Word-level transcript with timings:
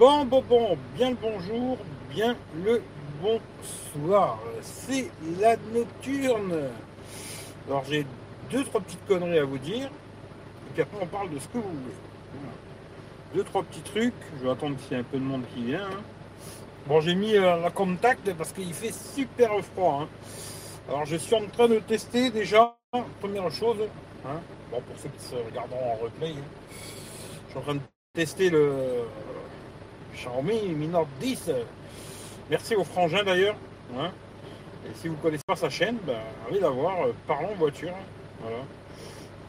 Bon, 0.00 0.24
bon, 0.24 0.42
bon, 0.48 0.78
bien 0.96 1.10
le 1.10 1.16
bonjour, 1.20 1.76
bien 2.08 2.34
le 2.64 2.80
bonsoir. 3.20 4.38
C'est 4.62 5.10
la 5.38 5.56
nocturne. 5.74 6.56
Alors 7.68 7.84
j'ai 7.84 8.06
deux, 8.50 8.64
trois 8.64 8.80
petites 8.80 9.04
conneries 9.06 9.40
à 9.40 9.44
vous 9.44 9.58
dire. 9.58 9.88
Et 9.88 10.72
puis 10.72 10.80
après 10.80 10.96
on 11.02 11.06
parle 11.06 11.28
de 11.28 11.38
ce 11.38 11.46
que 11.48 11.58
vous 11.58 11.64
voulez. 11.68 11.94
Deux, 13.34 13.44
trois 13.44 13.62
petits 13.62 13.82
trucs. 13.82 14.14
Je 14.38 14.44
vais 14.44 14.50
attendre 14.50 14.76
qu'il 14.78 14.92
y 14.92 14.94
ait 14.94 15.02
un 15.02 15.04
peu 15.04 15.18
de 15.18 15.22
monde 15.22 15.42
qui 15.54 15.64
vient. 15.64 15.84
hein. 15.84 16.00
Bon, 16.86 17.02
j'ai 17.02 17.14
mis 17.14 17.36
euh, 17.36 17.60
la 17.60 17.70
contact 17.70 18.32
parce 18.38 18.52
qu'il 18.54 18.72
fait 18.72 18.94
super 18.94 19.50
froid. 19.62 20.04
hein. 20.04 20.08
Alors 20.88 21.04
je 21.04 21.16
suis 21.16 21.34
en 21.34 21.44
train 21.44 21.68
de 21.68 21.78
tester 21.78 22.30
déjà. 22.30 22.74
Première 23.20 23.50
chose. 23.50 23.76
hein. 24.24 24.40
Bon, 24.70 24.80
pour 24.80 24.98
ceux 24.98 25.10
qui 25.10 25.22
se 25.22 25.34
regarderont 25.34 25.92
en 25.92 25.96
replay. 26.02 26.32
Je 26.32 27.50
suis 27.50 27.58
en 27.58 27.60
train 27.60 27.74
de 27.74 27.80
tester 28.14 28.48
le 28.48 29.02
Xiaomi 30.14 30.60
Mi 30.74 30.86
Note 30.88 31.08
10. 31.20 31.50
Merci 32.50 32.74
au 32.76 32.84
frangin 32.84 33.22
d'ailleurs. 33.22 33.56
hein. 33.98 34.10
Et 34.86 34.94
si 34.94 35.08
vous 35.08 35.14
ne 35.16 35.20
connaissez 35.20 35.42
pas 35.46 35.56
sa 35.56 35.68
chaîne, 35.70 35.98
ben, 36.06 36.16
allez 36.48 36.60
la 36.60 36.70
voir, 36.70 37.02
euh, 37.06 37.12
Parlons 37.26 37.54
voiture. 37.56 37.92
Voilà. 38.40 38.56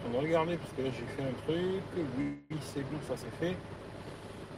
On 0.07 0.15
va 0.17 0.21
regarder 0.21 0.57
parce 0.57 0.71
que 0.73 0.81
là 0.81 0.89
j'ai 0.93 1.15
fait 1.15 1.29
un 1.29 1.33
truc. 1.45 1.81
Oui, 2.17 2.57
c'est 2.73 2.81
bon, 2.81 2.97
ça 3.07 3.13
c'est 3.17 3.45
fait. 3.45 3.55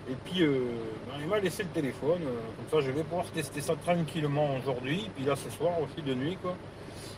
Et 0.10 0.16
puis 0.26 0.42
euh, 0.44 0.66
ben, 1.08 1.14
il 1.22 1.28
m'a 1.28 1.40
laissé 1.40 1.64
le 1.64 1.70
téléphone. 1.70 2.22
euh, 2.24 2.40
comme 2.72 2.82
ça 2.82 2.86
je 2.86 2.92
vais 2.92 3.04
pouvoir 3.04 3.26
tester 3.28 3.62
ça 3.62 3.76
tranquillement 3.76 4.56
aujourd'hui. 4.58 5.10
Puis 5.16 5.26
là 5.26 5.36
ce 5.36 5.50
soir 5.50 5.74
aussi 5.82 6.02
de 6.02 6.14
nuit. 6.14 6.38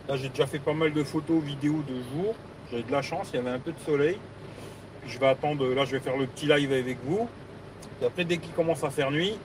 Là 0.07 0.17
j'ai 0.17 0.29
déjà 0.29 0.45
fait 0.48 0.59
pas 0.59 0.73
mal 0.73 0.91
de 0.93 1.04
photos, 1.04 1.41
vidéos 1.41 1.81
de 1.88 1.95
jour. 1.95 2.35
J'ai 2.71 2.84
de 2.84 2.91
la 2.91 3.02
chance, 3.02 3.29
il 3.34 3.38
y 3.38 3.40
avait 3.40 3.52
un 3.52 3.59
peu 3.59 3.71
de 3.71 3.79
soleil. 3.85 4.17
Je 5.07 5.17
vais 5.20 5.27
attendre, 5.27 5.65
là 5.73 5.85
je 5.85 5.91
vais 5.91 5.99
faire 5.99 6.17
le 6.17 6.26
petit 6.27 6.45
live 6.48 6.71
avec 6.73 6.98
vous. 7.05 7.27
Et 8.02 8.05
après 8.05 8.26
dès 8.26 8.38
qu'il 8.38 8.52
commence 8.54 8.84
à 8.84 8.90
faire 8.90 9.12
nuit, 9.12 9.38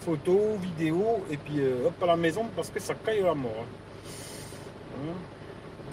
photo, 0.00 0.56
vidéo, 0.62 1.24
et 1.30 1.36
puis 1.36 1.60
euh, 1.60 1.86
hop 1.86 2.02
à 2.02 2.06
la 2.06 2.16
maison 2.16 2.46
parce 2.54 2.70
que 2.70 2.80
ça 2.80 2.94
caille 2.94 3.22
la 3.22 3.34
mort. 3.34 3.52
hein. 3.60 5.12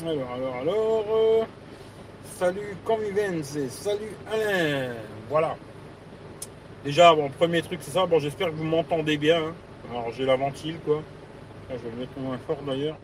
Hein. 0.02 0.08
Alors, 0.08 0.32
alors, 0.34 0.56
alors. 0.56 1.06
euh, 1.14 1.44
salut 2.38 2.76
Convivenze, 2.86 3.68
salut 3.70 4.16
Alain. 4.32 4.94
Voilà. 5.30 5.56
Déjà, 6.84 7.14
bon, 7.16 7.30
premier 7.30 7.62
truc, 7.62 7.80
c'est 7.82 7.92
ça. 7.92 8.06
Bon, 8.06 8.20
j'espère 8.20 8.48
que 8.50 8.56
vous 8.56 8.64
m'entendez 8.66 9.18
bien. 9.18 9.42
hein. 9.48 9.54
Alors, 9.92 10.12
j'ai 10.12 10.26
la 10.26 10.36
ventile, 10.36 10.80
quoi. 10.86 11.02
Je 11.70 11.76
vais 11.76 11.90
le 11.92 11.98
mettre 11.98 12.20
moins 12.20 12.38
fort 12.40 12.62
d'ailleurs. 12.66 12.98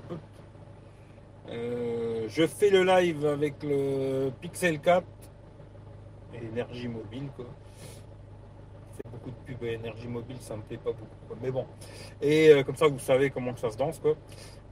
Euh, 1.49 2.25
je 2.27 2.45
fais 2.45 2.69
le 2.69 2.83
live 2.83 3.25
avec 3.25 3.55
le 3.63 4.29
Pixel 4.41 4.79
4 4.79 5.03
et 6.35 6.45
énergie 6.45 6.87
mobile, 6.87 7.29
quoi 7.35 7.45
beaucoup 9.29 9.51
de 9.51 9.57
pubs 9.57 9.63
énergie 9.63 10.07
mobile, 10.07 10.37
ça 10.39 10.55
me 10.55 10.61
plaît 10.61 10.77
pas 10.77 10.91
beaucoup. 10.91 11.41
Mais 11.41 11.51
bon. 11.51 11.65
Et 12.21 12.49
euh, 12.49 12.63
comme 12.63 12.75
ça, 12.75 12.87
vous 12.87 12.99
savez 12.99 13.29
comment 13.29 13.53
que 13.53 13.59
ça 13.59 13.69
se 13.69 13.77
danse. 13.77 13.99
Quoi. 13.99 14.15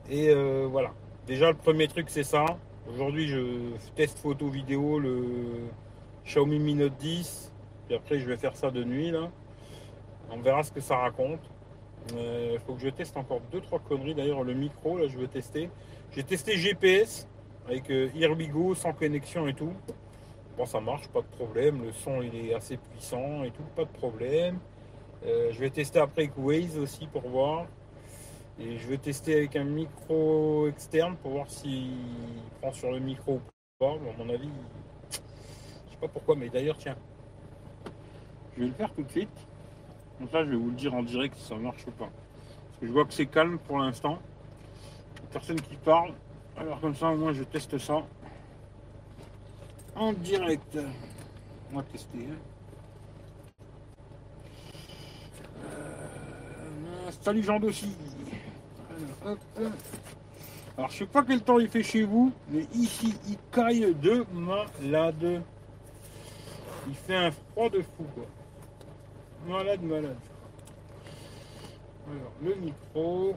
Et 0.09 0.29
euh, 0.29 0.67
voilà. 0.69 0.91
Déjà, 1.25 1.49
le 1.49 1.57
premier 1.57 1.87
truc, 1.87 2.09
c'est 2.09 2.23
ça. 2.23 2.45
Aujourd'hui, 2.91 3.27
je 3.27 3.75
teste 3.95 4.19
photo 4.19 4.47
vidéo 4.47 4.99
le 4.99 5.67
Xiaomi 6.25 6.59
Mi 6.59 6.73
Note 6.73 6.97
10. 6.97 7.53
Puis 7.87 7.95
après, 7.95 8.19
je 8.19 8.25
vais 8.27 8.37
faire 8.37 8.55
ça 8.55 8.71
de 8.71 8.83
nuit. 8.83 9.11
Là. 9.11 9.29
On 10.31 10.39
verra 10.39 10.63
ce 10.63 10.71
que 10.71 10.81
ça 10.81 10.97
raconte. 10.97 11.41
Il 12.13 12.59
faut 12.65 12.73
que 12.73 12.81
je 12.81 12.89
teste 12.89 13.17
encore 13.17 13.41
deux 13.51 13.59
trois 13.59 13.79
conneries. 13.79 14.15
D'ailleurs, 14.15 14.43
le 14.43 14.53
micro, 14.53 14.97
là, 14.97 15.07
je 15.07 15.17
veux 15.17 15.27
tester. 15.27 15.69
J'ai 16.11 16.23
testé 16.23 16.57
GPS 16.57 17.27
avec 17.67 17.89
euh, 17.89 18.09
Irbigo 18.15 18.75
sans 18.75 18.93
connexion 18.93 19.47
et 19.47 19.53
tout. 19.53 19.73
Bon, 20.57 20.65
ça 20.65 20.81
marche, 20.81 21.07
pas 21.09 21.21
de 21.21 21.27
problème. 21.27 21.83
Le 21.83 21.91
son, 21.91 22.23
il 22.23 22.35
est 22.35 22.55
assez 22.55 22.77
puissant 22.77 23.43
et 23.43 23.51
tout, 23.51 23.61
pas 23.75 23.85
de 23.85 23.91
problème. 23.91 24.57
Euh, 25.23 25.51
je 25.51 25.59
vais 25.59 25.69
tester 25.69 25.99
après 25.99 26.23
avec 26.23 26.35
Waze 26.35 26.79
aussi 26.79 27.05
pour 27.05 27.21
voir. 27.29 27.67
Et 28.59 28.79
je 28.79 28.87
vais 28.87 28.97
tester 28.97 29.35
avec 29.35 29.55
un 29.55 29.65
micro 29.65 30.67
externe 30.67 31.15
pour 31.17 31.33
voir 31.33 31.47
s'il 31.47 31.91
prend 32.59 32.73
sur 32.73 32.91
le 32.91 32.97
micro 32.97 33.33
ou 33.33 33.41
pas. 33.77 33.91
À 33.91 34.17
mon 34.17 34.29
avis, 34.33 34.49
je 35.11 35.17
sais 35.91 35.97
pas 36.01 36.07
pourquoi, 36.07 36.35
mais 36.35 36.49
d'ailleurs, 36.49 36.77
tiens, 36.79 36.95
je 38.55 38.61
vais 38.61 38.67
le 38.67 38.73
faire 38.73 38.91
tout 38.91 39.03
de 39.03 39.11
suite. 39.11 39.47
Donc 40.19 40.31
là, 40.31 40.43
je 40.43 40.49
vais 40.49 40.57
vous 40.57 40.71
le 40.71 40.75
dire 40.75 40.95
en 40.95 41.03
direct 41.03 41.35
si 41.35 41.45
ça 41.45 41.55
marche 41.55 41.85
ou 41.85 41.91
pas. 41.91 42.09
Parce 42.09 42.79
que 42.81 42.87
je 42.87 42.91
vois 42.91 43.05
que 43.05 43.13
c'est 43.13 43.27
calme 43.27 43.59
pour 43.59 43.77
l'instant. 43.77 44.17
Personne 45.31 45.61
qui 45.61 45.75
parle. 45.75 46.13
Alors 46.57 46.81
comme 46.81 46.95
ça, 46.95 47.11
moi, 47.11 47.31
je 47.33 47.43
teste 47.43 47.77
ça 47.77 48.01
en 49.97 50.13
direct. 50.13 50.77
On 51.71 51.77
va 51.77 51.83
tester. 51.83 52.17
hein. 52.31 52.35
Euh, 55.65 57.11
salut 57.21 57.43
Jean 57.43 57.59
Dossi. 57.59 57.95
Alors. 59.23 59.37
Alors, 60.77 60.89
je 60.91 60.97
sais 60.99 61.05
pas 61.07 61.23
quel 61.23 61.41
temps 61.41 61.57
il 61.59 61.67
fait 61.69 61.81
chez 61.81 62.03
vous, 62.03 62.31
mais 62.49 62.67
ici, 62.75 63.15
il 63.27 63.37
caille 63.51 63.95
de 63.95 64.23
malade. 64.31 65.41
Il 66.87 66.93
fait 66.95 67.15
un 67.15 67.31
froid 67.31 67.69
de 67.69 67.81
fou, 67.81 68.05
quoi. 68.13 68.25
Malade, 69.47 69.81
malade. 69.81 70.17
Alors, 72.07 72.31
le 72.43 72.55
micro. 72.55 73.35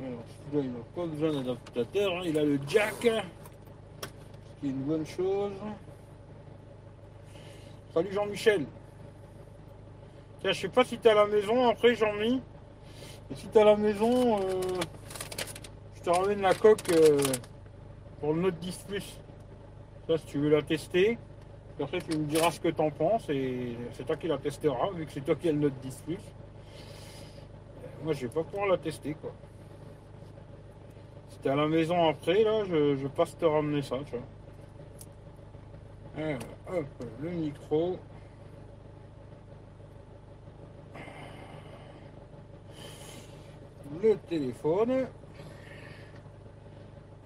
Alors, 0.00 0.20
il 0.52 0.70
n'a 0.70 0.78
pas 0.94 1.06
besoin 1.06 1.32
d'adaptateur. 1.32 2.12
hein. 2.12 2.22
Il 2.26 2.38
a 2.38 2.44
le 2.44 2.60
jack 2.68 3.08
qui 4.60 4.68
une 4.68 4.82
bonne 4.82 5.06
chose. 5.06 5.52
Salut 7.92 8.12
Jean-Michel. 8.12 8.66
Tiens, 10.40 10.52
je 10.52 10.60
sais 10.60 10.68
pas 10.68 10.84
si 10.84 10.98
t'es 10.98 11.10
à 11.10 11.14
la 11.14 11.26
maison 11.26 11.68
après 11.68 11.94
Jean-Mi. 11.94 12.40
Et 13.30 13.34
si 13.34 13.46
t'es 13.48 13.60
à 13.60 13.64
la 13.64 13.76
maison, 13.76 14.40
euh, 14.40 14.62
je 15.96 16.02
te 16.02 16.10
ramène 16.10 16.40
la 16.40 16.54
coque 16.54 16.90
euh, 16.92 17.18
pour 18.20 18.32
le 18.32 18.42
Note 18.42 18.58
10 18.58 18.84
Plus. 18.88 19.20
Ça, 20.06 20.18
si 20.18 20.26
tu 20.26 20.38
veux 20.38 20.50
la 20.50 20.62
tester. 20.62 21.18
Après, 21.80 22.00
tu 22.00 22.16
me 22.18 22.24
diras 22.24 22.50
ce 22.50 22.58
que 22.58 22.68
t'en 22.68 22.90
penses 22.90 23.28
et 23.30 23.76
c'est 23.92 24.04
toi 24.04 24.16
qui 24.16 24.26
la 24.26 24.38
testeras, 24.38 24.90
vu 24.90 25.06
que 25.06 25.12
c'est 25.12 25.20
toi 25.20 25.36
qui 25.36 25.48
as 25.48 25.52
le 25.52 25.58
Note 25.58 25.78
10 25.80 26.02
Plus. 26.06 26.18
Moi, 28.02 28.12
je 28.14 28.26
vais 28.26 28.32
pas 28.32 28.42
pouvoir 28.42 28.68
la 28.68 28.78
tester, 28.78 29.14
quoi. 29.14 29.32
Si 31.28 31.38
t'es 31.38 31.50
à 31.50 31.56
la 31.56 31.68
maison 31.68 32.08
après, 32.08 32.42
là, 32.42 32.64
je, 32.64 32.96
je 32.96 33.06
passe 33.06 33.36
te 33.36 33.44
ramener 33.44 33.82
ça, 33.82 33.98
tu 34.04 34.12
vois. 34.12 34.24
Alors, 36.18 36.40
hop, 36.68 37.04
le 37.20 37.30
micro. 37.30 37.96
Le 44.02 44.16
téléphone. 44.28 44.90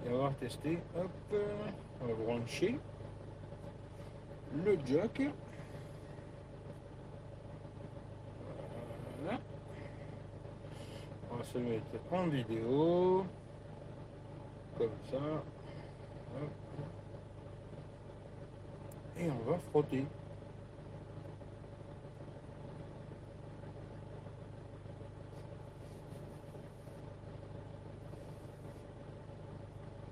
Et 0.05 0.09
on 0.11 0.23
va 0.23 0.29
tester. 0.39 0.77
Hop, 0.95 1.09
on 2.03 2.05
va 2.05 2.13
brancher. 2.13 2.79
Le 4.63 4.77
jack. 4.85 5.23
Voilà. 9.23 9.39
On 11.31 11.35
va 11.37 11.43
se 11.43 11.57
mettre 11.57 11.83
en 12.11 12.27
vidéo. 12.27 13.25
Comme 14.77 14.91
ça. 15.09 15.17
Hop. 15.17 16.49
Et 19.23 19.29
on 19.29 19.49
va 19.49 19.57
frotter. 19.69 20.05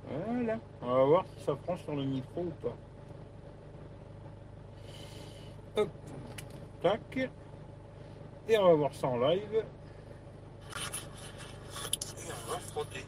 Voilà. 0.09 0.59
On 0.81 0.95
va 0.95 1.03
voir 1.03 1.25
si 1.25 1.43
ça 1.43 1.55
prend 1.55 1.75
sur 1.75 1.93
le 1.93 2.05
micro 2.05 2.43
ou 2.43 2.51
pas. 2.61 2.75
Hop. 5.75 5.89
Tac. 6.81 7.29
Et 8.47 8.57
on 8.57 8.63
va 8.63 8.73
voir 8.75 8.93
ça 8.93 9.07
en 9.07 9.17
live. 9.17 9.53
Et 9.53 9.63
on 12.31 12.51
va 12.53 12.59
frotter. 12.59 13.05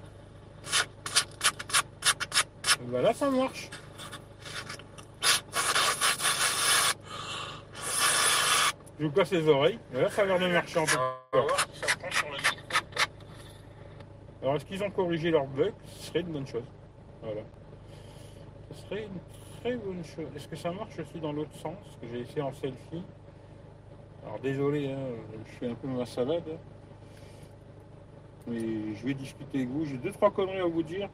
Voilà, 2.89 3.13
ça 3.13 3.31
marche. 3.31 3.69
Je 9.03 9.09
vous 9.09 9.13
casse 9.13 9.31
les 9.31 9.45
oreilles. 9.49 9.77
Et 9.93 9.99
là, 9.99 10.09
ça 10.09 10.21
a 10.21 10.25
l'air 10.25 10.39
de 10.39 10.47
marcher 10.47 10.79
ou 10.79 10.85
pas. 10.85 11.27
Alors, 14.41 14.55
est-ce 14.55 14.63
qu'ils 14.63 14.81
ont 14.81 14.91
corrigé 14.91 15.29
leur 15.29 15.45
bug? 15.45 15.73
Ce 15.87 16.05
serait 16.05 16.21
une 16.21 16.31
bonne 16.31 16.47
chose. 16.47 16.63
Voilà. 17.21 17.41
Ce 18.71 18.81
serait 18.81 19.03
une 19.03 19.59
très 19.59 19.75
bonne 19.75 20.05
chose. 20.05 20.27
Est-ce 20.37 20.47
que 20.47 20.55
ça 20.55 20.71
marche 20.71 20.97
aussi 20.97 21.19
dans 21.19 21.33
l'autre 21.33 21.53
sens 21.55 21.75
que 22.01 22.07
j'ai 22.07 22.21
essayé 22.21 22.43
en 22.43 22.53
selfie? 22.53 23.03
Alors, 24.25 24.39
désolé, 24.39 24.93
hein, 24.93 24.99
je 25.47 25.51
fais 25.51 25.69
un 25.69 25.75
peu 25.75 25.89
ma 25.89 26.05
salade. 26.05 26.57
Mais 28.47 28.95
je 28.95 29.05
vais 29.05 29.15
discuter 29.15 29.57
avec 29.57 29.69
vous. 29.69 29.83
J'ai 29.83 29.97
deux, 29.97 30.13
trois 30.13 30.31
conneries 30.31 30.61
à 30.61 30.65
vous 30.65 30.81
dire. 30.81 31.09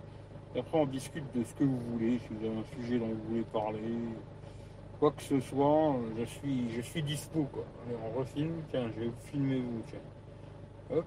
Et 0.54 0.60
après, 0.60 0.78
on 0.78 0.86
discute 0.86 1.26
de 1.34 1.44
ce 1.44 1.56
que 1.56 1.64
vous 1.64 1.80
voulez. 1.94 2.20
Si 2.20 2.28
vous 2.36 2.46
avez 2.46 2.56
un 2.56 2.84
sujet 2.84 3.00
dont 3.00 3.08
vous 3.08 3.30
voulez 3.30 3.46
parler. 3.52 3.82
Quoi 5.00 5.12
que 5.12 5.22
ce 5.22 5.40
soit, 5.40 5.96
je 6.18 6.26
suis, 6.26 6.72
je 6.76 6.82
suis 6.82 7.02
dispo 7.04 7.44
quoi. 7.54 7.64
Allez, 7.86 7.96
on 8.04 8.20
refilme, 8.20 8.62
tiens, 8.70 8.90
je 8.96 9.00
vais 9.02 9.08
vous 9.08 9.22
filmer 9.32 9.60
vous, 9.62 9.82
tiens. 9.90 10.98
Hop. 10.98 11.06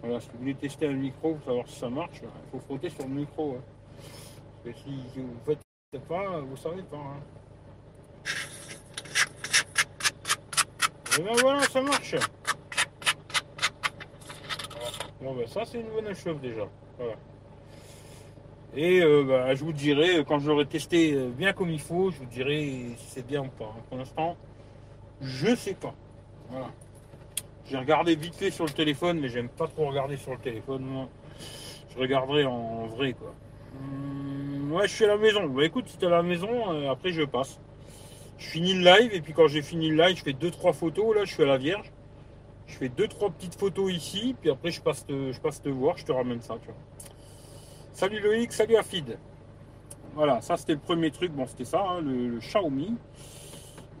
Voilà, 0.00 0.20
si 0.20 0.28
vous 0.32 0.38
voulez 0.38 0.54
tester 0.54 0.86
un 0.86 0.92
micro 0.92 1.34
pour 1.34 1.44
savoir 1.44 1.66
si 1.68 1.78
ça 1.78 1.88
marche, 1.88 2.20
il 2.22 2.50
faut 2.52 2.60
frotter 2.60 2.90
sur 2.90 3.02
le 3.04 3.14
micro. 3.14 3.56
hein. 3.56 3.62
Parce 4.64 4.76
que 4.76 4.80
si 4.82 5.20
vous 5.20 5.34
faites 5.44 6.02
pas, 6.06 6.40
vous 6.40 6.56
savez 6.56 6.82
pas. 6.82 6.96
hein. 6.96 7.20
Et 11.18 11.22
ben 11.22 11.34
voilà, 11.40 11.62
ça 11.62 11.82
marche. 11.82 12.14
Bon 15.20 15.34
ben 15.34 15.46
ça 15.46 15.64
c'est 15.64 15.80
une 15.80 15.88
bonne 15.88 16.14
chauffe 16.14 16.40
déjà. 16.40 16.68
Voilà. 16.98 17.14
Et 18.76 19.00
euh, 19.00 19.24
bah, 19.24 19.54
je 19.54 19.64
vous 19.64 19.72
dirai, 19.72 20.24
quand 20.26 20.38
je 20.38 20.48
l'aurai 20.48 20.66
testé 20.66 21.14
euh, 21.14 21.30
bien 21.30 21.52
comme 21.52 21.70
il 21.70 21.80
faut, 21.80 22.10
je 22.10 22.18
vous 22.18 22.26
dirai 22.26 22.94
si 22.98 23.06
c'est 23.08 23.26
bien 23.26 23.42
ou 23.42 23.48
pas. 23.48 23.74
Pour 23.88 23.98
l'instant, 23.98 24.36
je 25.20 25.54
sais 25.54 25.74
pas. 25.74 25.94
Voilà. 26.50 26.68
J'ai 27.66 27.78
regardé 27.78 28.14
vite 28.14 28.34
fait 28.34 28.50
sur 28.50 28.64
le 28.64 28.70
téléphone, 28.70 29.20
mais 29.20 29.28
j'aime 29.28 29.48
pas 29.48 29.68
trop 29.68 29.88
regarder 29.88 30.16
sur 30.16 30.32
le 30.32 30.38
téléphone, 30.38 30.82
moi. 30.82 31.08
Je 31.94 31.98
regarderai 31.98 32.44
en 32.44 32.86
vrai, 32.86 33.14
quoi. 33.14 33.34
Hum, 33.74 34.72
ouais, 34.72 34.86
je 34.86 34.94
suis 34.94 35.04
à 35.04 35.08
la 35.08 35.18
maison. 35.18 35.46
Bah 35.46 35.64
écoute, 35.64 35.88
si 35.88 35.96
t'es 35.98 36.06
à 36.06 36.10
la 36.10 36.22
maison, 36.22 36.72
euh, 36.72 36.90
après 36.90 37.10
je 37.10 37.22
passe. 37.22 37.58
Je 38.38 38.48
finis 38.48 38.74
le 38.74 38.84
live, 38.84 39.12
et 39.12 39.20
puis 39.20 39.32
quand 39.32 39.48
j'ai 39.48 39.62
fini 39.62 39.88
le 39.88 39.96
live, 39.96 40.16
je 40.16 40.22
fais 40.22 40.32
2-3 40.32 40.72
photos. 40.72 41.16
Là, 41.16 41.24
je 41.24 41.32
suis 41.32 41.42
à 41.42 41.46
la 41.46 41.58
Vierge. 41.58 41.90
Je 42.68 42.76
fais 42.76 42.88
2-3 42.88 43.32
petites 43.32 43.58
photos 43.58 43.92
ici, 43.92 44.36
puis 44.40 44.50
après 44.50 44.70
je 44.70 44.80
passe, 44.80 45.04
te, 45.04 45.32
je 45.32 45.40
passe 45.40 45.60
te 45.60 45.70
voir, 45.70 45.96
je 45.96 46.04
te 46.04 46.12
ramène 46.12 46.40
ça, 46.42 46.56
tu 46.60 46.66
vois. 46.66 46.76
Salut 47.92 48.20
Loïc, 48.20 48.52
salut 48.52 48.76
Afid. 48.76 49.18
Voilà, 50.14 50.40
ça 50.42 50.56
c'était 50.56 50.74
le 50.74 50.78
premier 50.78 51.10
truc, 51.10 51.32
bon 51.32 51.46
c'était 51.46 51.64
ça, 51.64 51.82
hein, 51.88 52.00
le, 52.02 52.38
Xiaomi. 52.38 52.94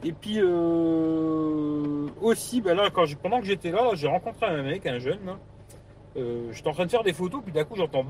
Et 0.04 0.12
puis 0.12 0.36
euh, 0.38 2.06
aussi, 2.20 2.60
ben 2.60 2.76
là, 2.76 2.90
pendant 3.22 3.40
que 3.40 3.46
j'étais 3.46 3.70
là, 3.70 3.90
j'ai 3.94 4.06
rencontré 4.06 4.46
un 4.46 4.62
mec, 4.62 4.86
un 4.86 4.98
jeune. 4.98 5.24
là. 5.26 5.38
Euh, 6.16 6.52
j'étais 6.52 6.68
en 6.68 6.72
train 6.72 6.86
de 6.86 6.90
faire 6.90 7.02
des 7.02 7.12
photos, 7.12 7.40
puis 7.42 7.52
d'un 7.52 7.64
coup 7.64 7.74
j'entends. 7.74 8.04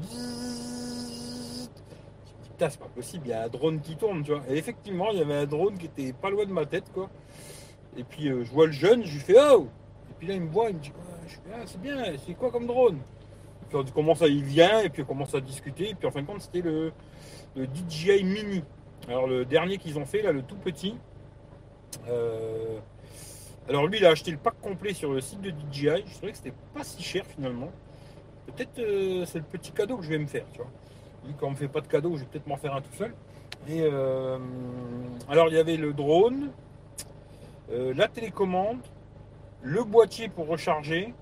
Putain, 2.42 2.68
c'est 2.68 2.80
pas 2.80 2.88
possible, 2.94 3.26
il 3.26 3.30
y 3.30 3.32
a 3.32 3.44
un 3.44 3.48
drone 3.48 3.80
qui 3.80 3.96
tourne, 3.96 4.24
tu 4.24 4.32
vois. 4.32 4.42
Et 4.50 4.56
effectivement, 4.56 5.10
il 5.12 5.18
y 5.18 5.22
avait 5.22 5.34
un 5.34 5.46
drone 5.46 5.78
qui 5.78 5.86
était 5.86 6.12
pas 6.12 6.30
loin 6.30 6.44
de 6.44 6.52
ma 6.52 6.66
tête, 6.66 6.90
quoi. 6.92 7.08
Et 7.96 8.02
puis 8.02 8.28
euh, 8.28 8.44
je 8.44 8.50
vois 8.50 8.66
le 8.66 8.72
jeune, 8.72 9.04
je 9.04 9.14
lui 9.14 9.20
fais 9.20 9.36
Oh 9.52 9.68
puis 10.18 10.28
là, 10.28 10.34
il 10.34 10.42
me 10.42 10.50
voit, 10.50 10.70
il 10.70 10.76
me 10.76 10.80
dit 10.80 10.92
fais 11.28 11.38
Ah, 11.54 11.62
c'est 11.66 11.80
bien, 11.80 11.96
c'est 12.26 12.34
quoi 12.34 12.50
comme 12.50 12.66
drone? 12.66 12.98
Puis 13.68 13.76
on 13.76 13.84
commence 13.84 14.22
à, 14.22 14.28
il 14.28 14.42
vient, 14.42 14.80
et 14.80 14.88
puis 14.88 15.02
on 15.02 15.06
commence 15.06 15.34
à 15.34 15.40
discuter, 15.40 15.90
et 15.90 15.94
puis 15.94 16.08
en 16.08 16.10
fin 16.10 16.22
de 16.22 16.26
compte, 16.26 16.40
c'était 16.40 16.62
le, 16.62 16.92
le 17.54 17.66
DJI 17.66 18.24
Mini. 18.24 18.64
Alors 19.08 19.26
le 19.26 19.44
dernier 19.44 19.78
qu'ils 19.78 19.98
ont 19.98 20.06
fait, 20.06 20.22
là, 20.22 20.32
le 20.32 20.42
tout 20.42 20.56
petit. 20.56 20.96
Euh, 22.08 22.78
alors 23.68 23.86
lui, 23.86 23.98
il 23.98 24.06
a 24.06 24.10
acheté 24.10 24.30
le 24.30 24.38
pack 24.38 24.60
complet 24.60 24.94
sur 24.94 25.12
le 25.12 25.20
site 25.20 25.40
de 25.40 25.50
DJI. 25.50 26.04
Je 26.06 26.14
trouvais 26.16 26.32
que 26.32 26.38
c'était 26.38 26.54
pas 26.74 26.84
si 26.84 27.02
cher 27.02 27.24
finalement. 27.26 27.70
Peut-être 28.46 28.78
euh, 28.78 29.24
c'est 29.26 29.38
le 29.38 29.44
petit 29.44 29.72
cadeau 29.72 29.98
que 29.98 30.04
je 30.04 30.10
vais 30.10 30.18
me 30.18 30.26
faire, 30.26 30.44
tu 30.52 30.58
vois. 30.58 30.70
Lui, 31.26 31.34
quand 31.38 31.48
on 31.48 31.50
me 31.50 31.56
fait 31.56 31.68
pas 31.68 31.80
de 31.80 31.86
cadeau, 31.86 32.16
je 32.16 32.20
vais 32.20 32.26
peut-être 32.26 32.46
m'en 32.46 32.56
faire 32.56 32.74
un 32.74 32.80
tout 32.80 32.94
seul. 32.96 33.14
Et 33.68 33.82
euh, 33.82 34.38
alors 35.28 35.48
il 35.48 35.54
y 35.54 35.58
avait 35.58 35.76
le 35.76 35.92
drone, 35.92 36.50
la 37.70 38.08
télécommande, 38.08 38.80
le 39.62 39.82
boîtier 39.84 40.28
pour 40.28 40.46
recharger, 40.46 41.14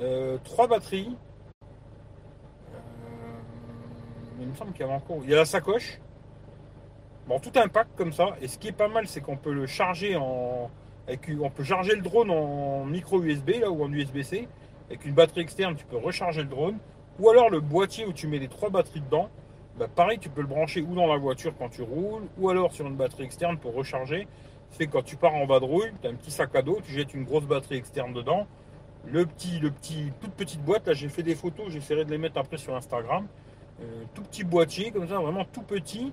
euh, 0.00 0.38
trois 0.44 0.66
batteries. 0.66 1.16
Euh, 2.72 2.78
il 4.40 4.46
me 4.46 4.54
semble 4.54 4.72
qu'il 4.72 4.86
y 4.86 4.88
encore. 4.88 5.18
Il 5.24 5.30
y 5.30 5.34
a 5.34 5.36
la 5.36 5.44
sacoche. 5.44 6.00
Bon, 7.26 7.38
tout 7.40 7.52
un 7.56 7.68
pack 7.68 7.88
comme 7.96 8.12
ça. 8.12 8.36
Et 8.40 8.48
ce 8.48 8.58
qui 8.58 8.68
est 8.68 8.72
pas 8.72 8.88
mal, 8.88 9.06
c'est 9.06 9.20
qu'on 9.20 9.36
peut 9.36 9.52
le 9.52 9.66
charger 9.66 10.16
en. 10.16 10.70
On 11.40 11.50
peut 11.50 11.64
charger 11.64 11.94
le 11.94 12.02
drone 12.02 12.30
en 12.30 12.84
micro 12.84 13.22
USB 13.22 13.52
ou 13.66 13.82
en 13.82 13.90
USB-C. 13.90 14.46
Avec 14.88 15.06
une 15.06 15.14
batterie 15.14 15.40
externe, 15.40 15.74
tu 15.74 15.86
peux 15.86 15.96
recharger 15.96 16.42
le 16.42 16.48
drone. 16.48 16.76
Ou 17.18 17.30
alors 17.30 17.48
le 17.48 17.60
boîtier 17.60 18.04
où 18.04 18.12
tu 18.12 18.28
mets 18.28 18.38
les 18.38 18.48
trois 18.48 18.68
batteries 18.68 19.00
dedans. 19.00 19.30
Bah, 19.78 19.86
pareil, 19.94 20.18
tu 20.18 20.28
peux 20.28 20.40
le 20.40 20.46
brancher 20.46 20.82
ou 20.82 20.94
dans 20.94 21.06
la 21.06 21.16
voiture 21.16 21.54
quand 21.56 21.68
tu 21.68 21.82
roules, 21.82 22.24
ou 22.36 22.50
alors 22.50 22.72
sur 22.72 22.86
une 22.86 22.96
batterie 22.96 23.22
externe 23.22 23.58
pour 23.58 23.74
recharger. 23.74 24.26
C'est 24.70 24.86
quand 24.86 25.02
tu 25.02 25.16
pars 25.16 25.34
en 25.34 25.46
vadrouille, 25.46 25.92
tu 26.00 26.06
as 26.06 26.10
un 26.10 26.14
petit 26.14 26.30
sac 26.30 26.54
à 26.54 26.62
dos, 26.62 26.78
tu 26.84 26.92
jettes 26.92 27.14
une 27.14 27.24
grosse 27.24 27.44
batterie 27.44 27.76
externe 27.76 28.12
dedans. 28.12 28.46
Le 29.06 29.24
petit, 29.26 29.58
le 29.58 29.70
petit, 29.70 30.12
toute 30.20 30.32
petite 30.32 30.62
boîte, 30.62 30.86
là 30.86 30.92
j'ai 30.92 31.08
fait 31.08 31.22
des 31.22 31.34
photos, 31.34 31.70
j'essaierai 31.70 32.04
de 32.04 32.10
les 32.10 32.18
mettre 32.18 32.38
après 32.38 32.58
sur 32.58 32.74
Instagram. 32.76 33.26
Euh, 33.80 34.04
tout 34.14 34.22
petit 34.22 34.44
boîtier 34.44 34.90
comme 34.90 35.08
ça, 35.08 35.18
vraiment 35.18 35.44
tout 35.44 35.62
petit. 35.62 36.12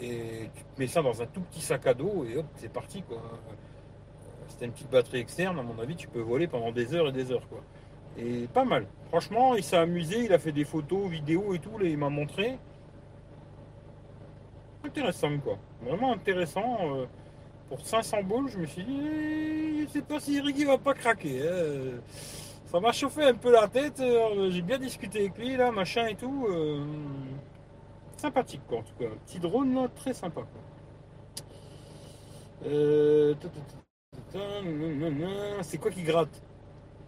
Et 0.00 0.48
tu 0.54 0.62
te 0.62 0.80
mets 0.80 0.86
ça 0.86 1.02
dans 1.02 1.20
un 1.20 1.26
tout 1.26 1.40
petit 1.42 1.60
sac 1.60 1.86
à 1.86 1.94
dos 1.94 2.24
et 2.24 2.38
hop, 2.38 2.46
c'est 2.56 2.72
parti 2.72 3.02
quoi. 3.02 3.18
C'était 4.48 4.66
une 4.66 4.72
petite 4.72 4.90
batterie 4.90 5.18
externe, 5.18 5.58
à 5.58 5.62
mon 5.62 5.78
avis, 5.78 5.96
tu 5.96 6.08
peux 6.08 6.20
voler 6.20 6.46
pendant 6.46 6.72
des 6.72 6.94
heures 6.94 7.08
et 7.08 7.12
des 7.12 7.30
heures 7.32 7.48
quoi. 7.48 7.60
Et 8.18 8.46
pas 8.52 8.64
mal. 8.64 8.86
Franchement, 9.08 9.54
il 9.54 9.64
s'est 9.64 9.76
amusé, 9.76 10.24
il 10.24 10.32
a 10.32 10.38
fait 10.38 10.52
des 10.52 10.64
photos, 10.64 11.08
vidéos 11.08 11.54
et 11.54 11.58
tout, 11.58 11.78
là, 11.78 11.86
il 11.86 11.98
m'a 11.98 12.10
montré. 12.10 12.58
Intéressant 14.84 15.38
quoi. 15.38 15.58
Vraiment 15.82 16.12
intéressant. 16.12 16.96
euh, 16.96 17.06
pour 17.72 17.86
500 17.86 18.22
boules, 18.24 18.50
je 18.50 18.58
me 18.58 18.66
suis 18.66 18.84
dit, 18.84 19.86
je 19.86 19.90
sais 19.90 20.02
pas 20.02 20.20
si 20.20 20.38
Ricky 20.42 20.66
va 20.66 20.76
pas 20.76 20.92
craquer. 20.92 21.40
hein. 21.48 22.00
Ça 22.66 22.80
m'a 22.80 22.92
chauffé 22.92 23.24
un 23.24 23.32
peu 23.34 23.50
la 23.50 23.66
tête. 23.66 23.98
euh, 24.00 24.50
J'ai 24.50 24.60
bien 24.60 24.78
discuté 24.78 25.20
avec 25.20 25.38
lui 25.38 25.56
là, 25.56 25.70
machin 25.72 26.06
et 26.06 26.14
tout. 26.14 26.46
euh, 26.50 26.84
sympathique 28.18 28.60
quoi 28.68 28.78
en 28.80 28.82
tout 28.82 28.92
cas. 28.98 29.08
Petit 29.26 29.38
drone 29.40 29.88
très 29.96 30.12
sympa 30.12 30.42
quoi. 30.42 30.60
C'est 35.62 35.78
quoi 35.78 35.90
qui 35.90 36.02
gratte? 36.02 36.42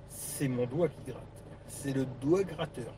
C'est 0.08 0.49
mon 0.49 0.64
doigt 0.64 0.88
qui 0.88 1.11
gratte. 1.12 1.44
C'est 1.69 1.93
le 1.93 2.06
doigt 2.22 2.43
gratteur. 2.43 2.94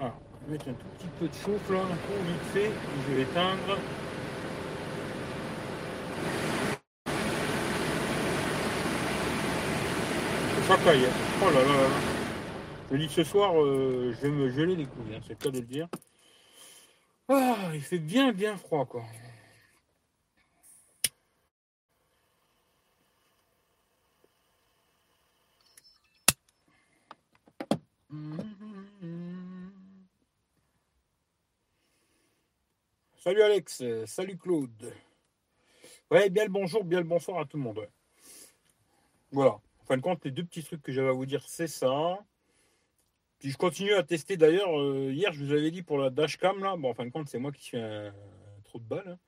Alors, 0.00 0.14
je 0.40 0.46
vais 0.46 0.52
mettre 0.52 0.68
un 0.70 0.72
tout 0.72 0.86
petit 0.98 1.08
peu 1.18 1.28
de 1.28 1.34
chauffe 1.34 1.70
là, 1.70 1.80
pour 1.80 2.16
vite 2.24 2.42
fait. 2.54 2.70
Je 3.08 3.12
vais 3.12 3.18
l'éteindre. 3.20 3.78
Oh 10.66 11.50
là 11.50 11.62
là 11.62 11.66
là 11.66 11.88
là. 11.88 11.96
Je 12.90 12.96
dis 12.96 13.08
ce 13.08 13.22
soir, 13.22 13.60
euh, 13.60 14.14
je 14.14 14.26
vais 14.26 14.30
me 14.30 14.50
geler 14.50 14.76
les 14.76 14.86
couilles, 14.86 15.14
hein, 15.14 15.20
c'est 15.22 15.30
le 15.30 15.38
cas 15.38 15.50
de 15.50 15.60
le 15.60 15.66
dire. 15.66 15.88
Ah, 17.28 17.70
il 17.74 17.82
fait 17.82 17.98
bien 17.98 18.32
bien 18.32 18.56
froid 18.56 18.86
quoi. 18.86 19.02
Salut 33.18 33.42
Alex, 33.42 33.80
euh, 33.82 34.06
salut 34.06 34.36
Claude. 34.36 34.92
Ouais, 36.10 36.30
bien 36.30 36.44
le 36.44 36.50
bonjour, 36.50 36.84
bien 36.84 36.98
le 37.00 37.06
bonsoir 37.06 37.38
à 37.40 37.44
tout 37.44 37.56
le 37.56 37.62
monde. 37.62 37.88
Voilà. 39.32 39.52
En 39.52 39.84
fin 39.86 39.96
de 39.96 40.02
compte, 40.02 40.24
les 40.24 40.30
deux 40.30 40.44
petits 40.44 40.62
trucs 40.62 40.82
que 40.82 40.92
j'avais 40.92 41.08
à 41.08 41.12
vous 41.12 41.26
dire, 41.26 41.44
c'est 41.48 41.66
ça. 41.66 42.18
Puis 43.38 43.50
je 43.50 43.56
continue 43.56 43.92
à 43.94 44.02
tester 44.02 44.36
d'ailleurs. 44.36 44.78
euh, 44.78 45.10
hier, 45.12 45.32
je 45.32 45.44
vous 45.44 45.52
avais 45.52 45.70
dit 45.70 45.82
pour 45.82 45.98
la 45.98 46.10
dashcam 46.10 46.62
là. 46.62 46.76
Bon, 46.76 46.90
en 46.90 46.94
fin 46.94 47.04
de 47.04 47.10
compte, 47.10 47.28
c'est 47.28 47.38
moi 47.38 47.52
qui 47.52 47.62
suis 47.64 47.78
un, 47.78 48.14
trou 48.64 48.78
de 48.78 48.84
balle. 48.84 49.08
hein. 49.08 49.18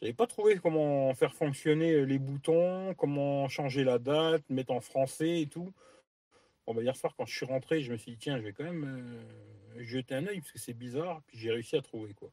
J'avais 0.00 0.12
pas 0.12 0.26
trouvé 0.26 0.56
comment 0.58 1.12
faire 1.14 1.34
fonctionner 1.34 2.04
les 2.06 2.18
boutons, 2.18 2.94
comment 2.94 3.48
changer 3.48 3.84
la 3.84 3.98
date, 3.98 4.42
mettre 4.50 4.72
en 4.72 4.80
français 4.80 5.42
et 5.42 5.46
tout. 5.46 5.72
Bon, 6.66 6.74
bah, 6.74 6.82
hier 6.82 6.96
soir, 6.96 7.14
quand 7.16 7.26
je 7.26 7.34
suis 7.36 7.46
rentré, 7.46 7.80
je 7.80 7.92
me 7.92 7.96
suis 7.96 8.12
dit, 8.12 8.18
tiens, 8.18 8.38
je 8.38 8.42
vais 8.44 8.52
quand 8.52 8.64
même 8.64 8.84
euh, 9.76 9.82
jeter 9.84 10.14
un 10.14 10.26
œil 10.26 10.40
parce 10.40 10.52
que 10.52 10.58
c'est 10.58 10.74
bizarre. 10.74 11.22
Puis 11.26 11.38
j'ai 11.38 11.50
réussi 11.50 11.76
à 11.76 11.82
trouver 11.82 12.14
quoi. 12.14 12.30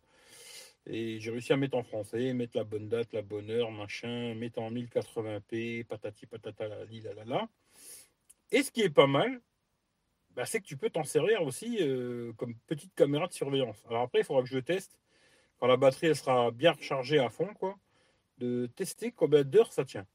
Et 0.87 1.19
j'ai 1.19 1.31
réussi 1.31 1.51
à 1.51 1.57
mettre 1.57 1.77
en 1.77 1.83
français, 1.83 2.33
mettre 2.33 2.57
la 2.57 2.63
bonne 2.63 2.87
date, 2.87 3.11
la 3.13 3.23
bonne 3.23 3.49
heure, 3.49 3.71
machin, 3.71 4.35
mettre 4.35 4.59
en 4.59 4.71
1080p, 4.71 5.85
patati 5.85 6.27
patata 6.27 6.67
la 6.67 6.85
la 6.85 7.25
la. 7.25 7.49
Et 8.51 8.61
ce 8.61 8.71
qui 8.71 8.81
est 8.81 8.89
pas 8.89 9.07
mal, 9.07 9.41
bah, 10.35 10.45
c'est 10.45 10.59
que 10.59 10.65
tu 10.65 10.77
peux 10.77 10.89
t'en 10.89 11.03
servir 11.03 11.41
aussi 11.41 11.77
euh, 11.81 12.33
comme 12.33 12.55
petite 12.67 12.93
caméra 12.93 13.27
de 13.27 13.33
surveillance. 13.33 13.83
Alors 13.89 14.03
après, 14.03 14.19
il 14.19 14.25
faudra 14.25 14.43
que 14.43 14.49
je 14.49 14.59
teste, 14.59 14.99
quand 15.57 15.67
la 15.67 15.77
batterie 15.77 16.07
elle 16.07 16.15
sera 16.15 16.51
bien 16.51 16.73
rechargée 16.73 17.19
à 17.19 17.29
fond, 17.29 17.53
quoi, 17.53 17.77
de 18.37 18.67
tester 18.75 19.11
combien 19.11 19.43
d'heures 19.43 19.73
ça 19.73 19.85
tient. 19.85 20.05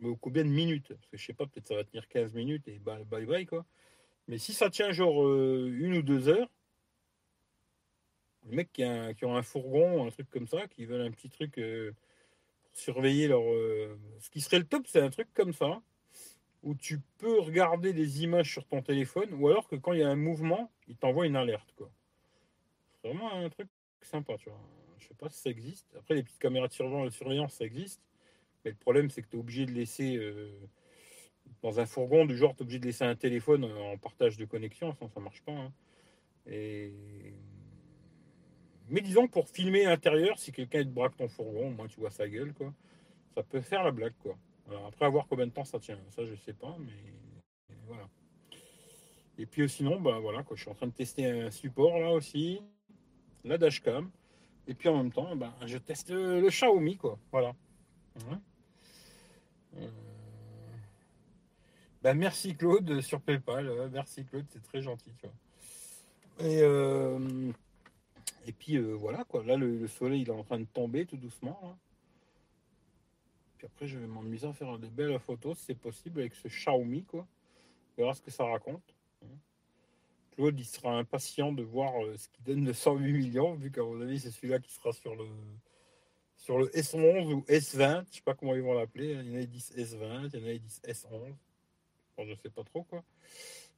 Ou 0.00 0.16
combien 0.16 0.44
de 0.44 0.48
minutes. 0.48 0.88
Parce 0.88 1.08
que 1.08 1.16
je 1.18 1.26
sais 1.26 1.34
pas, 1.34 1.46
peut-être 1.46 1.68
ça 1.68 1.76
va 1.76 1.84
tenir 1.84 2.08
15 2.08 2.32
minutes 2.34 2.66
et 2.68 2.78
bye 2.78 3.04
bye, 3.04 3.26
bye 3.26 3.46
quoi. 3.46 3.66
Mais 4.28 4.38
si 4.38 4.54
ça 4.54 4.70
tient 4.70 4.92
genre 4.92 5.24
euh, 5.24 5.70
une 5.78 5.98
ou 5.98 6.02
deux 6.02 6.28
heures, 6.28 6.50
les 8.46 8.56
mecs 8.56 8.72
qui, 8.72 8.82
a- 8.82 9.14
qui 9.14 9.24
ont 9.24 9.36
un 9.36 9.42
fourgon, 9.42 10.06
un 10.06 10.10
truc 10.10 10.30
comme 10.30 10.46
ça, 10.46 10.66
qui 10.68 10.84
veulent 10.86 11.02
un 11.06 11.10
petit 11.10 11.28
truc 11.28 11.58
euh, 11.58 11.92
pour 12.64 12.76
surveiller 12.76 13.28
leur. 13.28 13.42
euh, 13.42 13.98
Ce 14.20 14.30
qui 14.30 14.40
serait 14.40 14.58
le 14.58 14.66
top, 14.66 14.86
c'est 14.86 15.00
un 15.00 15.10
truc 15.10 15.28
comme 15.34 15.52
ça, 15.52 15.82
où 16.62 16.74
tu 16.74 17.00
peux 17.18 17.40
regarder 17.40 17.92
des 17.92 18.22
images 18.22 18.52
sur 18.52 18.66
ton 18.66 18.82
téléphone, 18.82 19.32
ou 19.34 19.48
alors 19.48 19.68
que 19.68 19.76
quand 19.76 19.92
il 19.92 20.00
y 20.00 20.02
a 20.02 20.08
un 20.08 20.16
mouvement, 20.16 20.70
il 20.88 20.96
t'envoie 20.96 21.26
une 21.26 21.36
alerte. 21.36 21.82
C'est 23.02 23.08
vraiment 23.08 23.32
un 23.32 23.48
truc 23.48 23.68
sympa, 24.02 24.36
tu 24.38 24.50
vois. 24.50 24.60
Je 24.98 25.08
sais 25.08 25.14
pas 25.14 25.28
si 25.28 25.40
ça 25.40 25.50
existe. 25.50 25.86
Après, 25.96 26.14
les 26.14 26.22
petites 26.22 26.38
caméras 26.38 26.68
de 26.68 26.72
surveillance, 27.10 27.54
ça 27.54 27.64
existe. 27.64 28.02
Mais 28.64 28.72
le 28.72 28.76
problème, 28.76 29.08
c'est 29.10 29.22
que 29.22 29.28
tu 29.28 29.36
es 29.36 29.40
obligé 29.40 29.64
de 29.64 29.72
laisser 29.72 30.16
euh, 30.16 30.50
dans 31.62 31.80
un 31.80 31.86
fourgon 31.86 32.26
du 32.26 32.36
genre, 32.36 32.54
tu 32.54 32.58
es 32.58 32.62
obligé 32.62 32.78
de 32.78 32.86
laisser 32.86 33.04
un 33.04 33.16
téléphone 33.16 33.64
en 33.64 33.96
partage 33.96 34.36
de 34.36 34.44
connexion, 34.44 34.92
sinon 34.94 35.08
ça 35.08 35.20
marche 35.20 35.42
pas. 35.42 35.52
Hein. 35.52 35.72
Et... 36.46 36.92
Mais 38.90 39.00
disons, 39.00 39.28
pour 39.28 39.48
filmer 39.48 39.84
l'intérieur, 39.84 40.38
si 40.38 40.52
quelqu'un 40.52 40.82
te 40.82 40.88
braque 40.88 41.16
ton 41.16 41.28
fourgon, 41.28 41.70
moi 41.70 41.86
tu 41.88 42.00
vois 42.00 42.10
sa 42.10 42.28
gueule, 42.28 42.52
quoi, 42.52 42.74
ça 43.34 43.42
peut 43.42 43.60
faire 43.60 43.84
la 43.84 43.92
blague, 43.92 44.14
quoi. 44.22 44.36
après, 44.86 45.04
avoir 45.04 45.26
combien 45.28 45.46
de 45.46 45.52
temps 45.52 45.64
ça 45.64 45.78
tient, 45.78 45.98
ça 46.10 46.26
je 46.26 46.34
sais 46.34 46.52
pas, 46.52 46.76
mais 46.80 47.76
voilà. 47.86 48.08
Et 49.38 49.46
puis 49.46 49.68
sinon, 49.68 50.00
bah 50.00 50.18
voilà, 50.18 50.42
quoi, 50.42 50.56
je 50.56 50.62
suis 50.62 50.70
en 50.70 50.74
train 50.74 50.88
de 50.88 50.92
tester 50.92 51.24
un 51.24 51.50
support 51.50 51.98
là 51.98 52.12
aussi, 52.12 52.60
la 53.44 53.58
dashcam. 53.58 54.10
Et 54.66 54.74
puis 54.74 54.88
en 54.88 54.96
même 54.96 55.12
temps, 55.12 55.34
bah, 55.36 55.54
je 55.66 55.78
teste 55.78 56.10
le 56.10 56.48
Xiaomi, 56.48 56.96
quoi. 56.96 57.18
Voilà. 57.32 57.54
Euh, 59.76 59.88
bah, 62.02 62.14
merci 62.14 62.54
Claude 62.56 63.00
sur 63.00 63.20
PayPal. 63.20 63.88
Merci 63.92 64.24
Claude, 64.24 64.46
c'est 64.48 64.62
très 64.62 64.82
gentil. 64.82 65.12
Et, 66.40 66.60
euh, 66.62 67.52
et 68.50 68.52
puis 68.52 68.78
euh, 68.78 68.94
voilà, 68.94 69.22
quoi. 69.22 69.44
Là, 69.44 69.56
le, 69.56 69.86
soleil 69.86 70.22
il 70.22 70.28
est 70.28 70.32
en 70.32 70.42
train 70.42 70.58
de 70.58 70.64
tomber 70.64 71.06
tout 71.06 71.16
doucement. 71.16 71.78
Puis 73.56 73.66
après, 73.68 73.86
je 73.86 73.96
vais 73.96 74.08
m'amuser 74.08 74.48
à 74.48 74.52
faire 74.52 74.76
des 74.76 74.88
belles 74.88 75.20
photos, 75.20 75.56
si 75.56 75.66
c'est 75.66 75.78
possible, 75.78 76.18
avec 76.18 76.34
ce 76.34 76.48
Xiaomi, 76.48 77.04
quoi. 77.04 77.28
On 77.96 78.02
verra 78.02 78.12
ce 78.12 78.22
que 78.22 78.32
ça 78.32 78.44
raconte. 78.44 78.82
Claude, 80.32 80.58
il 80.58 80.64
sera 80.64 80.98
impatient 80.98 81.52
de 81.52 81.62
voir 81.62 81.92
ce 82.16 82.26
qui 82.28 82.42
donne 82.42 82.64
de 82.64 82.72
108 82.72 83.12
millions, 83.12 83.54
vu 83.54 83.70
qu'à 83.70 83.84
mon 83.84 84.00
avis, 84.00 84.18
c'est 84.18 84.32
celui-là 84.32 84.58
qui 84.58 84.72
sera 84.72 84.92
sur 84.92 85.14
le, 85.14 85.26
sur 86.34 86.58
le 86.58 86.66
S11 86.70 87.32
ou 87.32 87.42
S20, 87.42 88.06
je 88.10 88.16
sais 88.16 88.22
pas 88.22 88.34
comment 88.34 88.56
ils 88.56 88.62
vont 88.62 88.74
l'appeler. 88.74 89.14
Hein. 89.14 89.22
Il 89.24 89.30
y 89.30 89.36
en 89.36 89.38
a 89.38 89.42
qui 89.42 89.46
disent 89.46 89.72
S20, 89.76 90.30
il 90.34 90.40
y 90.40 90.42
en 90.42 90.48
a 90.48 90.52
qui 90.54 90.60
disent 90.60 90.82
S11. 90.84 91.34
Je 92.18 92.24
je 92.24 92.34
sais 92.34 92.50
pas 92.50 92.64
trop 92.64 92.82
quoi. 92.82 93.04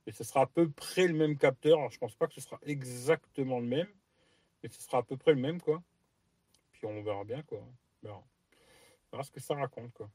Et 0.06 0.12
ce 0.12 0.24
sera 0.24 0.42
à 0.42 0.46
peu 0.46 0.70
près 0.70 1.06
le 1.06 1.12
même 1.12 1.36
capteur. 1.36 1.78
Alors, 1.78 1.90
je 1.90 1.98
pense 1.98 2.14
pas 2.14 2.26
que 2.26 2.32
ce 2.32 2.40
sera 2.40 2.58
exactement 2.62 3.60
le 3.60 3.66
même, 3.66 3.88
mais 4.62 4.68
ce 4.68 4.82
sera 4.82 4.98
à 4.98 5.02
peu 5.02 5.16
près 5.16 5.32
le 5.32 5.40
même 5.40 5.60
quoi. 5.60 5.82
Puis 6.72 6.86
on 6.86 7.02
verra 7.02 7.24
bien 7.24 7.42
quoi. 7.42 7.58
On 8.04 8.22
verra, 9.10 9.22
ce 9.22 9.30
que 9.30 9.40
ça 9.40 9.54
raconte 9.54 9.92
quoi. 9.92 10.10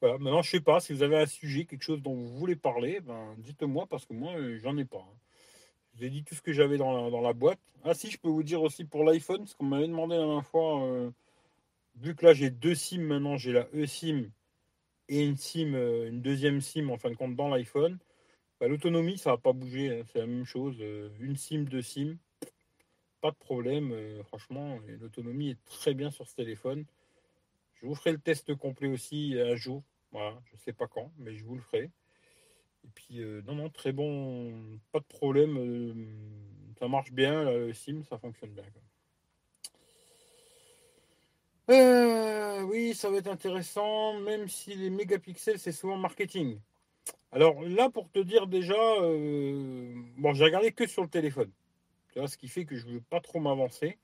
Voilà, 0.00 0.18
maintenant 0.18 0.42
je 0.42 0.50
sais 0.50 0.60
pas 0.60 0.80
si 0.80 0.92
vous 0.92 1.02
avez 1.02 1.16
un 1.16 1.26
sujet, 1.26 1.64
quelque 1.64 1.82
chose 1.82 2.02
dont 2.02 2.14
vous 2.14 2.38
voulez 2.38 2.56
parler, 2.56 3.00
ben 3.00 3.34
dites-moi 3.38 3.86
parce 3.86 4.06
que 4.06 4.14
moi 4.14 4.32
j'en 4.58 4.76
ai 4.76 4.84
pas. 4.84 4.98
Hein. 4.98 5.16
J'ai 5.98 6.10
dit 6.10 6.22
tout 6.22 6.36
ce 6.36 6.42
que 6.42 6.52
j'avais 6.52 6.76
dans 6.76 7.20
la, 7.20 7.32
boîte. 7.32 7.58
Ah 7.82 7.92
si, 7.92 8.08
je 8.08 8.18
peux 8.18 8.28
vous 8.28 8.44
dire 8.44 8.62
aussi 8.62 8.84
pour 8.84 9.02
l'iPhone, 9.02 9.38
parce 9.38 9.54
qu'on 9.54 9.64
m'avait 9.64 9.88
demandé 9.88 10.14
la 10.14 10.22
dernière 10.22 10.46
fois, 10.46 10.84
euh, 10.84 11.10
vu 11.96 12.14
que 12.14 12.24
là 12.24 12.32
j'ai 12.32 12.50
deux 12.50 12.76
SIM 12.76 13.00
maintenant, 13.00 13.36
j'ai 13.36 13.52
la 13.52 13.66
eSIM 13.72 14.30
et 15.08 15.24
une 15.24 15.36
SIM, 15.36 15.74
euh, 15.74 16.08
une 16.08 16.22
deuxième 16.22 16.60
SIM 16.60 16.88
en 16.90 16.98
fin 16.98 17.10
de 17.10 17.16
compte 17.16 17.34
dans 17.34 17.48
l'iPhone. 17.48 17.98
Bah, 18.60 18.68
l'autonomie, 18.68 19.18
ça 19.18 19.30
va 19.30 19.38
pas 19.38 19.52
bouger, 19.52 19.90
hein, 19.90 20.04
c'est 20.12 20.20
la 20.20 20.26
même 20.26 20.44
chose. 20.44 20.76
Euh, 20.80 21.10
une 21.18 21.36
SIM, 21.36 21.64
deux 21.64 21.82
SIM, 21.82 22.16
pas 23.20 23.30
de 23.30 23.36
problème, 23.36 23.94
franchement, 24.24 24.78
l'autonomie 25.00 25.50
est 25.50 25.64
très 25.64 25.94
bien 25.94 26.10
sur 26.10 26.26
ce 26.26 26.34
téléphone. 26.34 26.84
Je 27.74 27.86
vous 27.86 27.94
ferai 27.94 28.12
le 28.12 28.18
test 28.18 28.54
complet 28.54 28.88
aussi 28.88 29.36
un 29.38 29.56
jour. 29.56 29.82
Voilà, 30.12 30.38
je 30.50 30.56
sais 30.56 30.72
pas 30.72 30.86
quand, 30.86 31.10
mais 31.18 31.34
je 31.34 31.44
vous 31.44 31.54
le 31.54 31.60
ferai. 31.60 31.90
Et 32.84 32.88
puis, 32.94 33.20
euh, 33.20 33.42
non, 33.46 33.54
non, 33.54 33.68
très 33.68 33.92
bon, 33.92 34.78
pas 34.92 35.00
de 35.00 35.04
problème. 35.04 35.58
Euh, 35.58 35.94
ça 36.78 36.88
marche 36.88 37.12
bien, 37.12 37.44
le 37.44 37.72
SIM, 37.72 38.02
ça 38.08 38.18
fonctionne 38.18 38.50
bien. 38.50 38.64
Euh, 41.70 42.62
oui, 42.62 42.94
ça 42.94 43.10
va 43.10 43.18
être 43.18 43.28
intéressant, 43.28 44.18
même 44.20 44.48
si 44.48 44.74
les 44.74 44.88
mégapixels, 44.88 45.58
c'est 45.58 45.72
souvent 45.72 45.96
marketing. 45.96 46.58
Alors 47.30 47.60
là, 47.62 47.90
pour 47.90 48.10
te 48.10 48.20
dire 48.20 48.46
déjà, 48.46 48.74
bon, 48.74 50.32
j'ai 50.32 50.44
regardé 50.44 50.72
que 50.72 50.86
sur 50.86 51.02
le 51.02 51.08
téléphone. 51.08 51.50
Ce 52.14 52.36
qui 52.36 52.48
fait 52.48 52.64
que 52.64 52.76
je 52.76 52.86
ne 52.86 52.94
veux 52.94 53.00
pas 53.00 53.20
trop 53.20 53.40
m'avancer. 53.40 53.98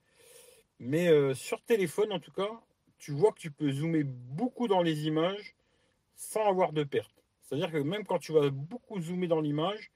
Mais 0.78 1.08
sur 1.34 1.62
téléphone, 1.62 2.12
en 2.12 2.20
tout 2.20 2.32
cas, 2.32 2.50
tu 2.98 3.12
vois 3.12 3.32
que 3.32 3.38
tu 3.38 3.50
peux 3.50 3.70
zoomer 3.70 4.04
beaucoup 4.04 4.68
dans 4.68 4.82
les 4.82 5.06
images 5.06 5.56
sans 6.14 6.48
avoir 6.48 6.72
de 6.72 6.84
perte. 6.84 7.24
C'est-à-dire 7.42 7.70
que 7.70 7.78
même 7.78 8.04
quand 8.04 8.18
tu 8.18 8.32
vas 8.32 8.48
beaucoup 8.50 9.00
zoomer 9.00 9.28
dans 9.28 9.40
l'image, 9.40 9.92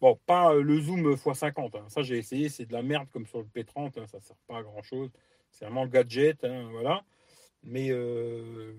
bon, 0.00 0.18
pas 0.26 0.54
le 0.54 0.80
zoom 0.80 1.14
x50, 1.14 1.76
hein. 1.76 1.84
ça 1.88 2.02
j'ai 2.02 2.18
essayé, 2.18 2.48
c'est 2.48 2.66
de 2.66 2.72
la 2.72 2.82
merde 2.82 3.08
comme 3.12 3.26
sur 3.26 3.38
le 3.38 3.46
P30, 3.46 3.98
hein, 3.98 4.06
ça 4.06 4.18
ne 4.18 4.22
sert 4.22 4.36
pas 4.46 4.58
à 4.58 4.62
grand-chose, 4.62 5.10
c'est 5.50 5.64
vraiment 5.64 5.84
le 5.84 5.90
gadget, 5.90 6.44
hein, 6.44 6.68
voilà. 6.70 7.04
Mais 7.62 7.90
euh, 7.90 8.74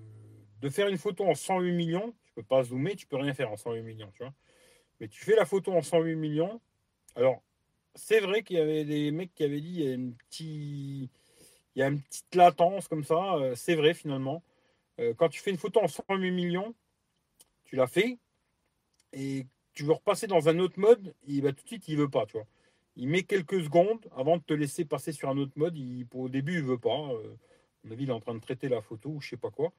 de 0.60 0.68
faire 0.70 0.88
une 0.88 0.98
photo 0.98 1.24
en 1.26 1.34
108 1.34 1.72
millions, 1.72 2.14
tu 2.24 2.32
peux 2.32 2.42
pas 2.42 2.62
zoomer, 2.62 2.96
tu 2.96 3.06
peux 3.06 3.16
rien 3.16 3.34
faire 3.34 3.50
en 3.50 3.56
108 3.56 3.82
millions. 3.82 4.12
Mais 5.00 5.08
tu 5.08 5.22
fais 5.24 5.36
la 5.36 5.44
photo 5.44 5.72
en 5.72 5.82
108 5.82 6.16
millions, 6.16 6.60
alors 7.14 7.42
c'est 7.96 8.20
vrai 8.20 8.42
qu'il 8.42 8.56
y 8.56 8.60
avait 8.60 8.84
des 8.84 9.10
mecs 9.10 9.34
qui 9.34 9.44
avaient 9.44 9.60
dit 9.60 9.80
il 9.80 9.88
y 11.74 11.82
a 11.82 11.88
une 11.88 12.00
petite, 12.00 12.34
latence 12.34 12.88
comme 12.88 13.04
ça, 13.04 13.34
euh, 13.36 13.54
c'est 13.54 13.74
vrai 13.74 13.94
finalement. 13.94 14.42
Euh, 15.00 15.14
quand 15.14 15.28
tu 15.28 15.40
fais 15.40 15.50
une 15.50 15.58
photo 15.58 15.80
en 15.80 15.88
108 15.88 16.30
millions, 16.30 16.74
tu 17.64 17.76
l'as 17.76 17.86
fait, 17.86 18.18
et 19.12 19.46
tu 19.74 19.84
veux 19.84 19.92
repasser 19.92 20.26
dans 20.26 20.48
un 20.48 20.58
autre 20.58 20.78
mode, 20.78 21.14
il 21.26 21.42
va 21.42 21.52
tout 21.52 21.62
de 21.62 21.68
suite, 21.68 21.88
il 21.88 21.96
veut 21.96 22.08
pas, 22.08 22.26
tu 22.26 22.34
vois. 22.34 22.46
Il 22.96 23.08
met 23.08 23.24
quelques 23.24 23.62
secondes 23.62 24.06
avant 24.16 24.38
de 24.38 24.42
te 24.42 24.54
laisser 24.54 24.84
passer 24.86 25.12
sur 25.12 25.28
un 25.28 25.36
autre 25.36 25.52
mode. 25.56 25.76
Il, 25.76 26.06
au 26.14 26.30
début, 26.30 26.54
il 26.54 26.62
veut 26.62 26.78
pas. 26.78 27.10
Euh, 27.10 27.36
à 27.84 27.88
mon 27.88 27.92
avis, 27.92 28.04
il 28.04 28.08
est 28.08 28.12
en 28.12 28.20
train 28.20 28.34
de 28.34 28.40
traiter 28.40 28.68
la 28.70 28.80
photo 28.80 29.10
ou 29.10 29.20
je 29.20 29.28
sais 29.30 29.36
pas 29.36 29.50
quoi. 29.50 29.72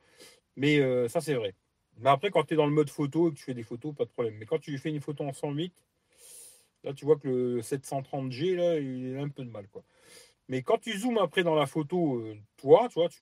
Mais 0.55 0.79
ça, 1.09 1.19
c'est 1.19 1.33
vrai. 1.33 1.55
Mais 1.97 2.09
après, 2.09 2.29
quand 2.29 2.43
tu 2.43 2.53
es 2.53 2.57
dans 2.57 2.67
le 2.67 2.71
mode 2.71 2.89
photo 2.89 3.27
et 3.27 3.31
que 3.31 3.37
tu 3.37 3.43
fais 3.43 3.53
des 3.55 3.63
photos, 3.63 3.95
pas 3.95 4.05
de 4.05 4.09
problème. 4.09 4.35
Mais 4.37 4.45
quand 4.45 4.59
tu 4.59 4.77
fais 4.77 4.89
une 4.89 5.01
photo 5.01 5.23
en 5.23 5.33
108, 5.33 5.73
là, 6.87 6.93
tu 6.93 7.05
vois 7.05 7.17
que 7.17 7.27
le 7.27 7.61
730G, 7.61 8.55
là, 8.55 8.79
il 8.79 9.17
a 9.17 9.21
un 9.21 9.29
peu 9.29 9.43
de 9.43 9.49
mal, 9.49 9.67
quoi. 9.67 9.83
Mais 10.47 10.61
quand 10.63 10.77
tu 10.77 10.97
zoomes 10.97 11.17
après 11.17 11.43
dans 11.43 11.55
la 11.55 11.65
photo, 11.65 12.19
euh, 12.19 12.35
toi, 12.57 12.87
tu 12.89 12.95
vois, 12.95 13.09
tu, 13.09 13.21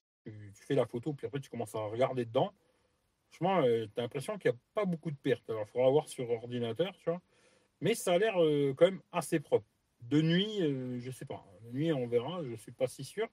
fais 0.54 0.76
la 0.76 0.86
photo, 0.86 1.14
puis 1.14 1.26
après, 1.28 1.40
tu 1.40 1.50
commences 1.50 1.76
à 1.76 1.80
regarder 1.80 2.26
dedans. 2.26 2.54
Franchement, 3.32 3.62
euh, 3.64 3.86
tu 3.94 4.00
as 4.00 4.04
l'impression 4.04 4.38
qu'il 4.38 4.52
n'y 4.52 4.58
a 4.58 4.60
pas 4.74 4.86
beaucoup 4.86 5.12
de 5.12 5.18
pertes. 5.18 5.50
Alors, 5.50 5.66
il 5.68 5.72
faudra 5.72 5.90
voir 5.90 6.08
sur 6.08 6.30
ordinateur, 6.30 6.96
tu 7.00 7.10
vois. 7.10 7.22
Mais 7.82 7.96
ça 7.96 8.14
a 8.14 8.18
l'air 8.18 8.42
euh, 8.42 8.74
quand 8.78 8.86
même 8.86 9.02
assez 9.12 9.40
propre. 9.40 9.66
De 10.02 10.22
nuit, 10.22 10.62
euh, 10.62 11.00
je 11.00 11.08
ne 11.08 11.12
sais 11.12 11.26
pas. 11.26 11.44
De 11.64 11.72
nuit, 11.72 11.92
on 11.92 12.08
verra, 12.08 12.44
je 12.44 12.50
ne 12.50 12.56
suis 12.58 12.72
pas 12.72 12.88
si 12.88 13.04
sûr. 13.04 13.28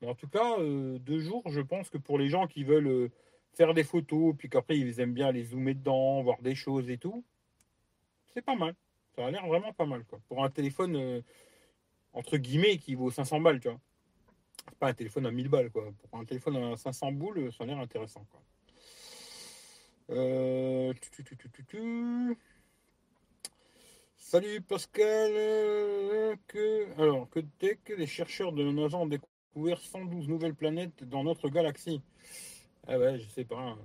Mais 0.00 0.08
en 0.08 0.14
tout 0.14 0.28
cas, 0.28 0.58
de 0.58 1.18
jour, 1.20 1.42
je 1.46 1.60
pense 1.60 1.88
que 1.88 1.96
pour 1.96 2.18
les 2.18 2.28
gens 2.28 2.48
qui 2.48 2.64
veulent 2.64 3.08
faire 3.54 3.72
des 3.72 3.84
photos, 3.84 4.34
puis 4.36 4.48
qu'après, 4.48 4.76
ils 4.76 5.00
aiment 5.00 5.14
bien 5.14 5.30
les 5.30 5.44
zoomer 5.44 5.74
dedans, 5.74 6.22
voir 6.22 6.42
des 6.42 6.56
choses 6.56 6.90
et 6.90 6.98
tout, 6.98 7.24
c'est 8.34 8.42
pas 8.42 8.56
mal. 8.56 8.74
Ça 9.14 9.26
a 9.26 9.30
l'air 9.30 9.46
vraiment 9.46 9.72
pas 9.72 9.86
mal. 9.86 10.04
Quoi. 10.04 10.20
Pour 10.28 10.44
un 10.44 10.50
téléphone, 10.50 11.22
entre 12.12 12.36
guillemets, 12.36 12.78
qui 12.78 12.94
vaut 12.94 13.10
500 13.10 13.40
balles, 13.40 13.60
tu 13.60 13.68
vois. 13.68 13.80
Pas 14.78 14.88
un 14.88 14.94
téléphone 14.94 15.26
à 15.26 15.30
1000 15.30 15.48
balles, 15.48 15.70
quoi. 15.70 15.92
Pour 16.10 16.18
un 16.18 16.24
téléphone 16.24 16.56
à 16.56 16.76
500 16.76 17.12
boules, 17.12 17.52
ça 17.52 17.64
a 17.64 17.66
l'air 17.66 17.78
intéressant, 17.78 18.24
quoi. 18.30 18.40
Euh, 20.10 20.92
Salut 24.16 24.60
Pascal. 24.62 25.32
Que, 26.46 27.00
alors, 27.00 27.28
que 27.30 27.40
dès 27.60 27.76
que 27.76 27.92
les 27.92 28.06
chercheurs 28.06 28.52
de 28.52 28.62
la 28.62 28.72
NASA 28.72 28.96
ont 28.96 29.06
découvert 29.06 29.80
112 29.80 30.28
nouvelles 30.28 30.54
planètes 30.54 31.04
dans 31.04 31.24
notre 31.24 31.48
galaxie? 31.48 32.02
Ah 32.86 32.98
ouais, 32.98 33.18
je 33.18 33.28
sais 33.28 33.44
pas. 33.44 33.76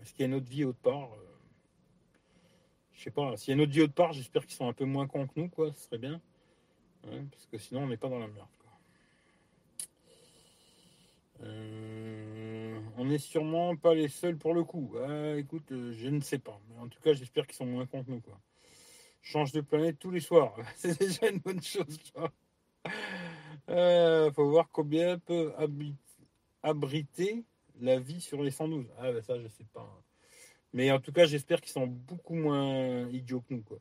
Est-ce 0.00 0.12
qu'il 0.12 0.20
y 0.20 0.24
a 0.24 0.26
une 0.26 0.34
autre 0.34 0.48
vie 0.48 0.64
autre 0.64 0.78
part 0.78 1.12
euh, 1.12 1.35
Je 2.96 3.04
sais 3.04 3.10
pas. 3.10 3.36
S'il 3.36 3.58
y 3.58 3.62
a 3.62 3.66
vie 3.66 3.82
autre 3.82 3.94
part, 3.94 4.12
j'espère 4.12 4.46
qu'ils 4.46 4.56
sont 4.56 4.68
un 4.68 4.72
peu 4.72 4.84
moins 4.84 5.06
cons 5.06 5.26
que 5.26 5.38
nous, 5.38 5.48
quoi. 5.48 5.72
Ce 5.72 5.84
serait 5.84 5.98
bien. 5.98 6.20
parce 7.02 7.46
que 7.46 7.58
sinon, 7.58 7.82
on 7.82 7.86
n'est 7.88 7.96
pas 7.96 8.08
dans 8.08 8.18
la 8.18 8.28
merde. 8.28 8.48
Euh, 11.42 12.80
on 12.96 13.04
n'est 13.04 13.18
sûrement 13.18 13.76
pas 13.76 13.94
les 13.94 14.08
seuls 14.08 14.36
pour 14.36 14.54
le 14.54 14.64
coup. 14.64 14.94
Ah, 15.06 15.36
écoute, 15.36 15.70
euh, 15.72 15.92
je 15.92 16.08
ne 16.08 16.20
sais 16.20 16.38
pas. 16.38 16.60
Mais 16.68 16.78
en 16.78 16.88
tout 16.88 17.00
cas, 17.00 17.12
j'espère 17.12 17.46
qu'ils 17.46 17.56
sont 17.56 17.66
moins 17.66 17.86
contre 17.86 18.10
nous. 18.10 18.20
Quoi. 18.20 18.38
Change 19.22 19.52
de 19.52 19.60
planète 19.60 19.98
tous 19.98 20.10
les 20.10 20.20
soirs. 20.20 20.56
C'est 20.76 20.98
déjà 20.98 21.28
une 21.28 21.38
bonne 21.38 21.62
chose. 21.62 21.98
Il 23.68 23.74
euh, 23.74 24.32
faut 24.32 24.48
voir 24.48 24.68
combien 24.70 25.18
peut 25.18 25.52
abriter 26.62 27.44
la 27.80 27.98
vie 27.98 28.20
sur 28.20 28.42
les 28.42 28.50
112. 28.50 28.86
Ah, 28.98 29.12
ben 29.12 29.22
ça, 29.22 29.38
je 29.40 29.48
sais 29.48 29.66
pas. 29.72 30.02
Mais 30.76 30.90
en 30.90 31.00
tout 31.00 31.10
cas, 31.10 31.24
j'espère 31.24 31.62
qu'ils 31.62 31.72
sont 31.72 31.86
beaucoup 31.86 32.34
moins 32.34 33.08
idiots 33.08 33.40
que 33.40 33.54
nous. 33.54 33.62
Quoi. 33.62 33.78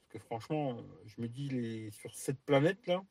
Parce 0.00 0.12
que 0.12 0.18
franchement, 0.18 0.76
je 1.06 1.22
me 1.22 1.28
dis, 1.28 1.48
les... 1.48 1.90
sur 1.92 2.12
cette 2.14 2.40
planète-là, 2.40 3.04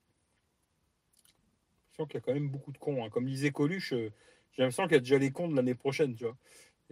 qu'il 2.06 2.16
y 2.16 2.18
a 2.18 2.22
quand 2.22 2.34
même 2.34 2.50
beaucoup 2.50 2.72
de 2.72 2.78
cons. 2.78 3.04
Hein. 3.04 3.10
Comme 3.10 3.26
disait 3.26 3.52
Coluche, 3.52 3.94
euh, 3.94 4.12
j'ai 4.52 4.62
l'impression 4.62 4.84
qu'il 4.84 4.94
y 4.94 4.98
a 4.98 5.00
déjà 5.00 5.18
les 5.18 5.32
cons 5.32 5.48
de 5.48 5.56
l'année 5.56 5.76
prochaine, 5.76 6.16
tu 6.16 6.26
vois. 6.26 6.38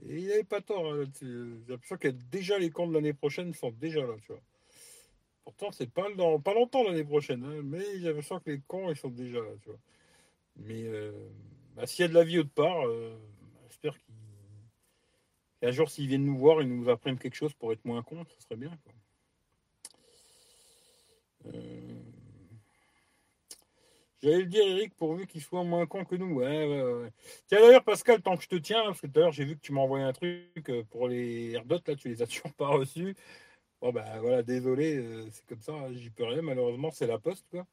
Et 0.02 0.20
il 0.20 0.28
n'avait 0.28 0.44
pas 0.44 0.62
tort. 0.62 0.94
Hein, 0.94 1.06
j'ai 1.22 1.28
l'impression 1.68 1.98
qu'il 1.98 2.12
y 2.12 2.14
a 2.14 2.18
déjà 2.32 2.58
les 2.58 2.70
cons 2.70 2.88
de 2.88 2.94
l'année 2.94 3.14
prochaine 3.14 3.54
sont 3.54 3.72
déjà 3.72 4.02
là, 4.02 4.16
tu 4.22 4.32
vois. 4.32 4.42
Pourtant, 5.44 5.72
c'est 5.72 5.92
pas 5.92 6.12
dans 6.16 6.40
pas 6.40 6.54
longtemps 6.54 6.84
l'année 6.84 7.04
prochaine, 7.04 7.44
hein, 7.44 7.62
mais 7.64 7.84
j'avais 8.00 8.08
l'impression 8.08 8.40
que 8.40 8.50
les 8.50 8.62
cons, 8.68 8.90
ils 8.90 8.98
sont 8.98 9.10
déjà 9.10 9.40
là, 9.40 9.52
tu 9.62 9.70
vois. 9.70 9.80
Mais 10.56 10.84
euh, 10.86 11.12
bah, 11.76 11.86
s'il 11.86 12.02
y 12.02 12.06
a 12.06 12.08
de 12.08 12.14
la 12.14 12.24
vie 12.24 12.40
autre 12.40 12.50
part, 12.50 12.88
euh, 12.88 13.16
j'espère 13.68 13.96
qu'un 15.66 15.72
jour, 15.72 15.90
s'ils 15.90 16.08
viennent 16.08 16.26
nous 16.26 16.38
voir, 16.38 16.62
ils 16.62 16.70
nous 16.70 16.90
apprennent 16.90 17.18
quelque 17.18 17.36
chose 17.36 17.54
pour 17.54 17.72
être 17.72 17.84
moins 17.86 18.04
cons, 18.04 18.24
ce 18.38 18.44
serait 18.44 18.56
bien. 18.56 18.72
Quoi. 18.84 18.94
Euh, 21.54 21.86
J'allais 24.22 24.38
le 24.38 24.46
dire, 24.46 24.66
Eric, 24.66 24.96
pourvu 24.96 25.28
qu'il 25.28 25.42
soit 25.42 25.64
moins 25.64 25.86
con 25.86 26.04
que 26.04 26.16
nous. 26.16 26.42
Tiens, 27.48 27.60
d'ailleurs, 27.60 27.84
Pascal, 27.84 28.22
tant 28.22 28.36
que 28.38 28.44
je 28.44 28.48
te 28.48 28.56
tiens, 28.56 28.84
parce 28.86 29.02
que 29.02 29.08
tout 29.08 29.20
à 29.20 29.24
l'heure, 29.24 29.32
j'ai 29.32 29.46
vu 29.46 29.56
que 29.56 29.62
tu 29.62 29.72
m'as 29.72 29.82
envoyé 29.82 30.04
un 30.04 30.14
truc 30.14 30.68
euh, 30.70 30.84
pour 30.90 31.08
les 31.08 31.52
AirDots, 31.52 31.82
là, 31.86 31.96
tu 31.96 32.10
les 32.10 32.22
as 32.22 32.28
toujours 32.28 32.54
pas 32.54 32.68
reçus. 32.68 33.16
Bon, 33.82 33.92
ben 33.92 34.20
voilà, 34.22 34.42
désolé, 34.42 34.98
euh, 34.98 35.28
c'est 35.32 35.46
comme 35.46 35.62
ça, 35.62 35.74
hein, 35.74 35.94
j'y 35.94 36.10
peux 36.10 36.24
rien, 36.24 36.42
malheureusement, 36.42 36.90
c'est 36.92 37.08
la 37.08 37.20
poste, 37.20 37.46
quoi. 37.52 37.68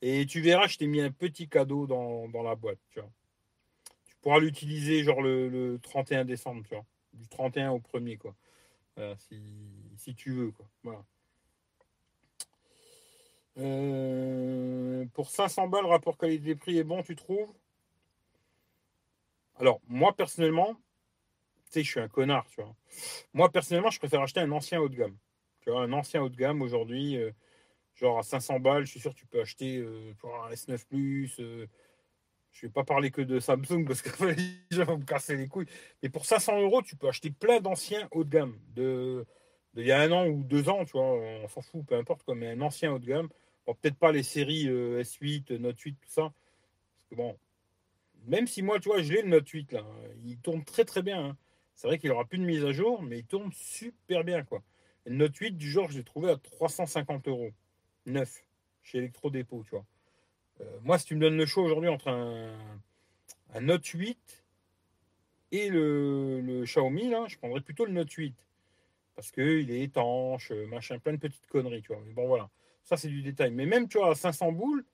Et 0.00 0.24
tu 0.24 0.40
verras, 0.40 0.66
je 0.66 0.78
t'ai 0.78 0.86
mis 0.86 1.00
un 1.00 1.10
petit 1.10 1.48
cadeau 1.48 1.86
dans, 1.86 2.42
la 2.42 2.54
boîte, 2.54 2.78
tu 2.90 3.00
vois. 3.00 3.10
Tu 4.06 4.16
pourras 4.22 4.38
l'utiliser, 4.38 5.02
genre, 5.04 5.20
le, 5.20 5.78
31 5.82 6.24
décembre, 6.24 6.62
tu 6.66 6.74
vois. 6.74 6.86
Du 7.18 7.28
31 7.28 7.70
au 7.70 7.80
1er, 7.80 8.16
quoi. 8.16 8.34
si, 9.18 9.40
si 9.96 10.14
tu 10.14 10.32
veux, 10.32 10.50
quoi. 10.50 10.66
Voilà. 10.82 11.04
Euh, 13.58 15.04
pour 15.14 15.30
500 15.30 15.68
balles, 15.68 15.82
le 15.82 15.88
rapport 15.88 16.16
qualité-prix 16.16 16.78
est 16.78 16.84
bon, 16.84 17.02
tu 17.02 17.16
trouves? 17.16 17.52
Alors, 19.56 19.80
moi, 19.88 20.14
personnellement, 20.14 20.74
tu 21.64 21.72
sais, 21.72 21.82
je 21.82 21.90
suis 21.90 22.00
un 22.00 22.08
connard, 22.08 22.46
tu 22.48 22.62
vois. 22.62 22.74
Moi, 23.34 23.50
personnellement, 23.50 23.90
je 23.90 23.98
préfère 23.98 24.22
acheter 24.22 24.40
un 24.40 24.52
ancien 24.52 24.80
haut 24.80 24.88
de 24.88 24.94
gamme. 24.94 25.16
Tu 25.60 25.70
vois, 25.70 25.82
un 25.82 25.92
ancien 25.92 26.22
haut 26.22 26.28
de 26.28 26.36
gamme 26.36 26.62
aujourd'hui, 26.62 27.16
euh, 27.16 27.32
genre 27.96 28.18
à 28.18 28.22
500 28.22 28.60
balles, 28.60 28.84
je 28.84 28.92
suis 28.92 29.00
sûr 29.00 29.12
tu 29.14 29.26
peux 29.26 29.40
acheter 29.40 29.78
euh, 29.78 30.14
un 30.46 30.50
S9 30.52 30.86
Plus. 30.86 31.40
Je 32.52 32.66
vais 32.66 32.72
pas 32.72 32.84
parler 32.84 33.10
que 33.10 33.22
de 33.22 33.40
Samsung 33.40 33.84
parce 33.86 34.02
que 34.02 34.10
gens 34.70 34.84
vont 34.84 34.98
me 34.98 35.04
casser 35.04 35.36
les 35.36 35.48
couilles. 35.48 35.68
Mais 36.02 36.08
pour 36.08 36.26
500 36.26 36.60
euros, 36.60 36.82
tu 36.82 36.96
peux 36.96 37.08
acheter 37.08 37.30
plein 37.30 37.60
d'anciens 37.60 38.08
haut 38.10 38.24
de 38.24 38.30
gamme. 38.30 38.58
De, 38.74 39.26
il 39.76 39.86
y 39.86 39.92
a 39.92 40.00
un 40.00 40.10
an 40.10 40.26
ou 40.26 40.42
deux 40.42 40.68
ans, 40.68 40.84
tu 40.84 40.92
vois, 40.92 41.04
on 41.04 41.48
s'en 41.48 41.60
fout, 41.60 41.86
peu 41.86 41.94
importe, 41.94 42.24
quoi, 42.24 42.34
mais 42.34 42.48
un 42.48 42.60
ancien 42.60 42.92
haut 42.92 42.98
de 42.98 43.06
gamme 43.06 43.28
peut-être 43.74 43.98
pas 43.98 44.12
les 44.12 44.22
séries 44.22 44.68
euh, 44.68 45.02
S8, 45.02 45.56
Note 45.56 45.78
8, 45.78 45.94
tout 45.94 46.10
ça. 46.10 46.22
Parce 46.22 47.08
que 47.10 47.14
bon, 47.14 47.38
même 48.26 48.46
si 48.46 48.62
moi, 48.62 48.80
tu 48.80 48.88
vois, 48.88 49.02
je 49.02 49.12
l'ai 49.12 49.22
le 49.22 49.28
Note 49.28 49.48
8 49.48 49.72
là, 49.72 49.84
il 50.24 50.38
tourne 50.38 50.64
très 50.64 50.84
très 50.84 51.02
bien. 51.02 51.24
Hein. 51.24 51.36
C'est 51.74 51.86
vrai 51.86 51.98
qu'il 51.98 52.10
aura 52.10 52.24
plus 52.24 52.38
de 52.38 52.44
mise 52.44 52.64
à 52.64 52.72
jour, 52.72 53.02
mais 53.02 53.18
il 53.18 53.24
tourne 53.24 53.52
super 53.52 54.24
bien 54.24 54.42
quoi. 54.42 54.62
Note 55.06 55.36
8 55.36 55.52
du 55.52 55.70
genre, 55.70 55.90
je 55.90 55.98
l'ai 55.98 56.04
trouvé 56.04 56.30
à 56.30 56.36
350 56.36 57.28
euros, 57.28 57.50
neuf, 58.04 58.42
chez 58.82 58.98
Electro-Dépôt, 58.98 59.62
tu 59.64 59.70
vois. 59.70 59.84
Euh, 60.60 60.64
moi, 60.82 60.98
si 60.98 61.06
tu 61.06 61.14
me 61.14 61.20
donnes 61.20 61.36
le 61.36 61.46
choix 61.46 61.64
aujourd'hui 61.64 61.88
entre 61.88 62.08
un, 62.08 63.60
Note 63.60 63.86
8 63.86 64.44
et 65.52 65.68
le, 65.70 66.62
Xiaomi, 66.64 67.12
je 67.28 67.38
prendrais 67.38 67.60
plutôt 67.60 67.84
le 67.84 67.92
Note 67.92 68.12
8. 68.12 68.34
Parce 69.16 69.32
qu'il 69.32 69.70
est 69.70 69.82
étanche, 69.82 70.52
machin, 70.68 70.98
plein 70.98 71.12
de 71.12 71.18
petites 71.18 71.46
conneries, 71.48 71.82
tu 71.82 71.88
vois. 71.88 72.02
Mais 72.06 72.12
bon, 72.12 72.28
voilà. 72.28 72.50
Ça, 72.84 72.96
c'est 72.96 73.08
du 73.08 73.22
détail. 73.22 73.50
Mais 73.50 73.66
même, 73.66 73.88
tu 73.88 73.98
vois, 73.98 74.12
à 74.12 74.14
500 74.14 74.52
boules, 74.52 74.84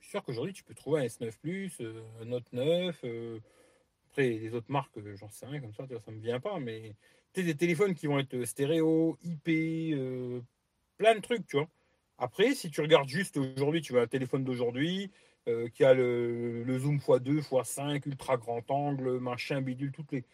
je 0.00 0.06
suis 0.06 0.10
sûr 0.10 0.24
qu'aujourd'hui, 0.24 0.52
tu 0.52 0.64
peux 0.64 0.74
trouver 0.74 1.02
un 1.02 1.06
S9 1.06 1.32
Plus, 1.40 1.80
euh, 1.80 2.02
un 2.20 2.24
Note 2.26 2.52
9. 2.52 3.00
Euh, 3.04 3.38
après, 4.08 4.28
les 4.28 4.54
autres 4.54 4.70
marques, 4.70 4.96
euh, 4.98 5.16
j'en 5.16 5.28
sais 5.28 5.46
rien, 5.46 5.60
comme 5.60 5.74
ça, 5.74 5.86
ça 5.86 6.10
ne 6.10 6.16
me 6.16 6.22
vient 6.22 6.40
pas. 6.40 6.58
Mais 6.58 6.94
tu 7.32 7.42
des 7.42 7.54
téléphones 7.54 7.94
qui 7.94 8.06
vont 8.06 8.18
être 8.18 8.44
stéréo, 8.44 9.18
IP, 9.22 9.44
plein 10.98 11.14
de 11.14 11.20
trucs, 11.20 11.46
tu 11.46 11.56
vois. 11.56 11.68
Après, 12.20 12.54
si 12.54 12.70
tu 12.70 12.82
regardes 12.82 13.08
juste 13.08 13.38
aujourd'hui, 13.38 13.80
tu 13.80 13.94
vois 13.94 14.02
un 14.02 14.06
téléphone 14.06 14.44
d'aujourd'hui 14.44 15.10
qui 15.72 15.84
a 15.84 15.94
le, 15.94 16.78
zoom 16.78 16.98
x2, 16.98 17.40
x5, 17.40 18.06
ultra 18.06 18.36
grand 18.36 18.70
angle, 18.70 19.18
machin, 19.18 19.62
bidule, 19.62 19.90
toutes 19.90 20.12
les. 20.12 20.24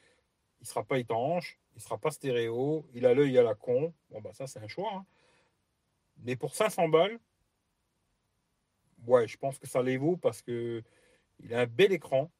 Il 0.60 0.66
sera 0.66 0.82
pas 0.82 0.98
étanche, 0.98 1.60
il 1.76 1.80
sera 1.80 1.96
pas 1.96 2.10
stéréo, 2.10 2.84
il 2.92 3.06
a 3.06 3.14
l'œil 3.14 3.38
à 3.38 3.44
la 3.44 3.54
con. 3.54 3.94
Bon, 4.10 4.20
bah 4.20 4.32
ça, 4.32 4.48
c'est 4.48 4.58
un 4.58 4.66
choix. 4.66 4.90
Hein. 4.94 5.06
Mais 6.24 6.34
pour 6.34 6.56
500 6.56 6.88
balles, 6.88 7.20
ouais, 9.06 9.28
je 9.28 9.36
pense 9.36 9.56
que 9.60 9.68
ça 9.68 9.80
les 9.80 9.96
vaut 9.96 10.16
parce 10.16 10.42
que 10.42 10.82
il 11.38 11.54
a 11.54 11.60
un 11.60 11.66
bel 11.66 11.92
écran. 11.92 12.32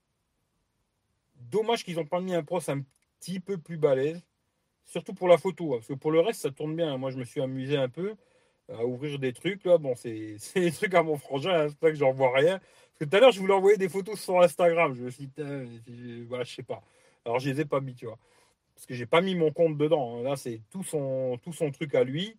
Dommage 1.37 1.85
qu'ils 1.85 1.97
n'ont 1.97 2.07
pas 2.07 2.21
mis 2.21 2.35
un 2.35 2.43
pros 2.43 2.69
un 2.69 2.83
petit 3.21 3.39
peu 3.39 3.59
plus 3.59 3.77
balèze, 3.77 4.27
surtout 4.87 5.15
pour 5.15 5.29
la 5.29 5.39
photo, 5.39 5.75
hein, 5.75 5.77
parce 5.77 5.87
que 5.87 5.95
pour 5.95 6.11
le 6.11 6.19
reste, 6.19 6.41
ça 6.41 6.51
tourne 6.51 6.75
bien. 6.75 6.97
Moi, 6.99 7.13
je 7.13 7.19
me 7.19 7.25
suis 7.25 7.41
amusé 7.41 7.77
un 7.77 7.89
peu 7.89 8.17
à 8.73 8.85
ouvrir 8.85 9.19
des 9.19 9.33
trucs 9.33 9.65
là. 9.65 9.79
Bon, 9.79 9.95
c'est 9.97 10.37
des 10.55 10.73
trucs 10.73 10.95
à 10.95 11.03
mon 11.03 11.17
frangin, 11.17 11.51
hein, 11.51 11.67
c'est 11.69 11.79
pas 11.79 11.91
que 11.91 11.97
j'en 11.97 12.13
vois 12.13 12.33
rien. 12.35 12.59
Parce 12.59 12.99
que 13.01 13.05
tout 13.05 13.17
à 13.17 13.21
l'heure, 13.21 13.33
je 13.33 13.41
voulais 13.41 13.55
envoyer 13.55 13.77
des 13.77 13.89
photos 13.89 14.21
sur 14.21 14.41
Instagram. 14.41 14.95
Je 14.95 15.03
me 15.03 15.11
suis 15.11 15.27
dit, 15.27 16.25
voilà, 16.29 16.45
je 16.45 16.55
sais 16.55 16.63
pas. 16.63 16.83
Alors, 17.25 17.39
je 17.39 17.51
les 17.51 17.61
ai 17.61 17.65
pas 17.65 17.81
mis, 17.81 17.95
tu 17.95 18.07
vois. 18.07 18.19
Parce 18.75 18.87
que 18.87 18.95
j'ai 18.95 19.07
pas 19.07 19.21
mis 19.21 19.35
mon 19.35 19.53
compte 19.53 19.77
dedans. 19.77 20.19
Hein. 20.19 20.23
Là, 20.23 20.37
c'est 20.37 20.61
tout 20.71 20.83
son, 20.83 21.39
tout 21.43 21.53
son 21.53 21.71
truc 21.71 21.95
à 21.95 22.05
lui. 22.05 22.37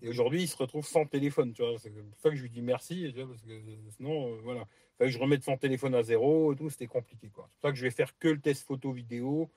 Et 0.00 0.08
aujourd'hui, 0.08 0.42
il 0.42 0.48
se 0.48 0.56
retrouve 0.56 0.86
sans 0.86 1.06
téléphone, 1.06 1.52
tu 1.52 1.62
vois. 1.62 1.78
C'est 1.78 1.90
pour 1.90 2.18
ça 2.18 2.30
que 2.30 2.36
je 2.36 2.42
lui 2.42 2.50
dis 2.50 2.62
merci, 2.62 3.12
parce 3.14 3.42
que 3.42 3.60
sinon, 3.96 4.32
euh, 4.32 4.40
voilà. 4.42 4.60
Il 4.60 4.98
fallait 4.98 5.10
que 5.10 5.16
je 5.16 5.22
remette 5.22 5.42
son 5.42 5.56
téléphone 5.56 5.94
à 5.94 6.02
zéro 6.02 6.52
et 6.52 6.56
tout, 6.56 6.70
c'était 6.70 6.86
compliqué, 6.86 7.28
quoi. 7.28 7.48
C'est 7.50 7.60
pour 7.60 7.68
ça 7.68 7.72
que 7.72 7.78
je 7.78 7.82
vais 7.82 7.90
faire 7.90 8.16
que 8.18 8.28
le 8.28 8.40
test 8.40 8.64
photo 8.64 8.92
vidéo, 8.92 9.50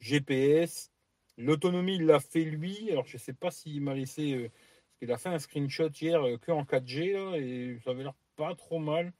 GPS. 0.00 0.92
L'autonomie, 1.38 1.96
il 1.96 2.06
l'a 2.06 2.20
fait 2.20 2.44
lui. 2.44 2.90
Alors, 2.90 3.06
je 3.06 3.18
sais 3.18 3.32
pas 3.32 3.50
s'il 3.50 3.80
m'a 3.80 3.94
laissé. 3.94 4.34
Euh, 4.34 4.50
qu'il 4.98 5.12
a 5.12 5.18
fait 5.18 5.28
un 5.28 5.38
screenshot 5.38 5.90
hier 5.90 6.24
euh, 6.24 6.38
que 6.38 6.52
en 6.52 6.64
4G, 6.64 7.12
là, 7.12 7.36
et 7.36 7.78
ça 7.84 7.90
avait 7.90 8.02
l'air 8.02 8.14
pas 8.36 8.54
trop 8.54 8.78
mal. 8.78 9.12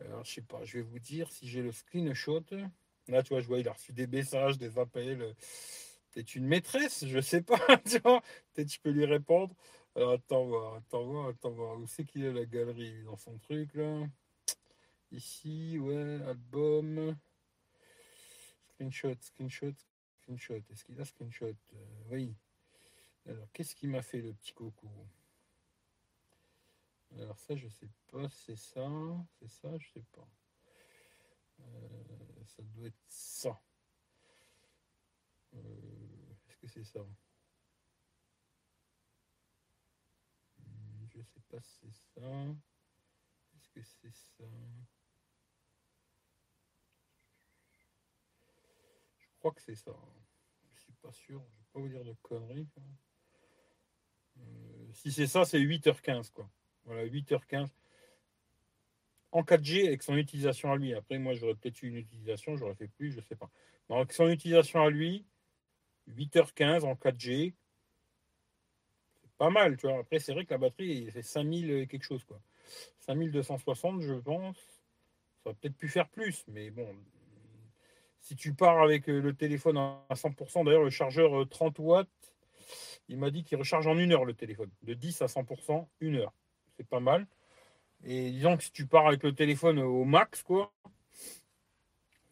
Alors, 0.00 0.24
je 0.24 0.32
sais 0.34 0.42
pas, 0.42 0.64
je 0.64 0.78
vais 0.78 0.84
vous 0.84 0.98
dire 0.98 1.30
si 1.30 1.48
j'ai 1.48 1.62
le 1.62 1.72
screenshot. 1.72 2.44
Là, 3.08 3.22
tu 3.22 3.30
vois, 3.30 3.40
je 3.40 3.46
vois, 3.46 3.58
il 3.60 3.68
a 3.68 3.72
reçu 3.72 3.92
des 3.92 4.06
messages, 4.06 4.58
des 4.58 4.78
appels 4.78 5.34
c'est 6.16 6.34
une 6.34 6.46
maîtresse, 6.46 7.04
je 7.06 7.20
sais 7.20 7.42
pas. 7.42 7.58
Peut-être 8.54 8.68
tu 8.68 8.80
peux 8.80 8.90
lui 8.90 9.04
répondre. 9.04 9.54
Attends 9.94 10.46
voir, 10.46 10.76
attends 10.76 11.04
voir, 11.04 11.28
attends 11.28 11.50
voir. 11.50 11.78
Où 11.78 11.86
c'est 11.86 12.04
qu'il 12.04 12.24
est 12.24 12.32
la 12.32 12.46
galerie? 12.46 13.02
Dans 13.04 13.18
son 13.18 13.36
truc 13.36 13.74
là. 13.74 14.06
Ici, 15.12 15.78
ouais, 15.78 16.20
album. 16.26 17.16
Screenshot, 18.70 19.14
screenshot, 19.20 19.74
screenshot. 20.22 20.62
Est-ce 20.72 20.84
qu'il 20.84 20.98
a 20.98 21.04
screenshot? 21.04 21.46
Euh, 21.74 21.84
Oui. 22.10 22.34
Alors, 23.28 23.50
qu'est-ce 23.52 23.74
qu'il 23.74 23.90
m'a 23.90 24.02
fait 24.02 24.20
le 24.20 24.32
petit 24.34 24.52
coco 24.52 24.88
Alors 27.18 27.38
ça, 27.38 27.56
je 27.56 27.68
sais 27.68 27.88
pas, 28.10 28.28
c'est 28.28 28.56
ça, 28.56 28.88
c'est 29.38 29.48
ça, 29.48 29.76
je 29.78 29.88
sais 29.92 30.04
pas. 30.12 30.28
Euh, 31.60 32.44
ça 32.44 32.62
doit 32.62 32.86
être 32.86 33.02
ça. 33.08 33.60
Euh, 35.54 36.06
c'est 36.66 36.84
ça? 36.84 37.00
Hmm, 40.58 41.06
Je 41.08 41.22
sais 41.22 41.40
pas 41.48 41.60
si 41.60 41.78
c'est 41.80 42.20
ça. 42.20 42.46
Est-ce 43.54 43.68
que 43.70 43.82
c'est 43.82 44.12
ça? 44.12 44.44
Je 49.18 49.26
crois 49.38 49.52
que 49.52 49.62
c'est 49.62 49.74
ça. 49.74 49.92
Je 50.74 50.80
suis 50.82 50.92
pas 50.94 51.12
sûr. 51.12 51.42
Je 51.50 51.56
vais 51.58 51.64
pas 51.72 51.80
vous 51.80 51.88
dire 51.88 52.04
de 52.04 52.14
conneries. 52.22 52.68
Euh, 52.78 53.05
si 54.92 55.12
c'est 55.12 55.26
ça, 55.26 55.44
c'est 55.44 55.58
8h15 55.60 56.32
quoi. 56.32 56.48
Voilà, 56.84 57.06
8h15 57.06 57.68
en 59.32 59.42
4G 59.42 59.86
avec 59.86 60.02
son 60.02 60.16
utilisation 60.16 60.72
à 60.72 60.76
lui. 60.76 60.94
Après, 60.94 61.18
moi, 61.18 61.34
j'aurais 61.34 61.54
peut-être 61.54 61.82
eu 61.82 61.88
une 61.88 61.96
utilisation, 61.96 62.56
j'aurais 62.56 62.74
fait 62.74 62.88
plus, 62.88 63.12
je 63.12 63.20
sais 63.20 63.36
pas. 63.36 63.50
Mais 63.88 64.02
son 64.10 64.28
utilisation 64.28 64.82
à 64.82 64.88
lui, 64.88 65.26
8h15 66.08 66.84
en 66.84 66.94
4G. 66.94 67.54
C'est 69.20 69.30
pas 69.36 69.50
mal, 69.50 69.76
tu 69.76 69.86
vois. 69.86 69.98
Après, 69.98 70.18
c'est 70.18 70.32
vrai 70.32 70.46
que 70.46 70.54
la 70.54 70.58
batterie, 70.58 71.10
c'est 71.12 71.22
5000 71.22 71.86
quelque 71.88 72.04
chose, 72.04 72.24
quoi. 72.24 72.40
5260, 73.00 74.00
je 74.00 74.14
pense. 74.14 74.56
Ça 75.42 75.50
va 75.50 75.54
peut-être 75.54 75.76
pu 75.76 75.88
faire 75.88 76.08
plus, 76.08 76.44
mais 76.48 76.70
bon. 76.70 76.96
Si 78.20 78.34
tu 78.34 78.54
pars 78.54 78.82
avec 78.82 79.08
euh, 79.08 79.20
le 79.20 79.34
téléphone 79.34 79.76
à 79.76 80.14
100%, 80.14 80.64
d'ailleurs, 80.64 80.82
le 80.82 80.90
chargeur 80.90 81.48
30 81.48 81.78
euh, 81.78 81.82
watts, 81.82 82.35
il 83.08 83.18
m'a 83.18 83.30
dit 83.30 83.44
qu'il 83.44 83.58
recharge 83.58 83.86
en 83.86 83.98
une 83.98 84.12
heure 84.12 84.24
le 84.24 84.34
téléphone. 84.34 84.70
De 84.82 84.94
10 84.94 85.22
à 85.22 85.26
100%, 85.26 85.86
une 86.00 86.16
heure. 86.16 86.32
C'est 86.76 86.86
pas 86.86 87.00
mal. 87.00 87.26
Et 88.04 88.30
disons 88.30 88.56
que 88.56 88.64
si 88.64 88.72
tu 88.72 88.86
pars 88.86 89.06
avec 89.06 89.22
le 89.22 89.34
téléphone 89.34 89.78
au 89.78 90.04
max, 90.04 90.42
quoi, 90.42 90.72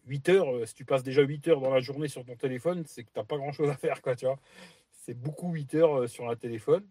8 0.07 0.29
heures, 0.29 0.55
euh, 0.55 0.67
si 0.67 0.75
tu 0.75 0.85
passes 0.85 1.03
déjà 1.03 1.23
8 1.23 1.49
heures 1.49 1.61
dans 1.61 1.73
la 1.73 1.81
journée 1.81 2.09
sur 2.09 2.25
ton 2.25 2.37
téléphone, 2.37 2.85
c'est 2.87 3.05
que 3.05 3.11
tu 3.13 3.19
n'as 3.19 3.25
pas 3.25 3.37
grand 3.37 3.53
chose 3.53 3.71
à 3.71 3.77
faire, 3.77 4.03
quoi, 4.03 4.15
tu 4.17 4.27
vois. 4.27 4.39
C'est 4.91 5.15
beaucoup 5.15 5.51
8 5.51 5.75
heures 5.75 6.01
euh, 6.01 6.07
sur 6.07 6.29
un 6.29 6.37
téléphone. 6.37 6.87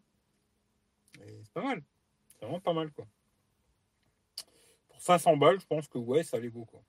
Et 1.26 1.40
c'est 1.44 1.54
pas 1.54 1.64
mal. 1.64 1.84
C'est 2.28 2.46
vraiment 2.46 2.60
pas 2.60 2.74
mal, 2.74 2.92
quoi. 2.92 3.06
Pour 4.90 5.02
500 5.02 5.38
balles, 5.38 5.60
je 5.60 5.68
pense 5.68 5.88
que 5.88 5.98
ouais, 5.98 6.24
ça 6.24 6.38
allait 6.38 6.50
beaucoup. 6.50 6.78
quoi. 6.78 6.84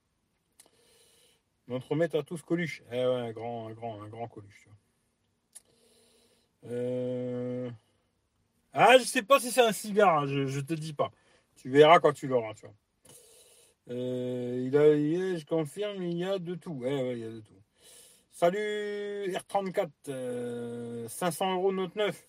Notre 1.69 1.95
maître 1.95 2.19
à 2.19 2.23
tous 2.23 2.43
Coluche. 2.43 2.83
Eh 2.91 2.97
ouais, 2.97 3.05
un 3.05 3.33
grand, 3.33 3.69
un 3.69 3.73
grand, 3.73 4.03
un 4.03 4.09
grand 4.09 4.29
Coluche. 4.29 4.69
Euh, 6.67 7.71
Ah, 8.73 8.99
je 8.99 9.05
sais 9.05 9.23
pas 9.23 9.41
si 9.41 9.51
c'est 9.51 9.61
un 9.63 9.73
cigare, 9.73 10.21
hein, 10.21 10.27
je, 10.27 10.61
te 10.61 10.75
dis 10.75 10.93
pas. 10.93 11.11
Tu 11.57 11.71
verras 11.71 12.01
quand 12.01 12.13
tu 12.13 12.27
l'auras, 12.27 12.55
tu 12.55 12.63
vois. 12.67 12.75
Euh, 13.91 14.65
il 14.67 14.77
a, 14.77 15.37
je 15.37 15.45
confirme, 15.45 16.03
il 16.03 16.19
y 16.19 16.25
a 16.25 16.39
de 16.39 16.55
tout. 16.55 16.83
Il 16.85 17.19
y 17.19 17.25
a 17.25 17.31
de 17.31 17.41
tout. 17.41 17.55
Salut 18.33 19.31
R34, 19.33 21.09
500 21.09 21.55
euros 21.55 21.73
note 21.73 21.95
neuf. 21.97 22.27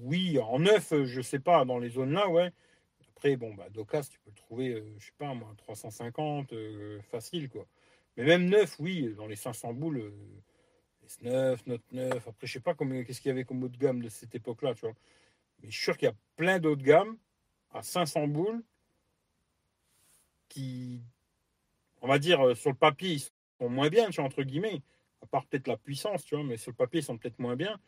Oui, 0.00 0.38
en 0.38 0.58
neuf, 0.58 0.92
je 1.04 1.20
sais 1.22 1.38
pas, 1.38 1.64
dans 1.64 1.78
les 1.78 1.88
zones 1.88 2.12
là, 2.12 2.28
ouais. 2.28 2.52
Après, 3.16 3.36
bon, 3.36 3.54
bah, 3.54 3.68
Docas, 3.70 4.08
tu 4.10 4.18
peux 4.20 4.30
le 4.30 4.36
trouver, 4.36 4.68
euh, 4.74 4.94
je 4.98 5.06
sais 5.06 5.12
pas, 5.16 5.32
moi, 5.32 5.48
350, 5.56 6.52
euh, 6.52 7.00
facile, 7.10 7.48
quoi. 7.48 7.66
Mais 8.16 8.24
même 8.24 8.46
neuf, 8.46 8.76
oui, 8.78 9.14
dans 9.16 9.26
les 9.26 9.36
500 9.36 9.72
boules, 9.72 10.12
S9, 11.06 11.58
Note 11.66 11.92
9. 11.92 12.28
Après, 12.28 12.46
je 12.46 12.52
sais 12.52 12.60
pas 12.60 12.74
qu'est-ce 12.74 13.20
qu'il 13.20 13.28
y 13.28 13.32
avait 13.32 13.44
comme 13.44 13.62
haut 13.62 13.68
de 13.68 13.76
gamme 13.76 14.02
de 14.02 14.08
cette 14.08 14.34
époque-là, 14.34 14.74
tu 14.74 14.82
vois. 14.82 14.94
Mais 15.62 15.70
je 15.70 15.76
suis 15.76 15.84
sûr 15.84 15.96
qu'il 15.96 16.06
y 16.06 16.10
a 16.10 16.16
plein 16.36 16.58
d'autres 16.58 16.82
gammes 16.82 17.16
à 17.72 17.82
500 17.82 18.28
boules 18.28 18.62
qui, 20.48 21.02
on 22.02 22.08
va 22.08 22.18
dire, 22.18 22.46
euh, 22.46 22.54
sur 22.54 22.70
le 22.70 22.76
papier, 22.76 23.12
ils 23.12 23.20
sont 23.20 23.68
moins 23.68 23.88
bien, 23.88 24.10
tu 24.10 24.16
vois, 24.16 24.24
entre 24.24 24.42
guillemets. 24.42 24.82
À 25.22 25.26
part 25.26 25.46
peut-être 25.46 25.66
la 25.66 25.76
puissance, 25.76 26.24
tu 26.24 26.34
vois, 26.34 26.44
mais 26.44 26.56
sur 26.56 26.70
le 26.70 26.76
papier, 26.76 27.00
ils 27.00 27.04
sont 27.04 27.16
peut-être 27.18 27.38
moins 27.38 27.56
bien. 27.56 27.80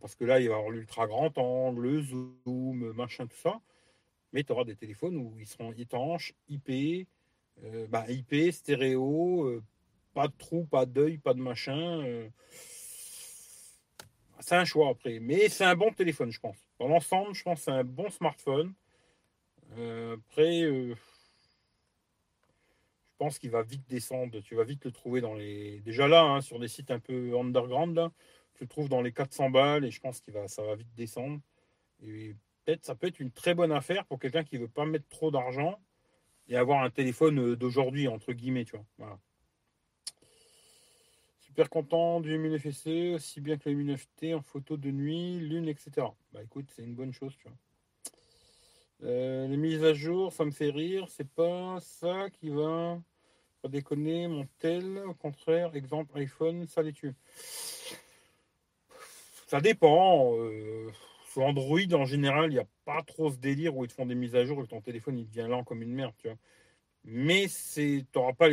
Parce 0.00 0.14
que 0.14 0.24
là, 0.24 0.40
il 0.40 0.48
va 0.48 0.54
y 0.54 0.58
avoir 0.58 0.70
l'ultra 0.70 1.06
grand 1.06 1.36
angle, 1.38 1.82
le 1.82 2.02
zoom, 2.02 2.92
machin, 2.92 3.26
tout 3.26 3.36
ça. 3.36 3.60
Mais 4.32 4.44
tu 4.44 4.52
auras 4.52 4.64
des 4.64 4.76
téléphones 4.76 5.16
où 5.16 5.38
ils 5.38 5.46
seront 5.46 5.72
étanches, 5.72 6.34
IP, 6.48 7.06
euh, 7.64 7.86
bah, 7.88 8.04
IP, 8.08 8.52
stéréo, 8.52 9.44
euh, 9.44 9.62
pas 10.14 10.28
de 10.28 10.34
trou, 10.36 10.64
pas 10.64 10.86
d'œil, 10.86 11.18
pas 11.18 11.34
de 11.34 11.40
machin. 11.40 12.28
c'est 14.40 14.56
un 14.56 14.64
choix 14.64 14.90
après. 14.90 15.20
Mais 15.20 15.48
c'est 15.48 15.64
un 15.64 15.76
bon 15.76 15.92
téléphone, 15.92 16.30
je 16.30 16.40
pense. 16.40 16.56
Dans 16.78 16.88
l'ensemble, 16.88 17.34
je 17.34 17.42
pense 17.42 17.58
que 17.58 17.64
c'est 17.64 17.70
un 17.70 17.84
bon 17.84 18.10
smartphone. 18.10 18.74
après, 19.72 20.62
je 20.62 20.94
pense 23.18 23.38
qu'il 23.38 23.50
va 23.50 23.62
vite 23.62 23.88
descendre. 23.88 24.40
Tu 24.40 24.54
vas 24.54 24.64
vite 24.64 24.84
le 24.84 24.92
trouver 24.92 25.20
dans 25.20 25.34
les. 25.34 25.80
Déjà 25.80 26.08
là, 26.08 26.22
hein, 26.22 26.40
sur 26.40 26.58
des 26.58 26.68
sites 26.68 26.90
un 26.90 27.00
peu 27.00 27.38
underground, 27.38 28.10
tu 28.54 28.64
le 28.64 28.68
trouves 28.68 28.88
dans 28.88 29.02
les 29.02 29.12
400 29.12 29.50
balles 29.50 29.84
et 29.84 29.90
je 29.90 30.00
pense 30.00 30.20
que 30.20 30.30
va, 30.30 30.48
ça 30.48 30.62
va 30.62 30.74
vite 30.74 30.94
descendre. 30.94 31.40
Et 32.02 32.34
peut-être, 32.64 32.84
ça 32.84 32.94
peut 32.94 33.06
être 33.06 33.20
une 33.20 33.30
très 33.30 33.54
bonne 33.54 33.72
affaire 33.72 34.04
pour 34.06 34.18
quelqu'un 34.18 34.44
qui 34.44 34.56
veut 34.58 34.68
pas 34.68 34.84
mettre 34.84 35.08
trop 35.08 35.30
d'argent 35.30 35.78
et 36.48 36.56
avoir 36.56 36.82
un 36.82 36.90
téléphone 36.90 37.38
euh, 37.38 37.56
d'aujourd'hui, 37.56 38.08
entre 38.08 38.32
guillemets, 38.32 38.64
tu 38.64 38.76
vois. 38.98 39.18
Super 41.50 41.68
content 41.68 42.20
du 42.20 42.38
MNFC, 42.38 43.12
aussi 43.12 43.40
bien 43.40 43.58
que 43.58 43.68
le 43.68 43.74
MNFT 43.74 44.34
en 44.34 44.40
photo 44.40 44.76
de 44.76 44.92
nuit, 44.92 45.40
lune, 45.40 45.66
etc. 45.66 46.06
Bah 46.32 46.44
écoute, 46.44 46.70
c'est 46.76 46.84
une 46.84 46.94
bonne 46.94 47.12
chose, 47.12 47.34
tu 47.36 47.48
vois. 47.48 47.56
Euh, 49.02 49.48
les 49.48 49.56
mises 49.56 49.82
à 49.82 49.92
jour, 49.92 50.32
ça 50.32 50.44
me 50.44 50.52
fait 50.52 50.70
rire. 50.70 51.06
C'est 51.08 51.28
pas 51.28 51.80
ça 51.80 52.30
qui 52.30 52.50
va 52.50 53.00
déconner, 53.68 54.28
mon 54.28 54.46
tel. 54.60 54.98
Au 54.98 55.14
contraire, 55.14 55.74
exemple 55.74 56.16
iPhone, 56.20 56.68
ça 56.68 56.82
les 56.82 56.92
tue. 56.92 57.14
Ça 59.48 59.60
dépend. 59.60 60.36
Euh, 60.36 60.88
sur 61.32 61.42
Android, 61.42 61.80
en 61.94 62.04
général, 62.04 62.52
il 62.52 62.54
n'y 62.54 62.60
a 62.60 62.68
pas 62.84 63.02
trop 63.02 63.32
ce 63.32 63.38
délire 63.38 63.76
où 63.76 63.84
ils 63.84 63.88
te 63.88 63.94
font 63.94 64.06
des 64.06 64.14
mises 64.14 64.36
à 64.36 64.44
jour 64.44 64.62
et 64.62 64.68
ton 64.68 64.80
téléphone 64.80 65.18
il 65.18 65.28
devient 65.28 65.48
lent 65.48 65.64
comme 65.64 65.82
une 65.82 65.92
merde, 65.92 66.14
tu 66.16 66.28
vois. 66.28 66.38
Mais 67.02 67.46
tu 67.74 68.06
n'auras 68.14 68.34
pas, 68.34 68.46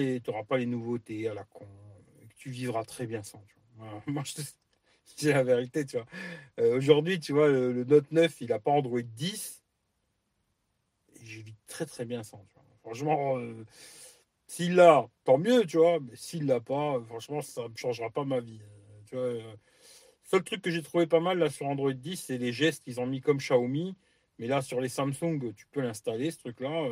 pas 0.48 0.58
les 0.58 0.66
nouveautés 0.66 1.28
à 1.28 1.36
la 1.36 1.44
con. 1.44 1.68
Tu 2.38 2.50
vivras 2.50 2.86
très 2.86 3.06
bien 3.06 3.24
sans. 3.24 3.44
Moi, 4.08 4.24
je 4.26 4.34
te 4.34 5.28
la 5.28 5.44
vérité, 5.44 5.86
tu 5.86 5.98
vois. 5.98 6.06
Euh, 6.60 6.78
aujourd'hui, 6.78 7.20
tu 7.20 7.34
vois, 7.34 7.48
le, 7.50 7.84
Note 7.84 8.12
9, 8.12 8.42
il 8.42 8.50
n'a 8.50 8.60
pas 8.60 8.72
Android 8.72 9.02
10 9.02 9.58
je 11.28 11.42
vis 11.42 11.56
très 11.68 11.86
très 11.86 12.06
bien 12.06 12.24
sans. 12.24 12.46
Franchement, 12.82 13.38
euh, 13.38 13.66
s'il 14.48 14.76
l'a, 14.76 15.10
tant 15.24 15.38
mieux, 15.38 15.66
tu 15.66 15.78
vois. 15.78 16.00
Mais 16.00 16.16
s'il 16.16 16.46
l'a 16.46 16.60
pas, 16.60 17.02
franchement, 17.08 17.42
ça 17.42 17.68
ne 17.68 17.76
changera 17.76 18.10
pas 18.10 18.24
ma 18.24 18.40
vie. 18.40 18.60
Euh, 18.62 19.02
tu 19.06 19.16
vois, 19.16 19.26
euh. 19.26 19.56
seul 20.24 20.44
truc 20.44 20.62
que 20.62 20.72
j'ai 20.72 20.82
trouvé 20.82 21.06
pas 21.06 21.20
mal 21.20 21.38
là 21.38 21.50
sur 21.50 21.68
Android 21.68 21.94
10, 21.94 22.18
c'est 22.18 22.38
les 22.38 22.54
gestes 22.54 22.84
qu'ils 22.84 23.00
ont 23.00 23.06
mis 23.06 23.22
comme 23.22 23.38
Xiaomi. 23.38 23.96
Mais 24.40 24.48
là, 24.48 24.62
sur 24.62 24.80
les 24.82 24.90
Samsung, 24.90 25.54
tu 25.56 25.66
peux 25.72 25.82
l'installer, 25.82 26.32
ce 26.32 26.38
truc-là. 26.38 26.88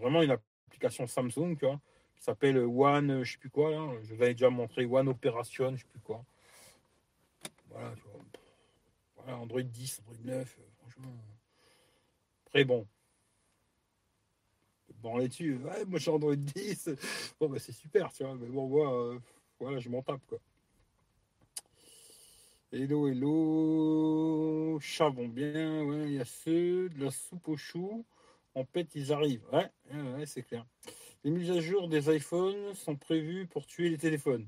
vraiment 0.00 0.22
une 0.22 0.30
application 0.30 1.06
Samsung, 1.06 1.56
tu 1.58 1.66
vois, 1.66 1.78
qui 2.16 2.22
s'appelle 2.22 2.58
One, 2.58 3.22
je 3.22 3.32
sais 3.32 3.38
plus 3.38 3.50
quoi, 3.50 3.70
là. 3.70 3.88
Je 4.02 4.14
avais 4.14 4.34
déjà 4.34 4.50
montré 4.50 4.84
One 4.84 5.08
Operation, 5.08 5.76
je 5.76 5.82
sais 5.82 5.88
plus 5.90 6.00
quoi. 6.00 6.24
Voilà, 7.70 7.92
tu 7.96 8.02
vois. 8.02 8.20
Voilà, 9.16 9.38
Android 9.38 9.62
10, 9.62 10.00
Android 10.00 10.24
9, 10.24 10.58
franchement. 10.78 11.12
Très 12.46 12.64
bon 12.64 12.86
est 15.20 15.28
dessus. 15.28 15.56
Ouais, 15.56 15.84
moi, 15.86 15.98
j'ai 15.98 16.10
Android 16.10 16.34
10. 16.34 16.90
Bon, 17.40 17.48
bah, 17.48 17.58
c'est 17.58 17.72
super, 17.72 18.12
tu 18.12 18.24
vois. 18.24 18.34
Mais 18.34 18.48
bon, 18.48 18.68
moi, 18.68 18.92
euh, 18.92 19.18
voilà, 19.60 19.78
je 19.78 19.88
m'en 19.88 20.02
tape, 20.02 20.20
quoi. 20.26 20.38
Hello, 22.72 23.08
hello. 23.08 24.78
Chat 24.80 25.10
vont 25.10 25.28
bien. 25.28 25.82
Ouais, 25.84 26.04
il 26.06 26.14
y 26.14 26.20
a 26.20 26.24
ceux 26.24 26.88
de 26.88 27.04
la 27.04 27.10
soupe 27.10 27.48
aux 27.48 27.56
choux. 27.56 28.04
En 28.54 28.64
pète, 28.64 28.94
ils 28.94 29.12
arrivent. 29.12 29.44
Ouais, 29.52 29.70
ouais, 29.92 30.26
c'est 30.26 30.42
clair. 30.42 30.66
Les 31.26 31.32
mises 31.32 31.50
à 31.50 31.58
jour 31.58 31.88
des 31.88 32.14
iPhones 32.14 32.72
sont 32.74 32.94
prévues 32.94 33.48
pour 33.48 33.66
tuer 33.66 33.88
les 33.88 33.98
téléphones. 33.98 34.46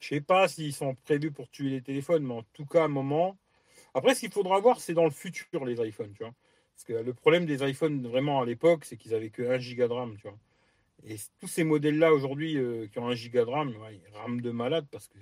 Je 0.00 0.08
sais 0.08 0.22
pas 0.22 0.48
s'ils 0.48 0.72
sont 0.72 0.94
prévus 0.94 1.30
pour 1.30 1.50
tuer 1.50 1.68
les 1.68 1.82
téléphones, 1.82 2.24
mais 2.24 2.32
en 2.32 2.42
tout 2.54 2.64
cas, 2.64 2.80
à 2.80 2.84
un 2.86 2.88
moment. 2.88 3.36
Après, 3.92 4.14
ce 4.14 4.20
qu'il 4.20 4.32
faudra 4.32 4.58
voir, 4.60 4.80
c'est 4.80 4.94
dans 4.94 5.04
le 5.04 5.10
futur, 5.10 5.66
les 5.66 5.78
iPhones, 5.86 6.14
tu 6.14 6.22
vois. 6.22 6.32
Parce 6.74 6.84
que 6.84 6.94
le 6.94 7.12
problème 7.12 7.44
des 7.44 7.62
iPhones 7.68 8.00
vraiment 8.00 8.40
à 8.40 8.46
l'époque, 8.46 8.86
c'est 8.86 8.96
qu'ils 8.96 9.12
avaient 9.12 9.28
que 9.28 9.42
1 9.42 9.58
giga 9.58 9.88
de 9.88 9.92
RAM, 9.92 10.16
tu 10.16 10.22
vois. 10.22 10.38
Et 11.04 11.16
tous 11.38 11.48
ces 11.48 11.64
modèles-là 11.64 12.14
aujourd'hui 12.14 12.56
euh, 12.56 12.86
qui 12.86 12.98
ont 12.98 13.08
1 13.08 13.14
giga 13.14 13.44
de 13.44 13.50
RAM, 13.50 13.74
ils 13.92 14.16
rament 14.16 14.40
de 14.40 14.50
malade 14.52 14.86
parce 14.90 15.06
que 15.08 15.18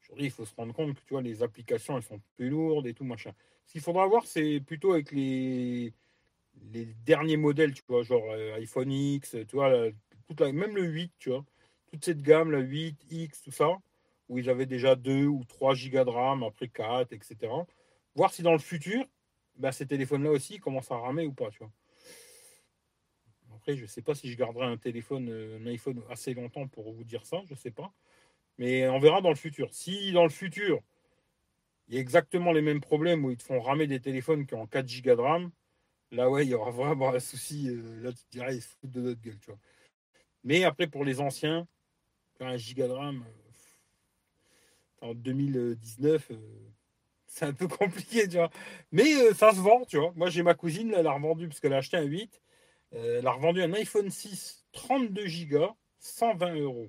aujourd'hui 0.00 0.24
il 0.24 0.30
faut 0.30 0.46
se 0.46 0.54
rendre 0.54 0.72
compte 0.72 0.94
que 0.94 1.00
tu 1.04 1.12
vois 1.12 1.20
les 1.20 1.42
applications 1.42 1.98
elles 1.98 2.02
sont 2.02 2.22
plus 2.36 2.48
lourdes 2.48 2.86
et 2.86 2.94
tout 2.94 3.04
machin. 3.04 3.34
Ce 3.66 3.72
qu'il 3.72 3.82
faudra 3.82 4.06
voir, 4.06 4.26
c'est 4.26 4.60
plutôt 4.60 4.94
avec 4.94 5.12
les 5.12 5.92
les 6.72 6.86
derniers 7.06 7.36
modèles, 7.36 7.74
tu 7.74 7.82
vois, 7.88 8.02
genre 8.02 8.24
euh, 8.30 8.54
iPhone 8.56 8.90
X, 8.90 9.36
tu 9.48 9.56
vois, 9.56 9.90
même 10.40 10.74
le 10.74 10.84
8, 10.84 11.12
tu 11.18 11.30
vois, 11.30 11.44
toute 11.86 12.04
cette 12.04 12.22
gamme, 12.22 12.50
la 12.50 12.60
8, 12.60 13.06
X, 13.10 13.42
tout 13.42 13.50
ça, 13.50 13.76
où 14.28 14.38
ils 14.38 14.50
avaient 14.50 14.66
déjà 14.66 14.96
2 14.96 15.26
ou 15.26 15.44
3 15.44 15.74
gigas 15.74 16.04
de 16.04 16.10
RAM, 16.10 16.42
après 16.42 16.68
4, 16.68 17.12
etc. 17.12 17.52
Voir 18.14 18.32
si 18.32 18.42
dans 18.42 18.52
le 18.52 18.58
futur, 18.58 19.04
bah, 19.56 19.72
ces 19.72 19.86
téléphones-là 19.86 20.30
aussi 20.30 20.58
commencent 20.58 20.90
à 20.90 20.98
ramer 20.98 21.26
ou 21.26 21.32
pas, 21.32 21.50
tu 21.50 21.58
vois. 21.58 21.70
Après, 23.54 23.76
je 23.76 23.82
ne 23.82 23.86
sais 23.86 24.02
pas 24.02 24.14
si 24.14 24.30
je 24.30 24.36
garderai 24.36 24.66
un 24.66 24.76
téléphone, 24.76 25.28
euh, 25.30 25.58
un 25.58 25.66
iPhone 25.66 26.02
assez 26.10 26.34
longtemps 26.34 26.66
pour 26.68 26.92
vous 26.92 27.04
dire 27.04 27.24
ça, 27.24 27.42
je 27.46 27.54
ne 27.54 27.58
sais 27.58 27.70
pas. 27.70 27.92
Mais 28.58 28.88
on 28.88 28.98
verra 28.98 29.20
dans 29.20 29.30
le 29.30 29.36
futur. 29.36 29.72
Si 29.72 30.12
dans 30.12 30.24
le 30.24 30.30
futur, 30.30 30.80
il 31.88 31.94
y 31.94 31.98
a 31.98 32.00
exactement 32.00 32.52
les 32.52 32.62
mêmes 32.62 32.80
problèmes 32.80 33.24
où 33.24 33.30
ils 33.30 33.40
font 33.40 33.60
ramer 33.60 33.86
des 33.86 34.00
téléphones 34.00 34.46
qui 34.46 34.54
ont 34.54 34.66
4 34.66 34.86
Go 35.02 35.14
de 35.16 35.20
RAM, 35.20 35.50
là, 36.14 36.30
ouais, 36.30 36.44
il 36.44 36.50
y 36.50 36.54
aura 36.54 36.70
vraiment 36.70 37.10
un 37.10 37.20
souci. 37.20 37.68
Euh, 37.68 38.02
là, 38.02 38.12
tu 38.12 38.22
dirais, 38.30 38.56
ils 38.56 38.62
se 38.62 38.68
foutent 38.68 38.90
de 38.90 39.00
notre 39.00 39.20
gueule, 39.20 39.38
tu 39.38 39.50
vois. 39.50 39.60
Mais 40.44 40.64
après, 40.64 40.86
pour 40.86 41.04
les 41.04 41.20
anciens, 41.20 41.66
un 42.40 42.56
giga 42.56 42.88
de 42.88 42.92
RAM, 42.92 43.24
euh, 45.02 45.10
en 45.10 45.14
2019, 45.14 46.30
c'est 47.34 47.46
un 47.46 47.52
peu 47.52 47.68
compliqué, 47.68 48.28
tu 48.28 48.36
vois. 48.36 48.50
Mais 48.92 49.14
euh, 49.16 49.34
ça 49.34 49.52
se 49.52 49.60
vend, 49.60 49.84
tu 49.84 49.98
vois. 49.98 50.12
Moi, 50.16 50.30
j'ai 50.30 50.42
ma 50.42 50.54
cousine, 50.54 50.94
elle 50.96 51.06
a 51.06 51.12
revendu, 51.12 51.48
parce 51.48 51.60
qu'elle 51.60 51.74
a 51.74 51.78
acheté 51.78 51.96
un 51.96 52.04
8. 52.04 52.40
Euh, 52.94 53.18
elle 53.18 53.26
a 53.26 53.32
revendu 53.32 53.62
un 53.62 53.72
iPhone 53.72 54.10
6, 54.10 54.66
32 54.72 55.24
Go 55.46 55.76
120 55.98 56.54
euros. 56.56 56.88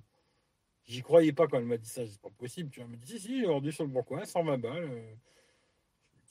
J'y 0.85 1.01
croyais 1.01 1.33
pas 1.33 1.47
quand 1.47 1.57
elle 1.57 1.65
m'a 1.65 1.77
dit 1.77 1.89
ça, 1.89 2.05
c'est 2.05 2.21
pas 2.21 2.29
possible. 2.29 2.69
Tu 2.69 2.79
vois, 2.79 2.85
elle 2.85 2.91
m'a 2.91 3.03
dit, 3.03 3.13
si, 3.13 3.19
si, 3.19 3.39
j'ai 3.39 3.47
vendu 3.47 3.71
sur 3.71 3.85
le 3.85 3.89
bon 3.89 4.03
coin, 4.03 4.23
120 4.23 4.57
balles. 4.59 5.17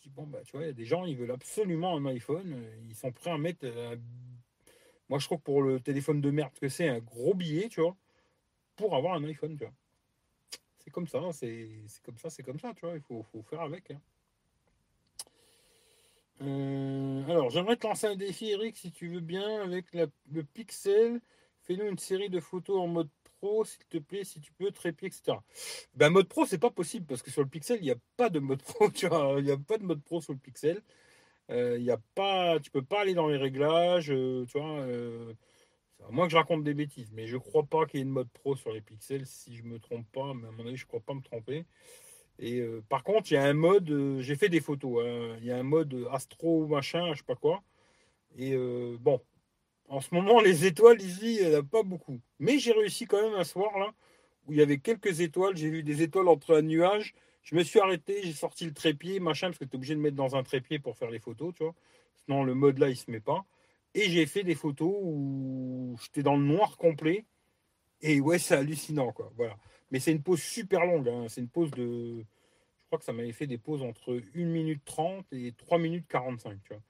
Euh. 0.06 0.10
Bon, 0.14 0.26
bah, 0.26 0.40
tu 0.44 0.52
vois, 0.52 0.62
il 0.62 0.66
y 0.66 0.70
a 0.70 0.74
des 0.74 0.84
gens, 0.84 1.04
ils 1.04 1.16
veulent 1.16 1.30
absolument 1.30 1.96
un 1.96 2.06
iPhone. 2.06 2.64
Ils 2.88 2.94
sont 2.94 3.12
prêts 3.12 3.30
à 3.30 3.38
mettre. 3.38 3.66
Moi, 5.08 5.18
je 5.18 5.26
trouve 5.26 5.38
que 5.38 5.44
pour 5.44 5.62
le 5.62 5.80
téléphone 5.80 6.20
de 6.20 6.30
merde 6.30 6.52
que 6.60 6.68
c'est, 6.68 6.88
un 6.88 7.00
gros 7.00 7.34
billet, 7.34 7.68
tu 7.68 7.80
vois, 7.80 7.96
pour 8.76 8.96
avoir 8.96 9.14
un 9.14 9.24
iPhone, 9.24 9.56
tu 9.56 9.64
vois 9.64 9.74
c'est 10.84 10.90
comme 10.90 11.08
ça, 11.08 11.20
c'est 11.32 12.02
comme 12.04 12.18
ça, 12.18 12.30
c'est 12.30 12.42
comme 12.42 12.60
ça, 12.60 12.74
tu 12.74 12.84
vois, 12.84 12.94
il 12.94 13.00
faut, 13.00 13.24
faire 13.48 13.62
avec. 13.62 13.90
Hein. 13.90 14.00
Euh, 16.42 17.24
alors, 17.26 17.48
j'aimerais 17.48 17.76
te 17.76 17.86
lancer 17.86 18.06
un 18.06 18.16
défi, 18.16 18.50
Eric, 18.50 18.76
si 18.76 18.92
tu 18.92 19.08
veux 19.08 19.20
bien, 19.20 19.62
avec 19.62 19.86
le 19.94 20.42
Pixel. 20.42 21.20
Fais-nous 21.62 21.86
une 21.86 21.98
série 21.98 22.28
de 22.28 22.40
photos 22.40 22.78
en 22.78 22.86
mode 22.86 23.08
pro, 23.44 23.64
s'il 23.64 23.84
te 23.88 23.98
plaît, 23.98 24.24
si 24.24 24.40
tu 24.40 24.52
peux, 24.52 24.70
trépied, 24.70 25.08
etc. 25.08 25.38
Ben, 25.94 26.10
mode 26.10 26.28
pro, 26.28 26.46
c'est 26.46 26.58
pas 26.58 26.70
possible 26.70 27.06
parce 27.06 27.22
que 27.22 27.30
sur 27.30 27.42
le 27.42 27.48
Pixel, 27.48 27.78
il 27.80 27.84
n'y 27.84 27.90
a 27.90 27.96
pas 28.16 28.30
de 28.30 28.38
mode 28.38 28.62
pro, 28.62 28.90
tu 28.94 29.06
vois. 29.06 29.36
Il 29.38 29.44
n'y 29.44 29.50
a 29.50 29.56
pas 29.58 29.78
de 29.78 29.84
mode 29.84 30.02
pro 30.02 30.20
sur 30.20 30.32
le 30.32 30.38
Pixel. 30.38 30.82
Euh, 31.50 31.76
il 31.78 31.84
y 31.84 31.90
a 31.90 32.00
pas, 32.14 32.58
tu 32.60 32.70
peux 32.70 32.82
pas 32.82 33.02
aller 33.02 33.14
dans 33.14 33.28
les 33.28 33.36
réglages, 33.36 34.10
euh, 34.10 34.46
tu 34.46 34.58
vois 34.58 34.86
à 36.06 36.10
moins 36.10 36.26
que 36.26 36.32
je 36.32 36.36
raconte 36.36 36.64
des 36.64 36.74
bêtises, 36.74 37.10
mais 37.12 37.26
je 37.26 37.36
crois 37.36 37.64
pas 37.64 37.86
qu'il 37.86 37.98
y 37.98 38.02
ait 38.02 38.06
une 38.06 38.12
mode 38.12 38.28
pro 38.28 38.56
sur 38.56 38.72
les 38.72 38.80
pixels, 38.80 39.26
si 39.26 39.56
je 39.56 39.62
me 39.64 39.78
trompe 39.78 40.06
pas, 40.12 40.34
mais 40.34 40.48
à 40.48 40.50
mon 40.50 40.66
avis, 40.66 40.76
je 40.76 40.86
crois 40.86 41.00
pas 41.00 41.14
me 41.14 41.22
tromper. 41.22 41.64
Et 42.38 42.60
euh, 42.60 42.82
par 42.88 43.04
contre, 43.04 43.30
il 43.30 43.34
y 43.34 43.36
a 43.36 43.44
un 43.44 43.54
mode, 43.54 43.90
euh, 43.90 44.20
j'ai 44.20 44.36
fait 44.36 44.48
des 44.48 44.60
photos, 44.60 45.04
hein. 45.06 45.36
il 45.40 45.46
y 45.46 45.52
a 45.52 45.56
un 45.56 45.62
mode 45.62 46.06
astro 46.10 46.66
machin, 46.66 47.12
je 47.12 47.18
sais 47.18 47.24
pas 47.24 47.36
quoi. 47.36 47.62
Et 48.36 48.54
euh, 48.54 48.96
bon, 49.00 49.20
en 49.88 50.00
ce 50.00 50.14
moment, 50.14 50.40
les 50.40 50.66
étoiles 50.66 51.00
ici, 51.00 51.36
il 51.40 51.48
n'y 51.48 51.54
en 51.54 51.60
a 51.60 51.62
pas 51.62 51.82
beaucoup. 51.82 52.20
Mais 52.38 52.58
j'ai 52.58 52.72
réussi 52.72 53.06
quand 53.06 53.22
même 53.22 53.34
un 53.34 53.44
soir 53.44 53.78
là, 53.78 53.92
où 54.46 54.52
il 54.52 54.58
y 54.58 54.62
avait 54.62 54.78
quelques 54.78 55.20
étoiles, 55.20 55.56
j'ai 55.56 55.70
vu 55.70 55.82
des 55.82 56.02
étoiles 56.02 56.28
entre 56.28 56.56
un 56.56 56.62
nuage. 56.62 57.14
Je 57.42 57.54
me 57.56 57.62
suis 57.62 57.78
arrêté, 57.78 58.20
j'ai 58.22 58.32
sorti 58.32 58.64
le 58.64 58.72
trépied, 58.72 59.20
machin, 59.20 59.48
parce 59.48 59.58
que 59.58 59.64
tu 59.64 59.72
es 59.72 59.76
obligé 59.76 59.94
de 59.94 60.00
mettre 60.00 60.16
dans 60.16 60.36
un 60.36 60.42
trépied 60.42 60.78
pour 60.78 60.96
faire 60.96 61.10
les 61.10 61.18
photos, 61.18 61.54
tu 61.54 61.62
vois. 61.62 61.74
Sinon, 62.24 62.44
le 62.44 62.54
mode 62.54 62.78
là, 62.78 62.88
il 62.88 62.96
se 62.96 63.10
met 63.10 63.20
pas. 63.20 63.44
Et 63.94 64.08
j'ai 64.10 64.26
fait 64.26 64.42
des 64.42 64.54
photos 64.54 64.94
où 65.02 65.96
j'étais 66.02 66.22
dans 66.22 66.36
le 66.36 66.42
noir 66.42 66.76
complet. 66.76 67.26
Et 68.00 68.20
ouais, 68.20 68.38
c'est 68.38 68.54
hallucinant, 68.54 69.12
quoi. 69.12 69.30
Voilà. 69.36 69.56
Mais 69.90 70.00
c'est 70.00 70.12
une 70.12 70.22
pause 70.22 70.42
super 70.42 70.84
longue. 70.86 71.08
Hein. 71.08 71.26
C'est 71.28 71.40
une 71.40 71.48
pause 71.48 71.70
de. 71.70 72.24
Je 72.78 72.86
crois 72.86 72.98
que 72.98 73.04
ça 73.04 73.12
m'avait 73.12 73.32
fait 73.32 73.46
des 73.46 73.58
pauses 73.58 73.82
entre 73.82 74.20
1 74.34 74.44
minute 74.44 74.82
30 74.84 75.26
et 75.32 75.52
3 75.52 75.78
minutes 75.78 76.06
45. 76.08 76.58
Tu 76.64 76.72
vois. 76.72 76.82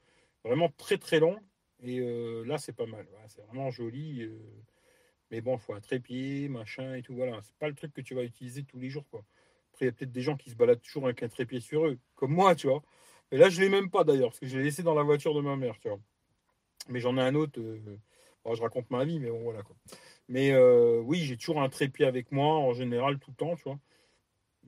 Vraiment 0.45 0.71
très 0.77 0.99
très 0.99 1.21
long. 1.21 1.39
Et 1.85 2.01
euh, 2.01 2.45
là, 2.45 2.57
c'est 2.59 2.73
pas 2.73 2.87
mal. 2.87 3.07
c'est 3.29 3.43
vraiment 3.43 3.71
joli. 3.71 4.23
Euh. 4.23 4.39
Mais 5.31 5.41
bon, 5.41 5.57
il 5.57 5.61
faut 5.61 5.75
un 5.75 5.81
trépied, 5.81 6.49
machin 6.49 6.95
et 6.95 7.03
tout. 7.03 7.15
Voilà. 7.15 7.41
C'est 7.43 7.57
pas 7.57 7.69
le 7.69 7.75
truc 7.75 7.93
que 7.93 8.01
tu 8.01 8.15
vas 8.15 8.23
utiliser 8.23 8.65
tous 8.65 8.79
les 8.79 8.89
jours. 8.89 9.05
Quoi. 9.11 9.23
Après, 9.73 9.85
il 9.85 9.89
y 9.89 9.91
a 9.91 9.93
peut-être 9.93 10.13
des 10.13 10.23
gens 10.23 10.37
qui 10.37 10.51
se 10.51 10.57
baladent 10.57 10.81
toujours 10.81 11.05
avec 11.05 11.23
un 11.23 11.29
trépied 11.29 11.61
sur 11.61 11.87
eux, 11.87 11.99
comme 12.15 12.33
moi, 12.33 12.55
tu 12.55 12.69
vois. 12.69 12.83
Et 13.31 13.37
là, 13.37 13.51
je 13.51 13.61
l'ai 13.61 13.69
même 13.69 13.91
pas 13.91 14.05
d'ailleurs, 14.05 14.31
parce 14.31 14.41
que 14.41 14.47
je 14.47 14.57
l'ai 14.57 14.65
laissé 14.65 14.83
dans 14.83 14.95
la 14.95 15.03
voiture 15.03 15.35
de 15.35 15.41
ma 15.41 15.57
mère, 15.57 15.79
tu 15.79 15.89
vois. 15.89 15.99
Mais 16.89 17.01
j'en 17.01 17.17
ai 17.19 17.21
un 17.21 17.35
autre. 17.35 17.61
Euh, 17.61 17.99
je 18.55 18.63
raconte 18.63 18.91
ma 18.91 19.05
vie, 19.05 19.19
mais 19.19 19.31
bon, 19.31 19.43
voilà. 19.43 19.63
Mais 20.29 20.57
oui, 21.01 21.21
j'ai 21.21 21.37
toujours 21.37 21.61
un 21.61 21.69
trépied 21.69 22.07
avec 22.07 22.31
moi, 22.33 22.55
en 22.55 22.73
général, 22.73 23.19
tout 23.19 23.31
le 23.31 23.37
temps, 23.37 23.57
tu 23.57 23.65
vois. 23.65 23.79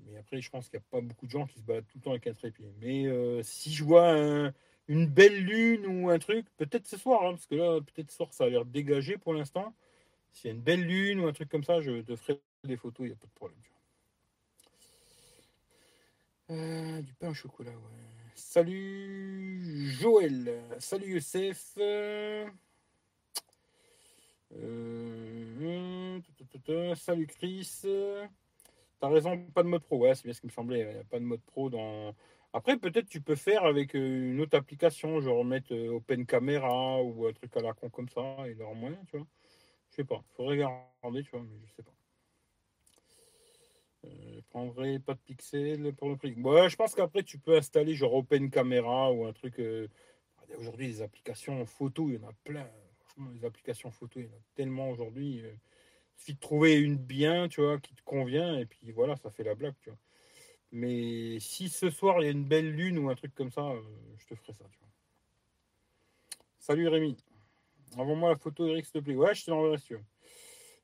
Mais 0.07 0.19
après, 0.19 0.41
je 0.41 0.51
pense 0.51 0.69
qu'il 0.69 0.79
n'y 0.79 0.85
a 0.85 0.89
pas 0.91 1.01
beaucoup 1.01 1.27
de 1.27 1.31
gens 1.31 1.47
qui 1.47 1.59
se 1.59 1.65
baladent 1.65 1.87
tout 1.87 1.99
le 1.99 2.03
temps 2.03 2.11
avec 2.11 2.27
un 2.27 2.33
trépied. 2.33 2.73
Mais 2.81 3.07
si 3.43 3.73
je 3.73 3.85
vois 3.85 4.53
une 4.89 5.07
belle 5.07 5.45
lune 5.45 5.87
ou 5.87 6.11
un 6.11 6.19
truc, 6.19 6.47
peut-être 6.57 6.87
ce 6.87 6.97
soir, 6.97 7.25
hein, 7.25 7.33
parce 7.33 7.47
que 7.47 7.55
là, 7.55 7.81
peut-être 7.81 8.11
ce 8.11 8.17
soir, 8.17 8.33
ça 8.33 8.45
a 8.45 8.49
l'air 8.49 8.65
dégagé 8.65 9.19
pour 9.19 9.35
l'instant. 9.35 9.75
S'il 10.33 10.49
y 10.49 10.53
a 10.53 10.55
une 10.55 10.63
belle 10.63 10.83
lune 10.83 11.21
ou 11.21 11.27
un 11.27 11.33
truc 11.33 11.49
comme 11.49 11.65
ça, 11.65 11.81
je 11.81 12.03
te 12.03 12.15
ferai 12.17 12.41
des 12.65 12.77
photos, 12.77 13.07
il 13.07 13.09
n'y 13.09 13.15
a 13.15 13.17
pas 13.17 13.27
de 13.27 13.33
problème. 13.33 13.59
Euh, 16.51 17.03
du 17.03 17.13
pain 17.15 17.31
au 17.31 17.35
chocolat, 17.35 17.73
ouais. 17.73 18.07
Salut 18.35 19.91
Joël. 19.99 20.63
Salut 20.79 21.15
Youssef. 21.15 21.75
Euh, 21.79 22.47
salut 26.95 27.27
Chris. 27.27 27.83
T'as 29.01 29.09
raison, 29.09 29.39
pas 29.55 29.63
de 29.63 29.69
mode 29.69 29.83
pro. 29.83 29.99
Ouais, 29.99 30.15
c'est 30.15 30.25
bien 30.25 30.33
ce 30.33 30.41
qui 30.41 30.47
me 30.47 30.53
semblait. 30.53 30.81
Il 30.81 30.89
n'y 30.89 31.01
a 31.01 31.05
pas 31.05 31.19
de 31.19 31.25
mode 31.25 31.41
pro 31.43 31.71
dans. 31.71 32.15
Après, 32.57 32.77
peut-être 32.79 33.09
tu 33.09 33.21
peux 33.21 33.37
faire 33.37 33.65
avec 33.65 33.95
euh, 33.95 34.31
une 34.33 34.41
autre 34.41 34.57
application, 34.57 35.21
genre 35.21 35.45
mettre 35.45 35.75
euh, 35.75 35.97
Open 35.97 36.27
Camera 36.27 37.03
ou 37.03 37.27
un 37.27 37.33
truc 37.33 37.57
à 37.57 37.61
la 37.61 37.75
con 37.75 37.91
comme 37.91 38.09
ça, 38.09 38.37
et 38.47 38.55
leur 38.55 38.75
moyen, 38.75 38.99
tu 39.11 39.19
vois. 39.19 39.27
Je 39.91 39.97
sais 39.97 40.05
pas. 40.05 40.25
Faudrait 40.37 40.57
regarder, 40.57 41.23
tu 41.23 41.31
vois, 41.31 41.43
mais 41.43 41.59
je 41.67 41.75
sais 41.75 41.83
pas. 41.83 41.93
je 44.05 44.41
prendrai 44.51 44.99
pas 45.01 45.15
de 45.15 45.21
pixels 45.21 45.93
pour 45.95 46.09
le 46.09 46.17
prix. 46.17 46.35
Ouais, 46.35 46.69
je 46.71 46.77
pense 46.77 46.95
qu'après 46.95 47.23
tu 47.23 47.39
peux 47.39 47.57
installer 47.57 47.95
genre 47.95 48.15
Open 48.15 48.51
Camera 48.51 49.13
ou 49.13 49.27
un 49.27 49.33
truc. 49.33 49.61
Aujourd'hui, 50.59 50.87
les 50.87 51.03
applications 51.03 51.65
photo, 51.67 52.09
il 52.09 52.15
y 52.15 52.25
en 52.25 52.29
a 52.29 52.33
plein 52.45 52.67
les 53.33 53.45
applications 53.45 53.91
photo, 53.91 54.21
il 54.21 54.27
y 54.27 54.29
en 54.29 54.33
a 54.33 54.43
tellement 54.55 54.91
aujourd'hui. 54.91 55.41
Euh, 55.41 55.53
il 55.53 56.19
suffit 56.19 56.35
de 56.35 56.41
trouver 56.41 56.77
une 56.77 56.97
bien, 56.97 57.49
tu 57.49 57.61
vois, 57.61 57.79
qui 57.79 57.95
te 57.95 58.03
convient, 58.03 58.59
et 58.59 58.67
puis 58.67 58.91
voilà, 58.93 59.17
ça 59.17 59.31
fait 59.31 59.45
la 59.45 59.55
blague, 59.55 59.75
tu 59.81 59.91
vois. 59.91 59.99
Mais 60.73 61.39
si 61.41 61.69
ce 61.69 61.91
soir 61.91 62.21
il 62.21 62.25
y 62.25 62.29
a 62.29 62.33
une 62.33 62.45
belle 62.45 62.71
lune 62.71 62.99
ou 62.99 63.09
un 63.09 63.15
truc 63.15 63.35
comme 63.35 63.51
ça, 63.51 63.63
euh, 63.63 63.81
je 64.19 64.27
te 64.27 64.35
ferai 64.35 64.53
ça, 64.53 64.65
tu. 64.71 64.79
Salut 66.59 66.89
Rémi. 66.89 67.17
Envoie-moi 67.97 68.31
la 68.31 68.37
photo 68.37 68.67
Eric, 68.67 68.85
s'il 68.85 68.95
te 68.95 68.99
plaît. 68.99 69.15
Ouais, 69.15 69.35
je 69.35 69.45
te 69.45 69.51
l'enverrai 69.51 69.79
si 69.79 69.87
tu. 69.87 69.99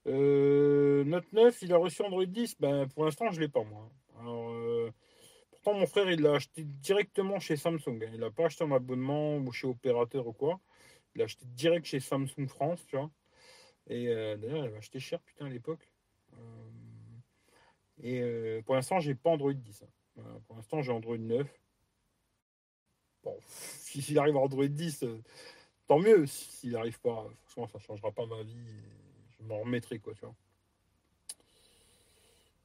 Euh, 0.06 1.04
Note 1.04 1.32
9, 1.32 1.62
il 1.62 1.72
a 1.72 1.76
reçu 1.76 2.02
Android 2.02 2.24
10. 2.24 2.56
Ben, 2.60 2.88
pour 2.88 3.04
l'instant, 3.04 3.30
je 3.30 3.36
ne 3.36 3.40
l'ai 3.40 3.48
pas, 3.48 3.64
moi. 3.64 3.90
Alors, 4.20 4.92
pourtant, 5.50 5.74
mon 5.74 5.86
frère, 5.86 6.10
il 6.10 6.20
l'a 6.20 6.34
acheté 6.34 6.64
directement 6.64 7.40
chez 7.40 7.56
Samsung. 7.56 8.08
Il 8.12 8.20
n'a 8.20 8.30
pas 8.30 8.46
acheté 8.46 8.64
un 8.64 8.72
abonnement 8.72 9.36
ou 9.36 9.52
chez 9.52 9.66
opérateur 9.66 10.26
ou 10.26 10.32
quoi. 10.32 10.60
Il 11.14 11.20
a 11.20 11.24
acheté 11.24 11.44
direct 11.46 11.86
chez 11.86 12.00
Samsung 12.00 12.46
France, 12.46 12.84
tu 12.86 12.96
vois. 12.96 13.10
Et 13.88 14.08
euh, 14.08 14.36
d'ailleurs, 14.36 14.58
il 14.58 14.64
avait 14.68 14.78
acheté 14.78 15.00
cher, 15.00 15.20
putain, 15.20 15.46
à 15.46 15.48
l'époque. 15.48 15.91
Euh, 18.02 18.06
et 18.06 18.22
euh, 18.22 18.62
pour 18.62 18.74
l'instant, 18.74 19.00
j'ai 19.00 19.14
pas 19.14 19.30
Android 19.30 19.52
10. 19.52 19.82
Hein. 19.82 20.22
pour 20.46 20.56
l'instant, 20.56 20.82
j'ai 20.82 20.92
Android 20.92 21.16
9. 21.16 21.46
Bon, 23.24 23.36
s'il 23.46 24.18
arrive 24.18 24.36
à 24.36 24.40
Android 24.40 24.66
10, 24.66 25.04
tant 25.86 25.98
mieux. 25.98 26.26
S'il 26.26 26.72
n'arrive 26.72 27.00
pas, 27.00 27.26
franchement, 27.44 27.68
ça 27.68 27.78
ne 27.78 27.82
changera 27.82 28.10
pas 28.10 28.26
ma 28.26 28.42
vie. 28.42 28.56
Je 29.38 29.44
m'en 29.44 29.60
remettrai, 29.60 29.98
quoi, 29.98 30.14
tu 30.14 30.20
vois. 30.20 30.34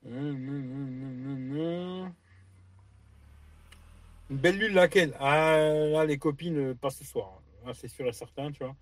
Une 0.05 2.11
belle 4.29 4.57
lune 4.57 4.73
laquelle? 4.73 5.15
Ah 5.19 5.57
là, 5.57 6.05
les 6.05 6.17
copines, 6.17 6.75
pas 6.75 6.89
ce 6.89 7.03
soir. 7.03 7.41
C'est 7.73 7.87
sûr 7.87 8.07
et 8.07 8.13
certain, 8.13 8.51
tu 8.51 8.63
vois. 8.63 8.75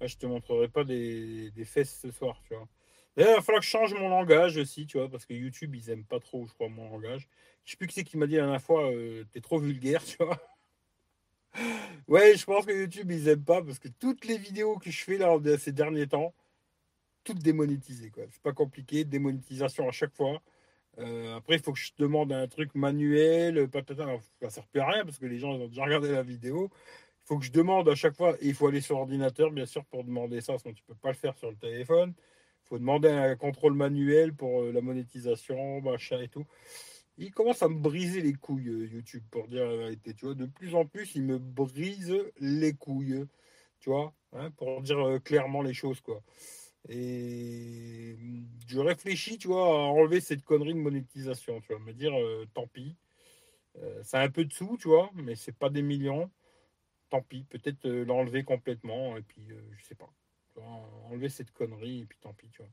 Là, 0.00 0.06
je 0.06 0.16
te 0.16 0.26
montrerai 0.26 0.68
pas 0.68 0.84
des, 0.84 1.52
fesses 1.64 1.98
ce 2.00 2.10
soir, 2.10 2.40
tu 2.44 2.54
vois. 2.54 2.66
Il 3.16 3.24
va 3.24 3.42
falloir 3.42 3.60
que 3.60 3.66
je 3.66 3.70
change 3.70 3.94
mon 3.94 4.08
langage 4.08 4.56
aussi, 4.56 4.86
tu 4.86 4.98
vois, 4.98 5.08
parce 5.08 5.26
que 5.26 5.34
YouTube, 5.34 5.74
ils 5.74 5.90
aiment 5.90 6.04
pas 6.04 6.20
trop, 6.20 6.46
je 6.46 6.52
crois, 6.52 6.68
mon 6.68 6.88
langage. 6.90 7.28
Je 7.64 7.72
sais 7.72 7.76
plus 7.76 7.86
qui 7.86 7.94
c'est 7.94 8.04
qui 8.04 8.16
m'a 8.16 8.26
dit 8.26 8.36
la 8.36 8.42
dernière 8.42 8.62
fois, 8.62 8.90
euh, 8.90 9.24
t'es 9.32 9.40
trop 9.40 9.58
vulgaire, 9.58 10.02
tu 10.04 10.16
vois. 10.18 10.38
ouais, 12.08 12.36
je 12.36 12.44
pense 12.44 12.66
que 12.66 12.72
YouTube, 12.72 13.10
ils 13.10 13.28
aiment 13.28 13.44
pas, 13.44 13.62
parce 13.62 13.78
que 13.78 13.88
toutes 13.88 14.24
les 14.24 14.38
vidéos 14.38 14.78
que 14.78 14.90
je 14.90 15.02
fais 15.02 15.18
là 15.18 15.36
ces 15.58 15.72
derniers 15.72 16.06
temps, 16.06 16.34
toutes 17.24 17.40
démonétisées, 17.40 18.10
quoi. 18.10 18.24
C'est 18.30 18.42
pas 18.42 18.52
compliqué, 18.52 19.04
démonétisation 19.04 19.88
à 19.88 19.92
chaque 19.92 20.14
fois. 20.14 20.40
Euh, 20.98 21.36
après, 21.36 21.56
il 21.56 21.62
faut 21.62 21.72
que 21.72 21.78
je 21.78 21.92
demande 21.98 22.32
un 22.32 22.48
truc 22.48 22.74
manuel, 22.74 23.68
patata. 23.68 24.06
ça 24.42 24.50
sert 24.50 24.66
plus 24.68 24.80
à 24.80 24.86
rien 24.88 25.04
parce 25.04 25.18
que 25.18 25.26
les 25.26 25.38
gens 25.38 25.54
ils 25.54 25.62
ont 25.62 25.68
déjà 25.68 25.84
regardé 25.84 26.10
la 26.10 26.22
vidéo 26.22 26.70
faut 27.30 27.38
que 27.38 27.44
je 27.44 27.52
demande 27.52 27.88
à 27.88 27.94
chaque 27.94 28.16
fois, 28.16 28.34
il 28.42 28.54
faut 28.54 28.66
aller 28.66 28.80
sur 28.80 28.96
ordinateur, 28.98 29.52
bien 29.52 29.64
sûr, 29.64 29.84
pour 29.84 30.02
demander 30.02 30.40
ça, 30.40 30.58
sinon 30.58 30.74
tu 30.74 30.82
peux 30.82 30.96
pas 30.96 31.10
le 31.10 31.14
faire 31.14 31.36
sur 31.38 31.48
le 31.48 31.56
téléphone. 31.56 32.12
Faut 32.70 32.78
demander 32.78 33.10
un 33.10 33.36
contrôle 33.36 33.74
manuel 33.74 34.34
pour 34.34 34.62
euh, 34.62 34.72
la 34.72 34.80
monétisation, 34.80 35.82
machin 35.82 36.20
et 36.22 36.28
tout. 36.28 36.46
Il 37.18 37.32
commence 37.32 37.62
à 37.62 37.68
me 37.68 37.78
briser 37.78 38.22
les 38.22 38.32
couilles, 38.32 38.68
euh, 38.68 38.86
YouTube, 38.86 39.22
pour 39.30 39.48
dire 39.48 39.66
la 39.66 39.76
vérité. 39.76 40.14
Tu 40.14 40.24
vois, 40.24 40.34
de 40.34 40.46
plus 40.46 40.74
en 40.74 40.86
plus, 40.86 41.14
il 41.14 41.24
me 41.24 41.38
brise 41.38 42.16
les 42.40 42.72
couilles, 42.72 43.26
tu 43.80 43.90
vois, 43.90 44.14
hein, 44.32 44.50
pour 44.52 44.80
dire 44.80 44.98
euh, 44.98 45.18
clairement 45.18 45.60
les 45.60 45.74
choses, 45.74 46.00
quoi. 46.00 46.22
Et 46.88 48.16
je 48.66 48.80
réfléchis, 48.80 49.36
tu 49.36 49.48
vois, 49.48 49.66
à 49.66 49.88
enlever 49.88 50.20
cette 50.22 50.44
connerie 50.44 50.72
de 50.72 50.78
monétisation, 50.78 51.60
tu 51.60 51.74
vois, 51.74 51.78
me 51.84 51.92
dire, 51.92 52.14
tant 52.54 52.66
pis. 52.66 52.96
c'est 54.02 54.16
un 54.16 54.30
peu 54.30 54.46
de 54.46 54.52
sous, 54.52 54.78
tu 54.78 54.88
vois, 54.88 55.10
mais 55.14 55.36
c'est 55.36 55.52
pas 55.56 55.68
des 55.68 55.82
millions 55.82 56.30
tant 57.10 57.22
pis, 57.22 57.44
peut-être 57.44 57.84
euh, 57.86 58.04
l'enlever 58.04 58.44
complètement, 58.44 59.16
et 59.16 59.22
puis 59.22 59.50
euh, 59.50 59.60
je 59.76 59.84
sais 59.84 59.94
pas. 59.94 60.10
Enlever 61.10 61.28
cette 61.28 61.52
connerie, 61.52 62.00
et 62.00 62.06
puis 62.06 62.18
tant 62.20 62.32
pis, 62.32 62.48
tu 62.50 62.62
vois. 62.62 62.70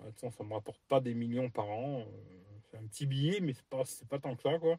De 0.00 0.10
toute 0.10 0.20
façon, 0.20 0.30
ça 0.30 0.44
me 0.44 0.54
rapporte 0.54 0.80
pas 0.88 1.00
des 1.00 1.14
millions 1.14 1.50
par 1.50 1.68
an. 1.68 2.00
Euh, 2.00 2.58
c'est 2.70 2.76
un 2.78 2.86
petit 2.86 3.06
billet, 3.06 3.40
mais 3.40 3.52
c'est 3.52 3.66
pas, 3.66 3.84
c'est 3.84 4.08
pas 4.08 4.18
tant 4.18 4.34
que 4.34 4.42
ça, 4.42 4.58
quoi. 4.58 4.78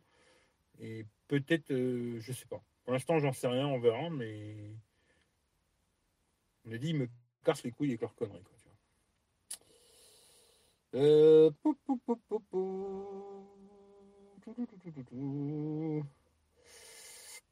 Et 0.79 1.05
peut-être, 1.27 1.67
je 1.69 2.31
sais 2.31 2.45
pas. 2.45 2.63
Pour 2.83 2.93
l'instant, 2.93 3.19
j'en 3.19 3.33
sais 3.33 3.47
rien, 3.47 3.67
on 3.67 3.79
verra, 3.79 4.09
mais. 4.09 4.73
On 6.65 6.71
a 6.71 6.77
dit, 6.77 6.89
ils 6.89 6.97
me 6.97 7.09
cassent 7.43 7.63
les 7.63 7.71
couilles 7.71 7.89
avec 7.89 8.01
leurs 8.01 8.15
conneries, 8.15 8.43
quoi, 8.43 8.55
tu 8.57 8.67
vois. 10.93 11.01
Euh... 11.01 11.51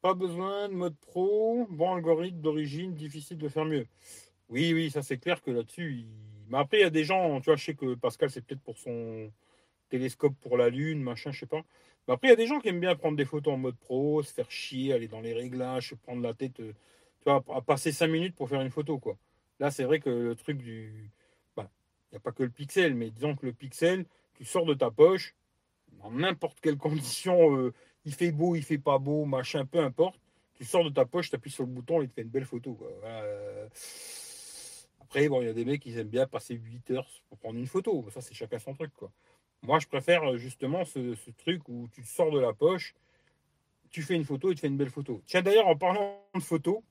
Pas 0.00 0.14
besoin 0.14 0.68
de 0.68 0.74
mode 0.74 0.96
pro, 0.96 1.66
bon 1.68 1.94
algorithme 1.94 2.40
d'origine, 2.40 2.94
difficile 2.94 3.38
de 3.38 3.48
faire 3.48 3.66
mieux. 3.66 3.86
Oui, 4.50 4.72
oui, 4.74 4.90
ça 4.90 5.02
c'est 5.02 5.18
clair 5.18 5.40
que 5.42 5.50
là-dessus, 5.50 6.04
mais 6.48 6.58
après 6.58 6.78
il 6.78 6.80
y 6.82 6.84
a 6.84 6.90
des 6.90 7.04
gens, 7.04 7.40
tu 7.40 7.46
vois, 7.46 7.56
je 7.56 7.64
sais 7.64 7.74
que 7.74 7.94
Pascal 7.94 8.30
c'est 8.30 8.44
peut-être 8.44 8.60
pour 8.62 8.78
son 8.78 9.32
télescope 9.88 10.34
pour 10.40 10.56
la 10.56 10.68
Lune, 10.70 11.02
machin, 11.02 11.30
je 11.32 11.40
sais 11.40 11.46
pas. 11.46 11.62
Mais 12.08 12.14
après 12.14 12.28
il 12.28 12.30
y 12.30 12.34
a 12.34 12.36
des 12.36 12.46
gens 12.46 12.58
qui 12.58 12.68
aiment 12.68 12.80
bien 12.80 12.96
prendre 12.96 13.16
des 13.16 13.24
photos 13.24 13.54
en 13.54 13.58
mode 13.58 13.76
pro, 13.76 14.22
se 14.22 14.32
faire 14.32 14.50
chier, 14.50 14.92
aller 14.92 15.08
dans 15.08 15.20
les 15.20 15.32
réglages, 15.32 15.94
prendre 16.02 16.22
la 16.22 16.34
tête, 16.34 16.60
euh, 16.60 16.72
tu 17.20 17.30
vois, 17.30 17.44
à 17.54 17.60
passer 17.60 17.92
cinq 17.92 18.08
minutes 18.08 18.34
pour 18.34 18.48
faire 18.48 18.60
une 18.60 18.70
photo, 18.70 18.98
quoi. 18.98 19.16
Là 19.60 19.70
c'est 19.70 19.84
vrai 19.84 20.00
que 20.00 20.10
le 20.10 20.34
truc 20.34 20.58
du... 20.58 21.10
Bah, 21.56 21.70
il 22.10 22.14
n'y 22.14 22.16
a 22.16 22.20
pas 22.20 22.32
que 22.32 22.42
le 22.42 22.50
pixel, 22.50 22.94
mais 22.94 23.10
disons 23.10 23.36
que 23.36 23.46
le 23.46 23.52
pixel, 23.52 24.04
tu 24.34 24.44
sors 24.44 24.66
de 24.66 24.74
ta 24.74 24.90
poche, 24.90 25.34
dans 26.02 26.10
n'importe 26.10 26.60
quelle 26.60 26.76
condition... 26.88 27.56
Euh, 27.56 27.72
il 28.04 28.14
fait 28.14 28.32
beau, 28.32 28.56
il 28.56 28.62
fait 28.62 28.78
pas 28.78 28.98
beau, 28.98 29.24
machin, 29.24 29.66
peu 29.66 29.80
importe. 29.80 30.18
Tu 30.54 30.64
sors 30.64 30.84
de 30.84 30.90
ta 30.90 31.04
poche, 31.04 31.30
tu 31.30 31.36
appuies 31.36 31.50
sur 31.50 31.64
le 31.64 31.70
bouton 31.70 32.00
et 32.00 32.04
il 32.04 32.08
te 32.08 32.14
fait 32.14 32.22
une 32.22 32.28
belle 32.28 32.44
photo. 32.44 32.78
Euh, 33.04 33.68
après, 35.10 35.28
bon, 35.28 35.42
il 35.42 35.46
y 35.46 35.50
a 35.50 35.52
des 35.52 35.64
mecs 35.64 35.82
qui 35.82 35.98
aiment 35.98 36.06
bien 36.06 36.24
passer 36.28 36.54
8 36.54 36.92
heures 36.92 37.08
pour 37.28 37.38
prendre 37.38 37.58
une 37.58 37.66
photo. 37.66 38.06
Ça, 38.10 38.20
c'est 38.20 38.32
chacun 38.32 38.60
son 38.60 38.74
truc. 38.74 38.92
Quoi. 38.94 39.10
Moi, 39.62 39.80
je 39.80 39.88
préfère 39.88 40.38
justement 40.38 40.84
ce, 40.84 41.16
truc 41.32 41.68
où 41.68 41.88
tu 41.92 42.04
sors 42.04 42.30
de 42.30 42.38
la 42.38 42.52
poche, 42.52 42.94
tu 43.90 44.02
fais 44.02 44.14
une 44.14 44.24
photo 44.24 44.52
et 44.52 44.54
tu 44.54 44.60
fais 44.60 44.68
une 44.68 44.76
belle 44.76 44.88
photo. 44.88 45.20
Tiens, 45.26 45.42
d'ailleurs, 45.42 45.66
en 45.66 45.74
parlant 45.74 46.24
de 46.32 46.40
photo, 46.40 46.84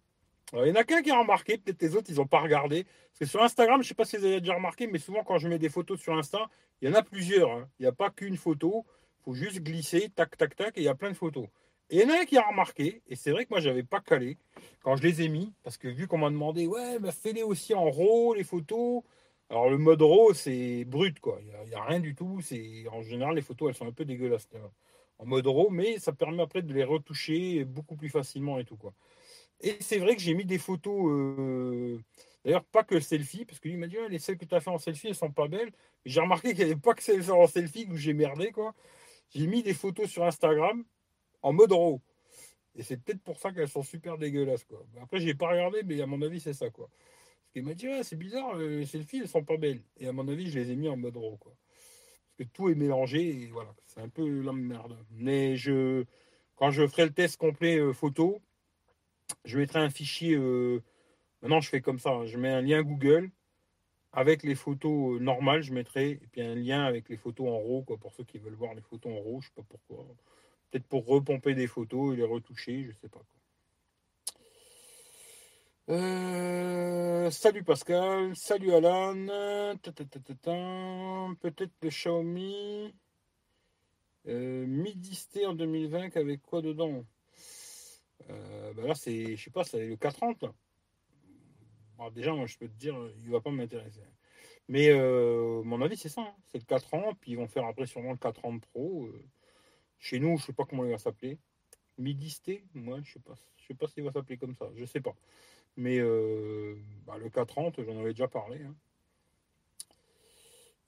il 0.51 0.67
y 0.67 0.71
en 0.71 0.75
a 0.75 0.83
qu'un 0.83 1.01
qui 1.01 1.11
a 1.11 1.17
remarqué, 1.17 1.57
peut-être 1.59 1.81
les 1.81 1.95
autres, 1.95 2.09
ils 2.09 2.17
n'ont 2.17 2.27
pas 2.27 2.41
regardé. 2.41 2.83
Parce 2.83 3.19
que 3.19 3.25
sur 3.25 3.41
Instagram, 3.41 3.77
je 3.77 3.85
ne 3.85 3.87
sais 3.87 3.93
pas 3.93 4.03
si 4.03 4.17
vous 4.17 4.25
avez 4.25 4.41
déjà 4.41 4.55
remarqué, 4.55 4.85
mais 4.87 4.99
souvent 4.99 5.23
quand 5.23 5.37
je 5.37 5.47
mets 5.47 5.57
des 5.57 5.69
photos 5.69 5.97
sur 6.01 6.13
Insta, 6.17 6.49
il 6.81 6.89
y 6.89 6.91
en 6.91 6.95
a 6.95 7.03
plusieurs. 7.03 7.49
hein. 7.51 7.69
Il 7.79 7.83
n'y 7.83 7.87
a 7.87 7.93
pas 7.93 8.09
qu'une 8.09 8.35
photo. 8.35 8.85
Il 9.21 9.23
faut 9.23 9.33
juste 9.33 9.61
glisser, 9.61 10.09
tac, 10.13 10.35
tac, 10.35 10.57
tac, 10.57 10.77
et 10.77 10.81
il 10.81 10.83
y 10.83 10.89
a 10.89 10.95
plein 10.95 11.11
de 11.11 11.15
photos. 11.15 11.47
Et 11.89 11.97
il 11.97 12.01
y 12.01 12.05
en 12.05 12.09
a 12.13 12.21
un 12.21 12.25
qui 12.25 12.37
a 12.37 12.47
remarqué, 12.47 13.01
et 13.07 13.15
c'est 13.15 13.31
vrai 13.31 13.45
que 13.45 13.49
moi, 13.49 13.59
je 13.59 13.67
n'avais 13.67 13.83
pas 13.83 13.99
calé 13.99 14.37
quand 14.83 14.95
je 14.95 15.03
les 15.03 15.23
ai 15.23 15.29
mis, 15.29 15.53
parce 15.63 15.77
que 15.77 15.87
vu 15.87 16.07
qu'on 16.07 16.19
m'a 16.19 16.29
demandé, 16.29 16.67
ouais, 16.67 16.99
bah, 16.99 17.11
fais-les 17.11 17.43
aussi 17.43 17.73
en 17.73 17.89
RAW, 17.89 18.35
les 18.35 18.43
photos. 18.43 19.01
Alors, 19.49 19.69
le 19.69 19.77
mode 19.79 20.01
RAW, 20.01 20.33
c'est 20.33 20.85
brut, 20.85 21.19
quoi. 21.19 21.39
Il 21.41 21.69
n'y 21.69 21.75
a, 21.75 21.83
rien 21.83 21.99
du 21.99 22.13
tout. 22.13 22.41
C'est 22.41 22.85
En 22.91 23.01
général, 23.01 23.35
les 23.35 23.41
photos, 23.41 23.69
elles 23.69 23.75
sont 23.75 23.87
un 23.87 23.91
peu 23.91 24.05
dégueulasses 24.05 24.47
en 25.17 25.25
mode 25.25 25.47
RAW, 25.47 25.69
mais 25.71 25.99
ça 25.99 26.13
permet 26.13 26.43
après 26.43 26.61
de 26.61 26.73
les 26.73 26.83
retoucher 26.83 27.65
beaucoup 27.65 27.95
plus 27.95 28.09
facilement 28.09 28.59
et 28.59 28.65
tout, 28.65 28.77
quoi. 28.77 28.93
Et 29.61 29.77
c'est 29.81 29.97
vrai 29.99 30.15
que 30.15 30.21
j'ai 30.21 30.33
mis 30.35 30.45
des 30.45 30.57
photos, 30.57 31.09
euh, 31.09 31.99
d'ailleurs 32.45 32.63
pas 32.63 32.83
que 32.83 32.99
selfie, 32.99 33.45
parce 33.45 33.59
que 33.59 33.67
lui 33.67 33.77
m'a 33.77 33.87
dit, 33.87 33.97
les 34.09 34.19
celles 34.19 34.37
que 34.37 34.45
tu 34.45 34.55
as 34.55 34.61
fait 34.61 34.69
en 34.69 34.77
selfie, 34.77 35.07
elles 35.07 35.15
sont 35.15 35.31
pas 35.31 35.47
belles. 35.47 35.71
J'ai 36.05 36.21
remarqué 36.21 36.49
qu'il 36.49 36.65
n'y 36.65 36.71
avait 36.71 36.79
pas 36.79 36.93
que 36.93 37.03
celles 37.03 37.29
en 37.31 37.47
selfie 37.47 37.87
où 37.91 37.97
j'ai 37.97 38.13
merdé, 38.13 38.51
quoi. 38.51 38.73
J'ai 39.35 39.47
mis 39.47 39.63
des 39.63 39.73
photos 39.73 40.09
sur 40.09 40.23
Instagram 40.23 40.85
en 41.41 41.53
mode 41.53 41.71
RAW. 41.71 42.01
Et 42.75 42.83
c'est 42.83 42.97
peut-être 42.97 43.21
pour 43.21 43.39
ça 43.39 43.51
qu'elles 43.51 43.69
sont 43.69 43.83
super 43.83 44.17
dégueulasses, 44.17 44.63
quoi. 44.63 44.85
Après, 45.01 45.19
j'ai 45.19 45.33
pas 45.33 45.49
regardé, 45.49 45.83
mais 45.83 46.01
à 46.01 46.05
mon 46.05 46.21
avis, 46.21 46.39
c'est 46.39 46.53
ça, 46.53 46.69
quoi. 46.69 46.89
Parce 46.89 47.53
qu'il 47.53 47.63
m'a 47.63 47.73
dit, 47.73 47.87
c'est 48.03 48.15
bizarre, 48.15 48.55
les 48.57 48.85
selfies, 48.85 49.19
elles 49.19 49.27
sont 49.27 49.43
pas 49.43 49.57
belles. 49.57 49.81
Et 49.97 50.07
à 50.07 50.13
mon 50.13 50.27
avis, 50.27 50.49
je 50.49 50.59
les 50.59 50.71
ai 50.71 50.75
mis 50.75 50.87
en 50.87 50.97
mode 50.97 51.17
RAW, 51.17 51.37
quoi. 51.37 51.53
Parce 52.37 52.49
que 52.49 52.53
tout 52.53 52.69
est 52.69 52.75
mélangé, 52.75 53.43
et 53.43 53.47
voilà, 53.47 53.73
c'est 53.85 54.01
un 54.01 54.09
peu 54.09 54.41
la 54.41 54.53
merde. 54.53 54.97
Mais 55.11 55.55
je, 55.57 56.05
quand 56.55 56.71
je 56.71 56.85
ferai 56.87 57.05
le 57.05 57.13
test 57.13 57.37
complet 57.37 57.79
euh, 57.79 57.93
photo, 57.93 58.41
je 59.45 59.57
mettrai 59.57 59.79
un 59.79 59.89
fichier. 59.89 60.35
Euh, 60.35 60.83
maintenant, 61.41 61.61
je 61.61 61.69
fais 61.69 61.81
comme 61.81 61.99
ça. 61.99 62.11
Hein. 62.11 62.25
Je 62.25 62.37
mets 62.37 62.49
un 62.49 62.61
lien 62.61 62.83
Google 62.83 63.31
avec 64.11 64.43
les 64.43 64.55
photos 64.55 65.15
euh, 65.15 65.19
normales. 65.19 65.61
Je 65.61 65.73
mettrai 65.73 66.11
et 66.11 66.27
puis 66.31 66.41
un 66.41 66.55
lien 66.55 66.83
avec 66.83 67.09
les 67.09 67.17
photos 67.17 67.47
en 67.47 67.57
RAW 67.59 67.83
quoi, 67.83 67.97
pour 67.97 68.13
ceux 68.13 68.23
qui 68.23 68.39
veulent 68.39 68.55
voir 68.55 68.73
les 68.73 68.81
photos 68.81 69.13
en 69.13 69.21
RAW. 69.21 69.41
Je 69.41 69.47
sais 69.47 69.53
pas 69.55 69.63
pourquoi. 69.69 70.05
Peut-être 70.69 70.87
pour 70.87 71.05
repomper 71.05 71.55
des 71.55 71.67
photos 71.67 72.13
et 72.13 72.17
les 72.17 72.23
retoucher. 72.23 72.83
Je 72.83 72.91
sais 73.01 73.09
pas. 73.09 73.19
Quoi. 73.19 73.25
Euh, 75.95 77.31
salut 77.31 77.63
Pascal, 77.63 78.35
salut 78.35 78.73
Alan. 78.73 79.15
Peut-être 81.41 81.71
le 81.81 81.89
Xiaomi 81.89 82.93
euh, 84.27 84.67
Midi 84.67 85.45
en 85.45 85.55
2020 85.55 86.15
avec 86.15 86.41
quoi 86.43 86.61
dedans? 86.61 87.03
Euh, 88.29 88.73
bah 88.73 88.83
là, 88.83 88.95
c'est, 88.95 89.35
je 89.35 89.43
sais 89.43 89.49
pas, 89.49 89.63
c'est 89.63 89.87
le 89.87 89.95
430. 89.95 90.45
Bon, 91.97 92.09
déjà, 92.11 92.33
moi, 92.33 92.45
je 92.45 92.57
peux 92.57 92.67
te 92.67 92.77
dire, 92.77 92.95
il 93.23 93.31
va 93.31 93.41
pas 93.41 93.51
m'intéresser. 93.51 94.01
Mais 94.67 94.89
euh, 94.89 95.63
mon 95.63 95.81
avis, 95.81 95.97
c'est 95.97 96.09
ça. 96.09 96.21
Hein. 96.21 96.35
C'est 96.47 96.59
le 96.59 96.65
430, 96.65 97.17
puis 97.19 97.31
ils 97.31 97.37
vont 97.37 97.47
faire 97.47 97.65
après 97.65 97.87
sûrement 97.87 98.11
le 98.11 98.17
430 98.17 98.61
Pro. 98.67 99.07
Euh. 99.07 99.25
Chez 99.99 100.19
nous, 100.19 100.37
je 100.37 100.45
sais 100.45 100.53
pas 100.53 100.65
comment 100.65 100.85
il 100.85 100.91
va 100.91 100.97
s'appeler. 100.97 101.37
Midisté 101.97 102.63
Moi, 102.73 102.99
je 103.03 103.13
sais 103.13 103.19
pas. 103.19 103.35
Je 103.57 103.67
sais 103.67 103.73
pas 103.73 103.87
s'il 103.87 104.03
va 104.03 104.11
s'appeler 104.11 104.37
comme 104.37 104.55
ça. 104.55 104.69
Je 104.75 104.85
sais 104.85 105.01
pas. 105.01 105.13
Mais 105.75 105.99
euh, 105.99 106.75
bah, 107.05 107.17
le 107.17 107.29
430, 107.29 107.83
j'en 107.83 107.99
avais 107.99 108.11
déjà 108.11 108.27
parlé. 108.27 108.61
Hein. 108.63 108.75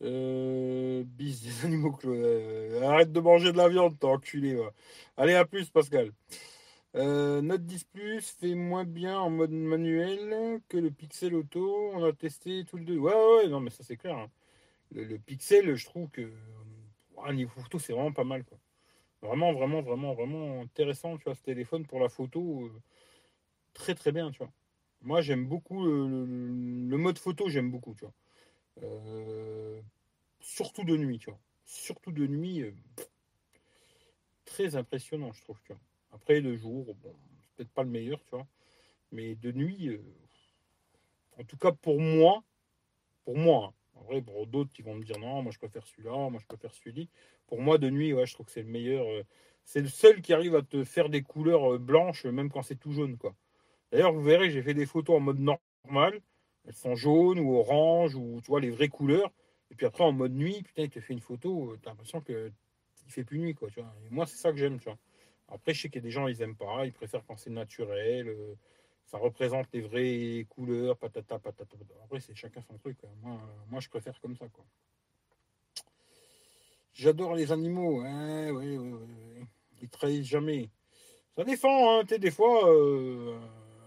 Euh, 0.03 1.03
bis 1.05 1.43
des 1.43 1.65
animaux 1.65 1.97
euh, 2.05 2.81
Arrête 2.81 3.11
de 3.11 3.19
manger 3.19 3.51
de 3.51 3.57
la 3.57 3.69
viande, 3.69 3.99
t'es 3.99 4.07
enculé. 4.07 4.59
Allez, 5.17 5.35
à 5.35 5.45
plus, 5.45 5.69
Pascal. 5.69 6.11
Note 6.93 7.65
10 7.65 7.83
Plus 7.85 8.21
fait 8.31 8.55
moins 8.55 8.83
bien 8.83 9.17
en 9.19 9.29
mode 9.29 9.51
manuel 9.51 10.59
que 10.69 10.77
le 10.77 10.91
Pixel 10.91 11.35
Auto. 11.35 11.91
On 11.93 12.03
a 12.03 12.13
testé 12.13 12.65
tout 12.65 12.77
le 12.77 12.85
deux. 12.85 12.97
Ouais, 12.97 13.13
ouais, 13.13 13.47
non, 13.47 13.59
mais 13.59 13.69
ça 13.69 13.83
c'est 13.83 13.97
clair. 13.97 14.17
Hein. 14.17 14.29
Le, 14.91 15.17
Pixel, 15.17 15.75
je 15.75 15.85
trouve 15.85 16.09
que 16.09 16.31
à 17.23 17.31
niveau 17.33 17.61
photo, 17.61 17.79
c'est 17.79 17.93
vraiment 17.93 18.11
pas 18.11 18.23
mal. 18.23 18.43
Vraiment, 19.21 19.53
vraiment, 19.53 19.81
vraiment, 19.81 20.13
vraiment 20.15 20.61
intéressant, 20.61 21.17
tu 21.17 21.25
vois, 21.25 21.35
ce 21.35 21.43
téléphone 21.43 21.85
pour 21.85 21.99
la 21.99 22.09
photo. 22.09 22.65
Euh, 22.65 22.81
très, 23.73 23.95
très 23.95 24.11
bien, 24.11 24.31
tu 24.31 24.39
vois. 24.39 24.51
Moi, 25.01 25.21
j'aime 25.21 25.45
beaucoup 25.47 25.85
le, 25.85 26.07
le, 26.07 26.25
le, 26.89 26.97
mode 26.97 27.17
photo, 27.19 27.49
j'aime 27.49 27.71
beaucoup, 27.71 27.95
tu 27.95 28.05
vois. 28.05 28.13
Euh, 28.83 29.81
surtout 30.41 30.83
de 30.83 30.97
nuit, 30.97 31.19
tu 31.19 31.29
vois. 31.29 31.39
Surtout 31.65 32.11
de 32.11 32.27
nuit, 32.27 32.61
euh, 32.63 32.71
très 34.45 34.75
impressionnant, 34.75 35.31
je 35.33 35.41
trouve, 35.41 35.61
tu 35.63 35.73
vois. 35.73 35.81
Après, 36.11 36.41
de 36.41 36.55
jour, 36.55 36.95
bon, 36.95 37.15
c'est 37.41 37.55
peut-être 37.55 37.71
pas 37.73 37.83
le 37.83 37.89
meilleur, 37.89 38.23
tu 38.25 38.31
vois. 38.31 38.47
Mais 39.11 39.35
de 39.35 39.51
nuit, 39.51 39.99
en 41.37 41.43
tout 41.43 41.57
cas 41.57 41.71
pour 41.71 41.99
moi, 41.99 42.43
pour 43.25 43.37
moi, 43.37 43.67
hein. 43.67 43.80
Pour 44.25 44.47
d'autres 44.47 44.71
qui 44.73 44.81
vont 44.81 44.95
me 44.95 45.03
dire 45.03 45.19
non, 45.19 45.41
moi 45.41 45.51
je 45.51 45.57
préfère 45.57 45.85
celui-là, 45.85 46.29
moi 46.29 46.39
je 46.39 46.45
préfère 46.45 46.73
celui-là. 46.73 47.05
Pour 47.47 47.61
moi, 47.61 47.77
de 47.77 47.89
nuit, 47.89 48.13
ouais, 48.13 48.25
je 48.25 48.33
trouve 48.33 48.45
que 48.45 48.51
c'est 48.51 48.63
le 48.63 48.69
meilleur. 48.69 49.05
Euh, 49.07 49.23
c'est 49.63 49.81
le 49.81 49.87
seul 49.87 50.21
qui 50.21 50.33
arrive 50.33 50.55
à 50.55 50.61
te 50.61 50.83
faire 50.83 51.09
des 51.09 51.21
couleurs 51.21 51.73
euh, 51.73 51.77
blanches, 51.77 52.25
même 52.25 52.49
quand 52.49 52.63
c'est 52.63 52.75
tout 52.75 52.91
jaune, 52.91 53.17
quoi. 53.17 53.35
D'ailleurs, 53.91 54.13
vous 54.13 54.23
verrez, 54.23 54.49
j'ai 54.49 54.61
fait 54.61 54.73
des 54.73 54.85
photos 54.85 55.17
en 55.17 55.19
mode 55.19 55.39
normal. 55.39 56.21
Elles 56.65 56.73
sont 56.73 56.95
jaunes 56.95 57.39
ou 57.39 57.55
orange, 57.57 58.15
ou 58.15 58.39
tu 58.41 58.47
vois, 58.47 58.61
les 58.61 58.69
vraies 58.69 58.87
couleurs. 58.87 59.31
Et 59.69 59.75
puis 59.75 59.85
après, 59.85 60.03
en 60.03 60.11
mode 60.11 60.33
nuit, 60.33 60.63
putain, 60.63 60.83
il 60.83 60.89
te 60.89 60.99
fait 60.99 61.13
une 61.13 61.21
photo, 61.21 61.75
t'as 61.81 61.91
l'impression 61.91 62.21
qu'il 62.21 62.53
fait 63.07 63.23
plus 63.23 63.39
nuit, 63.39 63.55
quoi, 63.55 63.69
moi, 64.09 64.25
c'est 64.25 64.37
ça 64.37 64.51
que 64.51 64.57
j'aime, 64.57 64.79
tu. 64.79 64.89
Après, 65.47 65.73
je 65.73 65.81
sais 65.81 65.89
qu'il 65.89 65.97
y 65.97 66.03
a 66.03 66.07
des 66.07 66.11
gens, 66.11 66.27
ils 66.27 66.41
aiment 66.41 66.55
pas, 66.55 66.85
ils 66.85 66.93
préfèrent 66.93 67.25
quand 67.25 67.37
c'est 67.37 67.49
naturel, 67.49 68.29
euh, 68.29 68.55
ça 69.05 69.17
représente 69.17 69.67
les 69.73 69.81
vraies 69.81 70.45
couleurs, 70.49 70.97
patata, 70.97 71.39
patata. 71.39 71.75
Après, 72.03 72.19
c'est 72.19 72.35
chacun 72.35 72.61
son 72.61 72.77
truc. 72.77 72.97
Moi, 73.21 73.39
moi, 73.69 73.79
je 73.79 73.89
préfère 73.89 74.19
comme 74.21 74.35
ça, 74.35 74.47
quoi. 74.49 74.65
J'adore 76.93 77.35
les 77.35 77.51
animaux, 77.51 78.01
hein, 78.01 78.51
ouais, 78.51 78.77
Ils 79.81 79.89
trahissent 79.89 80.27
jamais. 80.27 80.69
Ça 81.35 81.43
défend, 81.43 82.01
hein, 82.01 82.03
des 82.03 82.31
fois, 82.31 82.69
euh, 82.69 83.39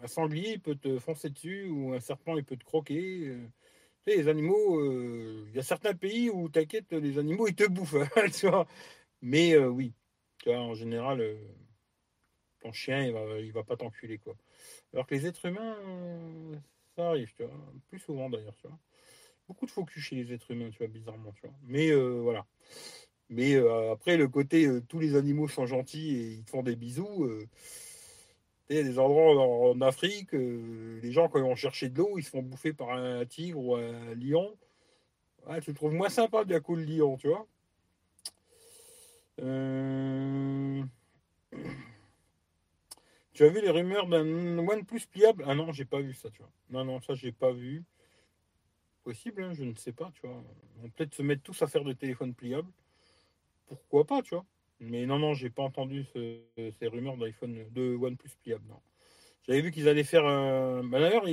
un 0.02 0.06
sanglier 0.06 0.58
peut 0.58 0.76
te 0.76 0.98
foncer 0.98 1.30
dessus 1.30 1.68
ou 1.68 1.92
un 1.92 2.00
serpent, 2.00 2.36
il 2.36 2.44
peut 2.44 2.56
te 2.56 2.64
croquer. 2.64 3.28
Euh. 3.28 3.48
Les 4.06 4.28
animaux, 4.28 4.84
il 5.46 5.54
y 5.54 5.58
a 5.58 5.62
certains 5.62 5.94
pays 5.94 6.28
où, 6.28 6.48
t'inquiète, 6.50 6.92
les 6.92 7.18
animaux, 7.18 7.48
ils 7.48 7.54
te 7.54 7.66
bouffent, 7.66 7.94
hein, 7.94 8.28
tu 8.38 8.48
vois. 8.48 8.66
Mais 9.22 9.56
oui, 9.56 9.94
tu 10.38 10.50
vois, 10.50 10.60
en 10.60 10.74
général, 10.74 11.20
euh, 11.22 11.36
ton 12.60 12.72
chien, 12.72 13.02
il 13.02 13.12
va, 13.12 13.40
il 13.40 13.52
va 13.52 13.64
pas 13.64 13.76
t'enculer, 13.76 14.18
quoi. 14.18 14.36
Alors 14.94 15.06
que 15.06 15.14
les 15.16 15.26
êtres 15.26 15.44
humains, 15.44 15.76
ça 16.94 17.08
arrive, 17.08 17.32
tu 17.34 17.42
vois. 17.42 17.52
Plus 17.88 17.98
souvent, 17.98 18.30
d'ailleurs, 18.30 18.54
tu 18.54 18.68
vois. 18.68 18.78
Beaucoup 19.48 19.66
de 19.66 19.70
focus 19.70 20.02
chez 20.02 20.14
les 20.14 20.32
êtres 20.32 20.52
humains, 20.52 20.70
tu 20.70 20.78
vois, 20.78 20.86
bizarrement, 20.86 21.32
tu 21.32 21.42
vois. 21.42 21.56
Mais 21.64 21.90
euh, 21.90 22.20
voilà. 22.22 22.46
Mais 23.28 23.56
euh, 23.56 23.92
après, 23.92 24.16
le 24.16 24.28
côté, 24.28 24.66
euh, 24.66 24.80
tous 24.88 25.00
les 25.00 25.16
animaux 25.16 25.48
sont 25.48 25.66
gentils 25.66 26.14
et 26.16 26.32
ils 26.34 26.44
te 26.44 26.50
font 26.50 26.62
des 26.62 26.76
bisous. 26.76 27.28
il 28.70 28.76
y 28.76 28.78
a 28.78 28.84
des 28.84 28.98
endroits 29.00 29.70
en, 29.70 29.80
Afrique, 29.80 30.32
les 30.32 31.10
gens, 31.10 31.28
quand 31.28 31.38
ils 31.38 31.44
vont 31.44 31.56
chercher 31.56 31.88
de 31.88 31.98
l'eau, 31.98 32.16
ils 32.16 32.22
se 32.22 32.30
font 32.30 32.42
bouffer 32.42 32.72
par 32.72 32.90
un 32.90 33.26
tigre 33.26 33.58
ou 33.58 33.74
un 33.74 34.14
lion. 34.14 34.56
Ouais, 35.48 35.60
tu 35.60 35.74
trouves 35.74 35.92
moins 35.92 36.08
sympa, 36.08 36.44
bien 36.44 36.60
coup, 36.60 36.76
le 36.76 36.84
lion, 36.84 37.16
tu 37.16 37.28
vois. 37.28 37.46
Tu 43.34 43.42
as 43.44 43.48
vu 43.48 43.60
les 43.60 43.70
rumeurs 43.70 44.06
d'un 44.06 44.58
OnePlus 44.58 45.06
pliable? 45.10 45.44
Ah 45.48 45.56
non, 45.56 45.72
j'ai 45.72 45.84
pas 45.84 46.00
vu 46.00 46.14
ça, 46.14 46.30
tu 46.30 46.38
vois. 46.38 46.50
Non, 46.70 46.84
non, 46.84 47.00
ça, 47.00 47.14
j'ai 47.14 47.32
pas 47.32 47.52
vu. 47.52 47.84
Possible, 49.02 49.42
hein, 49.42 49.52
je 49.52 49.64
ne 49.64 49.74
sais 49.74 49.92
pas, 49.92 50.10
tu 50.14 50.26
vois. 50.26 50.42
On 50.78 50.82
peut 50.84 50.90
peut-être 50.96 51.14
se 51.14 51.22
mettre 51.22 51.42
tous 51.42 51.60
à 51.60 51.66
faire 51.66 51.84
des 51.84 51.96
téléphones 51.96 52.32
pliables. 52.32 52.70
Pourquoi 53.66 54.06
pas, 54.06 54.22
tu 54.22 54.34
vois. 54.34 54.46
Mais 54.78 55.04
non, 55.04 55.18
non, 55.18 55.34
j'ai 55.34 55.50
pas 55.50 55.62
entendu 55.64 56.04
ce, 56.14 56.40
ces 56.78 56.86
rumeurs 56.86 57.16
d'iPhone, 57.16 57.66
de 57.72 57.96
OnePlus 57.96 58.30
pliable, 58.40 58.66
non. 58.68 58.80
J'avais 59.46 59.62
vu 59.62 59.72
qu'ils 59.72 59.88
allaient 59.88 60.04
faire 60.04 60.26
un. 60.26 60.84
Bah, 60.84 61.00
D'ailleurs, 61.00 61.24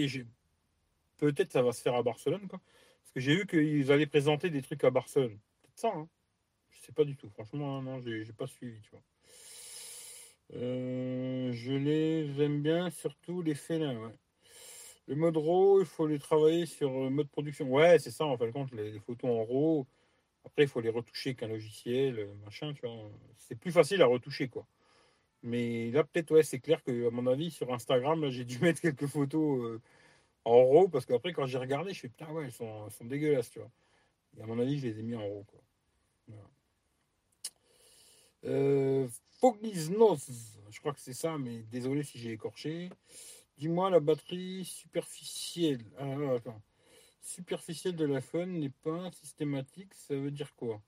peut-être 1.18 1.52
ça 1.52 1.62
va 1.62 1.72
se 1.72 1.82
faire 1.82 1.96
à 1.96 2.04
Barcelone, 2.04 2.48
quoi. 2.48 2.60
Parce 3.04 3.12
que 3.14 3.20
j'ai 3.20 3.36
vu 3.36 3.46
qu'ils 3.46 3.92
allaient 3.92 4.08
présenter 4.08 4.50
des 4.50 4.64
trucs 4.64 4.84
à 4.84 4.90
Barcelone. 4.90 5.38
Peut-être 5.62 5.80
ça, 5.80 5.92
hein. 5.96 6.10
Je 6.72 6.80
sais 6.82 6.94
pas 6.94 7.06
du 7.06 7.16
tout. 7.16 7.30
Franchement, 7.30 7.82
non, 7.82 8.02
j'ai 8.02 8.26
pas 8.34 8.48
suivi, 8.48 8.82
tu 8.82 8.90
vois. 8.92 9.04
Euh, 10.54 11.52
je 11.54 11.72
les 11.74 12.42
aime 12.42 12.62
bien, 12.62 12.90
surtout 12.90 13.42
les 13.42 13.56
félins. 13.56 14.12
Le 15.08 15.16
mode 15.16 15.38
RAW, 15.38 15.82
il 15.82 15.86
faut 15.86 16.08
les 16.08 16.20
travailler 16.20 16.66
sur 16.66 16.92
le 16.92 17.10
mode 17.10 17.30
production. 17.30 17.68
Ouais, 17.70 18.00
c'est 18.00 18.12
ça, 18.12 18.26
en 18.26 18.38
fin 18.38 18.48
de 18.48 18.52
compte, 18.52 18.72
les, 18.74 19.00
photos 19.00 19.30
en 19.30 19.46
RAW. 19.46 19.88
Après, 20.46 20.64
il 20.64 20.68
faut 20.68 20.82
les 20.82 20.90
retoucher 20.90 21.36
qu'un 21.36 21.48
logiciel, 21.48 22.30
machin, 22.46 22.74
tu 22.74 22.82
vois. 22.86 23.10
C'est 23.38 23.56
plus 23.56 23.72
facile 23.72 24.02
à 24.02 24.06
retoucher, 24.08 24.48
quoi. 24.50 24.66
Mais 25.44 25.92
là, 25.92 26.04
peut-être, 26.04 26.32
ouais, 26.32 26.44
c'est 26.44 26.60
clair 26.60 26.84
que, 26.84 27.08
à 27.08 27.12
mon 27.12 27.28
avis, 27.28 27.52
sur 27.52 27.74
Instagram, 27.74 28.30
j'ai 28.30 28.46
dû 28.46 28.60
mettre 28.62 28.82
quelques 28.82 29.08
photos 29.08 29.64
euh, 29.64 29.82
en 30.46 30.66
RAW, 30.66 30.90
parce 30.90 31.06
qu'après, 31.06 31.34
quand 31.34 31.46
j'ai 31.48 31.58
regardé, 31.58 31.94
je 31.94 32.02
fais, 32.02 32.10
putain, 32.10 32.32
ouais, 32.32 32.46
elles 32.46 32.52
sont, 32.52 32.86
elles 32.88 32.94
sont 32.94 33.06
dégueulasses, 33.06 33.52
tu 33.52 33.60
vois. 33.60 33.72
Et 34.38 34.44
à 34.44 34.46
mon 34.48 34.60
avis, 34.60 34.80
je 34.80 34.88
les 34.88 35.00
ai 35.00 35.04
mis 35.04 35.16
en 35.16 35.28
RAW, 35.28 35.46
quoi. 35.48 35.62
Euh, 38.46 39.08
je 39.42 40.80
crois 40.80 40.94
que 40.94 41.00
c'est 41.00 41.14
ça, 41.14 41.38
mais 41.38 41.64
désolé 41.64 42.04
si 42.04 42.20
j'ai 42.20 42.32
écorché. 42.32 42.90
Dis-moi, 43.58 43.90
la 43.90 44.00
batterie 44.00 44.66
superficielle. 44.66 45.84
Ah, 45.98 46.36
attends. 46.36 46.62
Superficielle 47.22 47.96
de 47.96 48.06
l'iPhone 48.06 48.60
n'est 48.60 48.70
pas 48.70 49.12
systématique, 49.12 49.94
ça 49.94 50.16
veut 50.16 50.32
dire 50.32 50.54
quoi? 50.56 50.82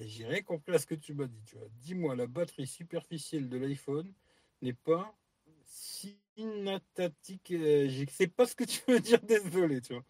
J'ai 0.00 0.26
rien 0.26 0.42
compris 0.42 0.74
à 0.74 0.78
ce 0.78 0.86
que 0.86 0.94
tu 0.94 1.14
m'as 1.14 1.26
dit. 1.26 1.42
Tu 1.46 1.56
vois. 1.56 1.68
Dis-moi, 1.80 2.14
la 2.14 2.26
batterie 2.26 2.66
superficielle 2.66 3.48
de 3.48 3.56
l'iPhone 3.56 4.12
n'est 4.60 4.74
pas 4.74 5.16
synatatique. 5.64 7.50
Euh, 7.52 7.88
je 7.88 8.04
sais 8.10 8.26
pas 8.26 8.46
ce 8.46 8.54
que 8.54 8.64
tu 8.64 8.80
veux 8.86 9.00
dire, 9.00 9.20
désolé, 9.22 9.80
tu 9.80 9.94
vois. 9.94 10.04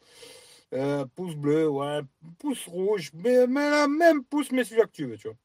Euh, 0.75 1.07
pouce 1.07 1.35
bleu, 1.35 1.69
ouais, 1.69 2.01
pouce 2.39 2.67
rouge, 2.67 3.11
mais, 3.15 3.47
mais 3.47 3.71
la 3.71 3.89
même 3.89 4.23
pouce, 4.23 4.53
mais 4.53 4.65
celui-là 4.65 4.87
que 4.87 4.93
tu 4.93 5.07
veux, 5.07 5.17
tu 5.17 5.29
vois. 5.29 5.37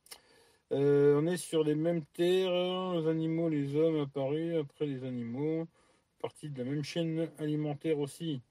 Euh, 0.73 1.21
on 1.21 1.27
est 1.27 1.37
sur 1.37 1.63
les 1.63 1.75
mêmes 1.75 2.03
terres, 2.03 2.93
les 2.95 3.07
animaux, 3.07 3.47
les 3.47 3.75
hommes 3.75 3.99
apparus 4.01 4.55
après 4.55 4.87
les 4.87 5.03
animaux, 5.03 5.67
partie 6.19 6.49
de 6.49 6.57
la 6.57 6.69
même 6.69 6.83
chaîne 6.83 7.29
alimentaire 7.37 7.99
aussi. 7.99 8.41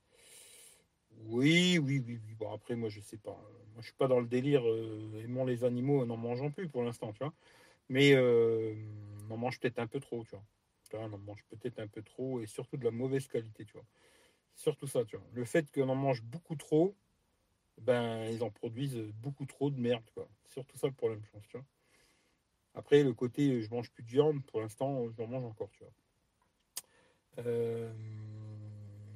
Oui, 1.26 1.78
oui, 1.78 2.02
oui, 2.06 2.20
oui. 2.24 2.34
Bon, 2.38 2.52
après, 2.52 2.76
moi, 2.76 2.88
je 2.88 3.00
sais 3.00 3.16
pas. 3.16 3.32
Moi, 3.72 3.80
je 3.80 3.86
suis 3.86 3.96
pas 3.96 4.06
dans 4.06 4.20
le 4.20 4.26
délire 4.26 4.62
euh, 4.68 5.22
aimant 5.24 5.44
les 5.44 5.64
animaux, 5.64 6.04
n'en 6.04 6.16
mangeant 6.16 6.50
plus 6.50 6.68
pour 6.68 6.82
l'instant, 6.84 7.12
tu 7.12 7.18
vois. 7.18 7.32
Mais 7.88 8.12
euh, 8.14 8.74
on 9.28 9.34
en 9.34 9.36
mange 9.36 9.58
peut-être 9.58 9.80
un 9.80 9.88
peu 9.88 10.00
trop, 10.00 10.24
tu 10.24 10.30
vois. 10.30 10.44
on 11.00 11.12
en 11.12 11.18
mange 11.18 11.44
peut-être 11.50 11.80
un 11.80 11.88
peu 11.88 12.02
trop 12.02 12.40
et 12.40 12.46
surtout 12.46 12.76
de 12.76 12.84
la 12.84 12.92
mauvaise 12.92 13.26
qualité, 13.26 13.64
tu 13.64 13.72
vois. 13.72 13.86
Surtout 14.54 14.86
ça, 14.86 15.04
tu 15.04 15.16
vois. 15.16 15.26
Le 15.34 15.44
fait 15.44 15.70
qu'on 15.72 15.88
en 15.88 15.96
mange 15.96 16.22
beaucoup 16.22 16.56
trop, 16.56 16.94
ben, 17.80 18.24
ils 18.30 18.42
en 18.44 18.50
produisent 18.50 19.12
beaucoup 19.22 19.46
trop 19.46 19.70
de 19.70 19.80
merde, 19.80 20.04
quoi. 20.14 20.28
Surtout 20.46 20.76
ça 20.78 20.86
le 20.86 20.92
problème, 20.94 21.22
je 21.24 21.30
pense, 21.30 21.48
tu 21.48 21.56
vois. 21.56 21.66
Après, 22.74 23.02
le 23.02 23.12
côté 23.12 23.62
je 23.62 23.70
mange 23.70 23.90
plus 23.90 24.02
de 24.02 24.08
viande, 24.08 24.42
pour 24.46 24.60
l'instant, 24.60 25.10
j'en 25.16 25.26
mange 25.26 25.44
encore, 25.44 25.70
tu 25.72 25.84
vois. 25.84 25.92
Euh, 27.46 27.92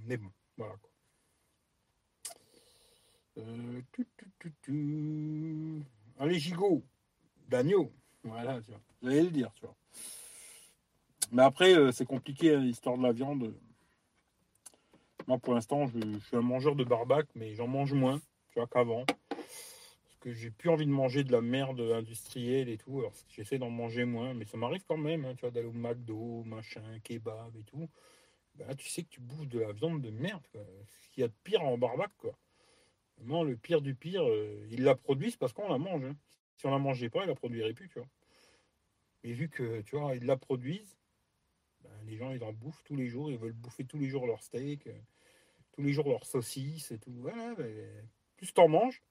mais 0.06 0.16
bon, 0.16 0.30
voilà 0.56 0.74
quoi. 0.76 0.90
Euh, 3.38 3.82
Allez, 6.18 6.38
gigot, 6.38 6.82
d'agneau. 7.48 7.92
Voilà, 8.24 8.60
tu 8.62 8.70
vois. 8.70 8.80
J'allais 9.02 9.22
le 9.22 9.30
dire, 9.30 9.52
tu 9.54 9.66
vois. 9.66 9.76
Mais 11.32 11.42
après, 11.42 11.74
euh, 11.76 11.92
c'est 11.92 12.06
compliqué, 12.06 12.54
hein, 12.54 12.60
l'histoire 12.60 12.96
de 12.96 13.02
la 13.02 13.12
viande. 13.12 13.54
Moi, 15.26 15.38
pour 15.38 15.54
l'instant, 15.54 15.86
je, 15.86 15.98
je, 16.00 16.18
suis 16.26 16.36
un 16.36 16.42
mangeur 16.42 16.76
de 16.76 16.84
barbac, 16.84 17.26
mais 17.34 17.54
j'en 17.54 17.66
mange 17.66 17.92
moins, 17.92 18.18
tu 18.50 18.58
vois, 18.58 18.66
qu'avant 18.66 19.04
j'ai 20.32 20.50
plus 20.50 20.70
envie 20.70 20.86
de 20.86 20.90
manger 20.90 21.24
de 21.24 21.32
la 21.32 21.40
merde 21.40 21.80
industrielle 21.80 22.68
et 22.68 22.78
tout. 22.78 22.98
Alors 23.00 23.12
j'essaie 23.28 23.58
d'en 23.58 23.70
manger 23.70 24.04
moins, 24.04 24.34
mais 24.34 24.44
ça 24.44 24.56
m'arrive 24.56 24.82
quand 24.86 24.96
même, 24.96 25.24
hein, 25.24 25.34
tu 25.34 25.42
vois, 25.42 25.50
d'aller 25.50 25.68
au 25.68 25.72
McDo, 25.72 26.42
machin, 26.44 26.82
kebab 27.04 27.56
et 27.56 27.64
tout. 27.64 27.88
Bah, 28.56 28.74
tu 28.74 28.88
sais 28.88 29.02
que 29.02 29.08
tu 29.08 29.20
bouffes 29.20 29.48
de 29.48 29.60
la 29.60 29.72
viande 29.72 30.00
de 30.02 30.10
merde, 30.10 30.46
quoi. 30.52 30.62
Ce 31.02 31.10
qu'il 31.10 31.20
y 31.20 31.24
a 31.24 31.28
de 31.28 31.34
pire 31.44 31.62
en 31.62 31.76
barbac, 31.76 32.10
quoi. 32.16 32.36
Vraiment, 33.18 33.44
le 33.44 33.56
pire 33.56 33.80
du 33.80 33.94
pire, 33.94 34.22
euh, 34.26 34.66
ils 34.70 34.82
la 34.82 34.94
produisent 34.94 35.36
parce 35.36 35.52
qu'on 35.52 35.68
la 35.68 35.78
mange. 35.78 36.04
Hein. 36.04 36.16
Si 36.56 36.66
on 36.66 36.70
la 36.70 36.78
mangeait 36.78 37.10
pas, 37.10 37.24
ils 37.24 37.28
la 37.28 37.34
produiraient 37.34 37.74
plus, 37.74 37.88
tu 37.88 37.98
vois. 37.98 38.08
Mais 39.24 39.32
vu 39.32 39.48
que, 39.48 39.82
tu 39.82 39.96
vois, 39.96 40.14
ils 40.16 40.24
la 40.24 40.36
produisent, 40.36 40.96
ben, 41.82 41.90
les 42.06 42.16
gens, 42.16 42.32
ils 42.32 42.42
en 42.44 42.52
bouffent 42.52 42.82
tous 42.84 42.96
les 42.96 43.08
jours, 43.08 43.30
ils 43.30 43.38
veulent 43.38 43.52
bouffer 43.52 43.84
tous 43.84 43.98
les 43.98 44.08
jours 44.08 44.26
leur 44.26 44.42
steak, 44.42 44.86
euh, 44.86 44.98
tous 45.72 45.82
les 45.82 45.92
jours 45.92 46.08
leur 46.08 46.24
saucisse 46.24 46.90
et 46.92 46.98
tout. 46.98 47.12
Voilà, 47.12 47.54
ben, 47.54 48.08
plus 48.36 48.52
t'en 48.52 48.68
manges, 48.68 49.02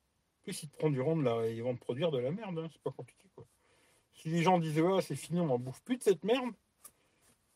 plus 0.45 0.63
ils 0.63 0.69
te 0.69 0.85
de 0.85 1.23
la, 1.23 1.49
ils 1.49 1.63
vont 1.63 1.75
te 1.75 1.81
produire 1.81 2.11
de 2.11 2.19
la 2.19 2.31
merde, 2.31 2.59
hein, 2.59 2.67
c'est 2.71 2.81
pas 2.81 2.91
compliqué 2.91 3.27
quoi. 3.35 3.45
Si 4.13 4.29
les 4.29 4.43
gens 4.43 4.59
disent 4.59 4.79
ouais 4.79 5.01
c'est 5.01 5.15
fini, 5.15 5.39
on 5.39 5.47
n'en 5.47 5.59
bouffe 5.59 5.81
plus 5.81 5.97
de 5.97 6.03
cette 6.03 6.23
merde, 6.23 6.53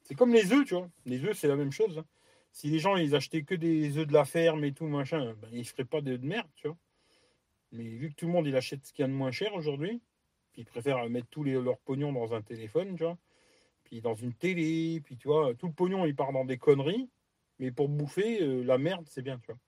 c'est 0.02 0.16
comme 0.16 0.34
les 0.34 0.52
œufs, 0.52 0.66
tu 0.66 0.74
vois. 0.74 0.90
Les 1.06 1.24
œufs 1.24 1.38
c'est 1.38 1.48
la 1.48 1.56
même 1.56 1.72
chose. 1.72 2.00
Hein. 2.00 2.06
Si 2.52 2.68
les 2.70 2.80
gens 2.80 2.96
ils 2.98 3.16
achetaient 3.16 3.44
que 3.44 3.54
des 3.54 3.98
œufs 3.98 4.08
de 4.08 4.14
la 4.14 4.26
ferme 4.26 4.64
et 4.64 4.74
tout 4.74 4.86
machin, 4.86 5.36
ben, 5.40 5.50
ils 5.54 5.66
feraient 5.66 5.86
pas 5.86 6.02
de 6.02 6.18
merde, 6.18 6.50
tu 6.56 6.68
vois. 6.68 6.78
Mais 7.72 7.84
vu 7.84 8.10
que 8.10 8.16
tout 8.16 8.26
le 8.26 8.34
monde 8.34 8.48
il 8.48 8.56
achète 8.56 8.86
ce 8.86 8.92
qu'il 8.92 9.04
y 9.04 9.06
a 9.06 9.08
de 9.08 9.14
moins 9.14 9.32
cher 9.32 9.54
aujourd'hui, 9.54 10.02
puis 10.52 10.64
ils 10.64 10.66
préfèrent 10.66 11.08
mettre 11.10 11.28
tous 11.28 11.44
leurs 11.44 11.78
pognons 11.80 12.12
dans 12.12 12.34
un 12.34 12.42
téléphone, 12.42 12.96
tu 12.96 13.04
vois, 13.04 13.18
puis 13.84 14.02
dans 14.02 14.16
une 14.16 14.34
télé, 14.34 15.00
puis 15.06 15.16
tu 15.16 15.28
vois, 15.28 15.54
tout 15.54 15.68
le 15.68 15.74
pognon 15.74 16.06
il 16.08 16.16
part 16.16 16.34
dans 16.34 16.46
des 16.46 16.58
conneries, 16.58 17.08
mais 17.60 17.72
pour 17.72 17.88
bouffer 17.88 18.42
euh, 18.42 18.64
la 18.64 18.80
merde 18.80 19.06
c'est 19.08 19.22
bien, 19.22 19.38
tu 19.38 19.52
vois 19.52 19.60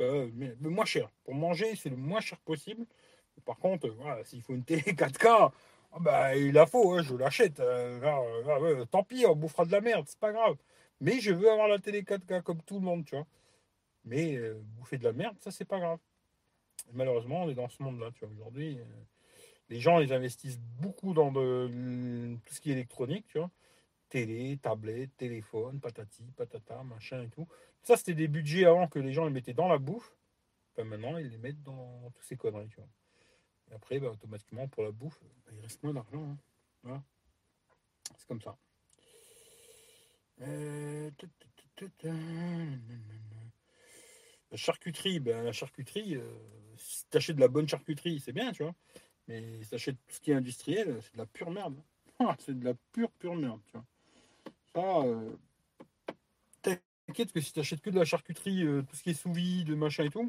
mais 0.00 0.54
le 0.60 0.70
moins 0.70 0.84
cher. 0.84 1.10
Pour 1.24 1.34
manger, 1.34 1.76
c'est 1.76 1.90
le 1.90 1.96
moins 1.96 2.20
cher 2.20 2.38
possible. 2.40 2.86
Par 3.44 3.58
contre, 3.58 3.88
voilà, 3.88 4.24
s'il 4.24 4.42
faut 4.42 4.54
une 4.54 4.64
télé 4.64 4.82
4K, 4.92 5.52
ah 5.92 5.98
bah, 6.00 6.36
il 6.36 6.52
la 6.52 6.66
faut, 6.66 6.92
hein, 6.92 7.02
je 7.02 7.14
l'achète. 7.14 7.60
Euh, 7.60 8.84
tant 8.86 9.04
pis, 9.04 9.24
on 9.26 9.36
bouffera 9.36 9.64
de 9.64 9.72
la 9.72 9.80
merde, 9.80 10.06
c'est 10.08 10.18
pas 10.18 10.32
grave. 10.32 10.56
Mais 11.00 11.20
je 11.20 11.32
veux 11.32 11.50
avoir 11.50 11.68
la 11.68 11.78
télé 11.78 12.02
4K 12.02 12.42
comme 12.42 12.62
tout 12.62 12.74
le 12.74 12.80
monde, 12.80 13.04
tu 13.04 13.14
vois. 13.14 13.26
Mais 14.04 14.36
euh, 14.36 14.60
bouffer 14.78 14.98
de 14.98 15.04
la 15.04 15.12
merde, 15.12 15.36
ça, 15.40 15.50
c'est 15.50 15.64
pas 15.64 15.78
grave. 15.80 15.98
malheureusement, 16.92 17.44
on 17.44 17.50
est 17.50 17.54
dans 17.54 17.68
ce 17.68 17.82
monde-là, 17.82 18.10
tu 18.14 18.24
vois. 18.24 18.34
Aujourd'hui, 18.34 18.78
euh, 18.78 18.84
les 19.70 19.80
gens, 19.80 20.00
ils 20.00 20.12
investissent 20.12 20.60
beaucoup 20.80 21.14
dans 21.14 21.32
de, 21.32 22.36
tout 22.44 22.54
ce 22.54 22.60
qui 22.60 22.70
est 22.70 22.74
électronique, 22.74 23.26
tu 23.28 23.38
vois 23.38 23.50
télé, 24.14 24.56
tablette, 24.62 25.16
téléphone, 25.16 25.80
patati, 25.80 26.22
patata, 26.36 26.84
machin 26.84 27.24
et 27.24 27.28
tout. 27.30 27.48
Ça, 27.84 27.98
c'était 27.98 28.14
des 28.14 28.28
budgets 28.28 28.64
avant 28.64 28.88
que 28.88 28.98
les 28.98 29.12
gens 29.12 29.26
les 29.26 29.30
mettaient 29.30 29.52
dans 29.52 29.68
la 29.68 29.76
bouffe. 29.76 30.16
maintenant, 30.78 31.18
ils 31.18 31.28
les 31.28 31.38
mettent 31.38 31.62
dans 31.62 32.10
tous 32.14 32.22
ces 32.22 32.36
conneries. 32.36 32.74
Et 33.70 33.74
après, 33.74 34.00
bah, 34.00 34.10
automatiquement, 34.10 34.66
pour 34.68 34.82
la 34.82 34.90
bouffe, 34.90 35.20
bah, 35.44 35.52
il 35.52 35.60
reste 35.60 35.82
moins 35.82 35.92
d'argent. 35.92 36.36
Hein. 36.84 37.02
C'est 38.16 38.26
comme 38.26 38.40
ça. 38.40 38.56
Euh, 40.40 41.10
la 44.50 44.56
charcuterie, 44.56 45.20
ben, 45.20 45.44
la 45.44 45.52
charcuterie, 45.52 46.16
euh, 46.16 46.38
si 46.78 47.04
tu 47.10 47.16
achètes 47.18 47.36
de 47.36 47.40
la 47.40 47.48
bonne 47.48 47.68
charcuterie, 47.68 48.18
c'est 48.18 48.32
bien, 48.32 48.52
tu 48.52 48.62
vois. 48.62 48.74
Mais 49.28 49.62
si 49.62 49.68
tu 49.68 49.74
achètes 49.74 49.96
tout 50.06 50.14
ce 50.14 50.20
qui 50.20 50.30
est 50.30 50.34
industriel, 50.34 50.98
c'est 51.02 51.12
de 51.12 51.18
la 51.18 51.26
pure 51.26 51.50
merde. 51.50 51.76
c'est 52.38 52.58
de 52.58 52.64
la 52.64 52.74
pure, 52.92 53.10
pure 53.12 53.36
merde, 53.36 53.60
tu 53.66 53.76
vois. 54.74 55.06
Euh, 55.06 55.36
t'inquiète 57.06 57.32
que 57.32 57.40
si 57.40 57.52
tu 57.52 57.60
achètes 57.60 57.80
que 57.80 57.90
de 57.90 57.98
la 57.98 58.04
charcuterie, 58.04 58.64
euh, 58.64 58.82
tout 58.82 58.96
ce 58.96 59.02
qui 59.02 59.10
est 59.10 59.14
sous 59.14 59.32
vide, 59.32 59.70
machin 59.76 60.04
et 60.04 60.10
tout, 60.10 60.28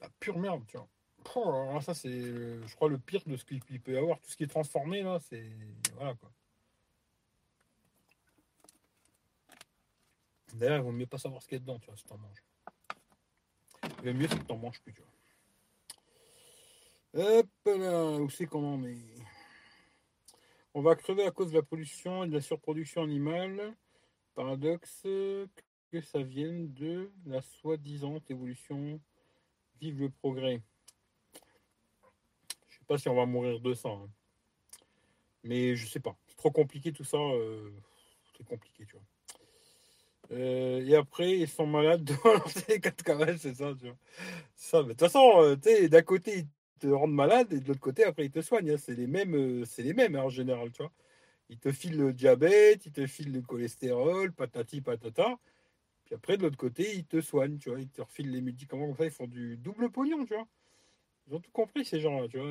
la 0.00 0.08
pure 0.20 0.38
merde, 0.38 0.64
tu 0.66 0.76
vois. 0.76 0.88
Oh, 1.34 1.78
ça, 1.82 1.94
c'est, 1.94 2.10
je 2.10 2.74
crois, 2.74 2.88
le 2.88 2.98
pire 2.98 3.22
de 3.26 3.36
ce 3.36 3.44
qu'il 3.44 3.60
peut 3.60 3.92
y 3.92 3.96
avoir. 3.96 4.18
Tout 4.20 4.30
ce 4.30 4.36
qui 4.36 4.44
est 4.44 4.48
transformé, 4.48 5.02
là, 5.02 5.18
c'est. 5.20 5.50
Voilà, 5.94 6.14
quoi. 6.14 6.30
D'ailleurs, 10.54 10.78
il 10.78 10.82
vaut 10.82 10.92
mieux 10.92 11.06
pas 11.06 11.18
savoir 11.18 11.42
ce 11.42 11.48
qu'il 11.48 11.56
y 11.56 11.60
a 11.60 11.60
dedans, 11.60 11.78
tu 11.78 11.86
vois, 11.86 11.96
si 11.96 12.04
t'en 12.04 12.16
manges. 12.16 12.42
Le 14.02 14.12
mieux, 14.14 14.26
c'est 14.28 14.38
que 14.38 14.44
t'en 14.44 14.56
manges 14.56 14.80
plus, 14.80 14.94
tu 14.94 15.02
vois. 15.02 15.10
Hop 17.14 17.48
là, 17.66 18.04
où 18.20 18.30
c'est 18.30 18.46
qu'on 18.46 18.64
en 18.64 18.84
est? 18.84 18.98
On 20.74 20.82
va 20.82 20.94
crever 20.94 21.26
à 21.26 21.30
cause 21.30 21.50
de 21.50 21.56
la 21.56 21.62
pollution 21.62 22.24
et 22.24 22.28
de 22.28 22.34
la 22.34 22.40
surproduction 22.40 23.02
animale. 23.02 23.74
Paradoxe 24.38 25.02
que 25.02 26.00
ça 26.00 26.22
vienne 26.22 26.72
de 26.72 27.10
la 27.26 27.42
soi-disant 27.42 28.20
évolution. 28.30 29.00
Vive 29.80 30.02
le 30.02 30.10
progrès. 30.10 30.62
Je 32.68 32.78
sais 32.78 32.84
pas 32.86 32.98
si 32.98 33.08
on 33.08 33.16
va 33.16 33.26
mourir 33.26 33.58
de 33.58 33.74
ça. 33.74 33.88
Hein. 33.88 34.08
Mais 35.42 35.74
je 35.74 35.88
sais 35.88 35.98
pas. 35.98 36.16
C'est 36.28 36.36
trop 36.36 36.52
compliqué 36.52 36.92
tout 36.92 37.02
ça. 37.02 37.16
Euh, 37.16 37.68
c'est 38.36 38.46
compliqué, 38.46 38.86
tu 38.86 38.92
vois. 38.92 40.38
Euh, 40.38 40.86
et 40.86 40.94
après, 40.94 41.36
ils 41.40 41.48
sont 41.48 41.66
malades 41.66 42.04
de 42.04 42.14
lancer 42.24 42.64
les 42.68 42.80
4 42.80 43.38
c'est 43.38 43.54
ça, 43.56 43.74
tu 43.74 43.86
vois. 43.86 44.82
De 44.84 44.88
toute 44.90 45.00
façon, 45.00 45.42
euh, 45.42 45.88
d'un 45.88 46.02
côté, 46.02 46.46
te 46.78 46.86
rendent 46.86 47.12
malade 47.12 47.52
et 47.52 47.58
de 47.58 47.66
l'autre 47.66 47.80
côté, 47.80 48.04
après, 48.04 48.26
ils 48.26 48.30
te 48.30 48.40
soignent. 48.40 48.70
Hein. 48.70 48.78
C'est 48.78 48.94
les 48.94 49.08
mêmes, 49.08 49.64
c'est 49.64 49.82
les 49.82 49.94
mêmes 49.94 50.14
hein, 50.14 50.22
en 50.22 50.30
général, 50.30 50.70
tu 50.70 50.84
vois. 50.84 50.92
Ils 51.48 51.58
te 51.58 51.72
filent 51.72 51.98
le 51.98 52.12
diabète, 52.12 52.86
ils 52.86 52.92
te 52.92 53.06
filent 53.06 53.32
le 53.32 53.42
cholestérol, 53.42 54.32
patati 54.32 54.80
patata. 54.80 55.38
Puis 56.04 56.14
après, 56.14 56.36
de 56.36 56.42
l'autre 56.42 56.56
côté, 56.56 56.96
ils 56.96 57.04
te 57.04 57.20
soignent, 57.20 57.58
tu 57.58 57.70
vois. 57.70 57.80
Ils 57.80 57.88
te 57.88 58.02
refilent 58.02 58.30
les 58.30 58.40
médicaments 58.40 58.86
comme 58.86 58.96
ça, 58.96 59.04
ils 59.04 59.10
font 59.10 59.26
du 59.26 59.56
double 59.56 59.90
pognon, 59.90 60.24
tu 60.24 60.34
vois. 60.34 60.46
Ils 61.26 61.34
ont 61.34 61.40
tout 61.40 61.50
compris, 61.52 61.84
ces 61.84 62.00
gens-là, 62.00 62.28
tu 62.28 62.38
vois. 62.38 62.50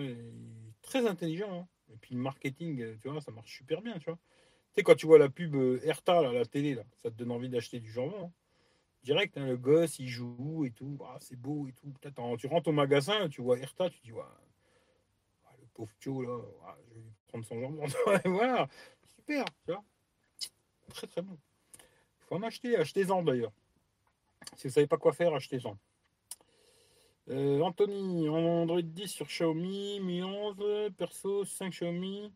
très 0.82 1.08
intelligents. 1.08 1.62
Hein. 1.62 1.68
Et 1.94 1.98
puis 1.98 2.16
le 2.16 2.22
marketing, 2.22 2.98
tu 3.00 3.10
vois, 3.10 3.22
ça 3.22 3.32
marche 3.32 3.56
super 3.56 3.82
bien, 3.82 3.98
tu 4.00 4.06
vois. 4.06 4.20
Tu 4.74 4.82
sais, 4.82 4.84
quand 4.84 4.96
tu 4.96 5.06
vois 5.08 5.20
la 5.20 5.30
pub 5.30 5.56
euh, 5.56 5.80
Erta, 5.84 6.20
à 6.20 6.34
la 6.34 6.46
télé, 6.46 6.76
là, 6.76 6.84
ça 7.02 7.10
te 7.10 7.16
donne 7.16 7.32
envie 7.32 7.50
d'acheter 7.50 7.80
du 7.80 7.92
jambon 7.92 8.32
direct, 9.08 9.38
hein, 9.38 9.46
le 9.46 9.56
gosse, 9.58 10.00
il 10.00 10.10
joue 10.10 10.66
et 10.66 10.72
tout, 10.72 10.98
ah, 11.06 11.18
c'est 11.22 11.40
beau 11.40 11.68
et 11.68 11.72
tout. 11.72 11.94
Tu 12.38 12.48
rentres 12.48 12.68
au 12.68 12.74
magasin, 12.74 13.30
tu 13.30 13.42
vois 13.42 13.58
Erta, 13.58 13.90
tu 13.90 14.02
dis, 14.02 14.12
ouais, 14.12 14.22
ah, 15.46 15.54
le 15.62 15.66
pauvre 15.74 15.94
Tio, 16.00 16.22
là, 16.24 16.38
vais 16.94 17.02
prendre 17.28 17.46
son 17.46 17.60
jambon. 17.60 17.86
voilà, 18.26 18.68
super, 19.16 19.46
tu 19.66 19.72
vois. 19.72 19.84
Très 20.90 21.08
très 21.08 21.22
bon. 21.22 21.38
Faut 22.22 22.36
en 22.36 22.44
acheter, 22.44 22.76
achetez-en 22.76 23.24
d'ailleurs. 23.24 23.52
Si 24.56 24.68
vous 24.68 24.74
savez 24.74 24.88
pas 24.88 24.98
quoi 24.98 25.14
faire, 25.14 25.34
achetez-en. 25.34 25.78
Euh, 27.30 27.60
Anthony, 27.62 28.30
Android 28.30 28.82
10 28.82 29.08
sur 29.08 29.28
Xiaomi, 29.28 30.00
Mi 30.00 30.24
11, 30.24 30.92
perso 30.98 31.44
5 31.44 31.72
Xiaomi, 31.72 32.32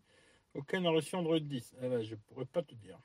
aucun 0.53 0.81
n'a 0.81 0.89
reçu 0.89 1.15
Android 1.15 1.39
10. 1.39 1.75
Eh 1.81 1.87
ben, 1.87 2.01
je 2.01 2.15
pourrais 2.15 2.45
pas 2.45 2.61
te 2.61 2.75
dire. 2.75 2.99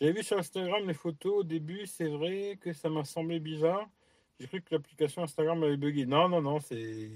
J'avais 0.00 0.12
vu 0.12 0.22
sur 0.22 0.38
Instagram 0.38 0.86
les 0.86 0.94
photos 0.94 1.40
au 1.40 1.44
début, 1.44 1.86
c'est 1.86 2.08
vrai 2.08 2.58
que 2.60 2.72
ça 2.72 2.88
m'a 2.88 3.04
semblé 3.04 3.38
bizarre. 3.38 3.86
J'ai 4.40 4.48
cru 4.48 4.62
que 4.62 4.74
l'application 4.74 5.22
Instagram 5.22 5.62
avait 5.62 5.76
bugué. 5.76 6.06
Non, 6.06 6.28
non, 6.28 6.40
non, 6.40 6.58
c'est. 6.58 7.10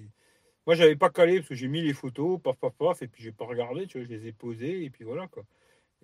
Moi, 0.67 0.75
j'avais 0.75 0.97
pas 0.97 1.11
calé 1.11 1.37
parce 1.39 1.51
que 1.51 1.55
j'ai 1.55 1.69
mis 1.69 1.81
les 1.83 1.93
photos, 1.95 2.41
paf, 2.43 2.57
paf, 2.57 2.75
paf, 2.75 3.03
et 3.03 3.09
puis 3.09 3.23
j'ai 3.23 3.33
pas 3.33 3.45
regardé, 3.47 3.87
tu 3.87 3.99
vois, 3.99 4.07
je 4.07 4.13
les 4.13 4.27
ai 4.27 4.33
posées, 4.33 4.85
et 4.85 4.91
puis 4.91 5.05
voilà, 5.05 5.29
quoi. 5.29 5.45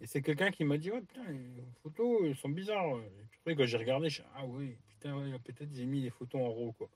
Et 0.01 0.07
c'est 0.07 0.23
quelqu'un 0.23 0.51
qui 0.51 0.65
m'a 0.65 0.79
dit, 0.79 0.91
ouais, 0.91 1.01
putain, 1.01 1.25
les 1.31 1.65
photos, 1.83 2.23
elles 2.25 2.37
sont 2.37 2.49
bizarres. 2.49 2.99
Et 2.99 3.27
puis 3.31 3.39
après, 3.41 3.57
quand 3.57 3.67
j'ai 3.67 3.77
regardé, 3.77 4.09
je 4.09 4.23
ah 4.37 4.45
oui, 4.47 4.77
putain, 4.89 5.17
peut-être 5.45 5.75
j'ai 5.75 5.85
mis 5.87 6.01
les 6.01 6.11
photos 6.11 6.41
en 6.41 6.53
RAW, 6.53 6.73
quoi. 6.73 6.89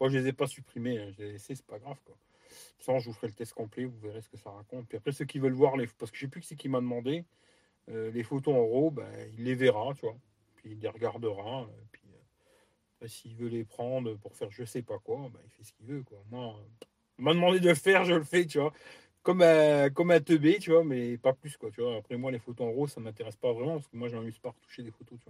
Moi, 0.00 0.08
je 0.08 0.18
les 0.18 0.28
ai 0.28 0.32
pas 0.32 0.46
supprimées, 0.46 0.98
hein, 0.98 1.10
je 1.12 1.22
les 1.22 1.28
ai 1.28 1.32
laissées, 1.32 1.54
c'est 1.54 1.66
pas 1.66 1.78
grave, 1.78 2.00
quoi. 2.04 2.16
Sans, 2.78 2.98
je 2.98 3.06
vous 3.06 3.12
ferai 3.12 3.28
le 3.28 3.34
test 3.34 3.52
complet, 3.52 3.84
vous 3.84 3.98
verrez 4.00 4.22
ce 4.22 4.28
que 4.28 4.36
ça 4.38 4.50
raconte. 4.50 4.88
Puis 4.88 4.96
après, 4.96 5.12
ceux 5.12 5.26
qui 5.26 5.38
veulent 5.38 5.52
voir 5.52 5.76
les. 5.76 5.86
Parce 5.86 6.10
que 6.10 6.16
je 6.16 6.22
sais 6.22 6.28
plus 6.28 6.40
qui 6.40 6.48
c'est 6.48 6.56
qui 6.56 6.68
m'a 6.68 6.80
demandé, 6.80 7.24
euh, 7.90 8.10
les 8.10 8.22
photos 8.22 8.54
en 8.54 8.66
RAW, 8.66 8.90
ben, 8.90 9.10
il 9.38 9.44
les 9.44 9.54
verra, 9.54 9.92
tu 9.94 10.06
vois. 10.06 10.16
Puis 10.56 10.70
il 10.72 10.80
les 10.80 10.88
regardera. 10.88 11.62
Euh, 11.62 11.66
puis 11.92 12.02
euh, 13.02 13.08
s'il 13.08 13.36
veut 13.36 13.48
les 13.48 13.64
prendre 13.64 14.14
pour 14.16 14.34
faire 14.34 14.50
je 14.50 14.64
sais 14.64 14.82
pas 14.82 14.98
quoi, 14.98 15.28
ben, 15.32 15.40
il 15.44 15.50
fait 15.50 15.64
ce 15.64 15.72
qu'il 15.72 15.86
veut, 15.86 16.02
quoi. 16.02 16.22
Moi, 16.30 16.58
m'a 17.20 17.34
demandé 17.34 17.60
de 17.60 17.68
le 17.68 17.74
faire, 17.74 18.04
je 18.04 18.14
le 18.14 18.24
fais, 18.24 18.46
tu 18.46 18.58
vois. 18.58 18.72
Comme 19.22 19.42
un, 19.42 19.90
comme 19.90 20.10
un 20.10 20.20
teubé, 20.20 20.58
tu 20.58 20.70
vois, 20.70 20.84
mais 20.84 21.18
pas 21.18 21.32
plus, 21.32 21.56
quoi, 21.56 21.70
tu 21.70 21.82
vois. 21.82 21.96
Après, 21.96 22.16
moi, 22.16 22.30
les 22.30 22.38
photos 22.38 22.66
en 22.66 22.72
RAW, 22.72 22.88
ça 22.88 23.00
m'intéresse 23.00 23.36
pas 23.36 23.52
vraiment, 23.52 23.74
parce 23.74 23.88
que 23.88 23.96
moi, 23.96 24.08
je 24.08 24.16
m'amuse 24.16 24.38
pas 24.38 24.48
à 24.48 24.52
retoucher 24.52 24.82
des 24.82 24.90
photos, 24.90 25.18
tu 25.18 25.26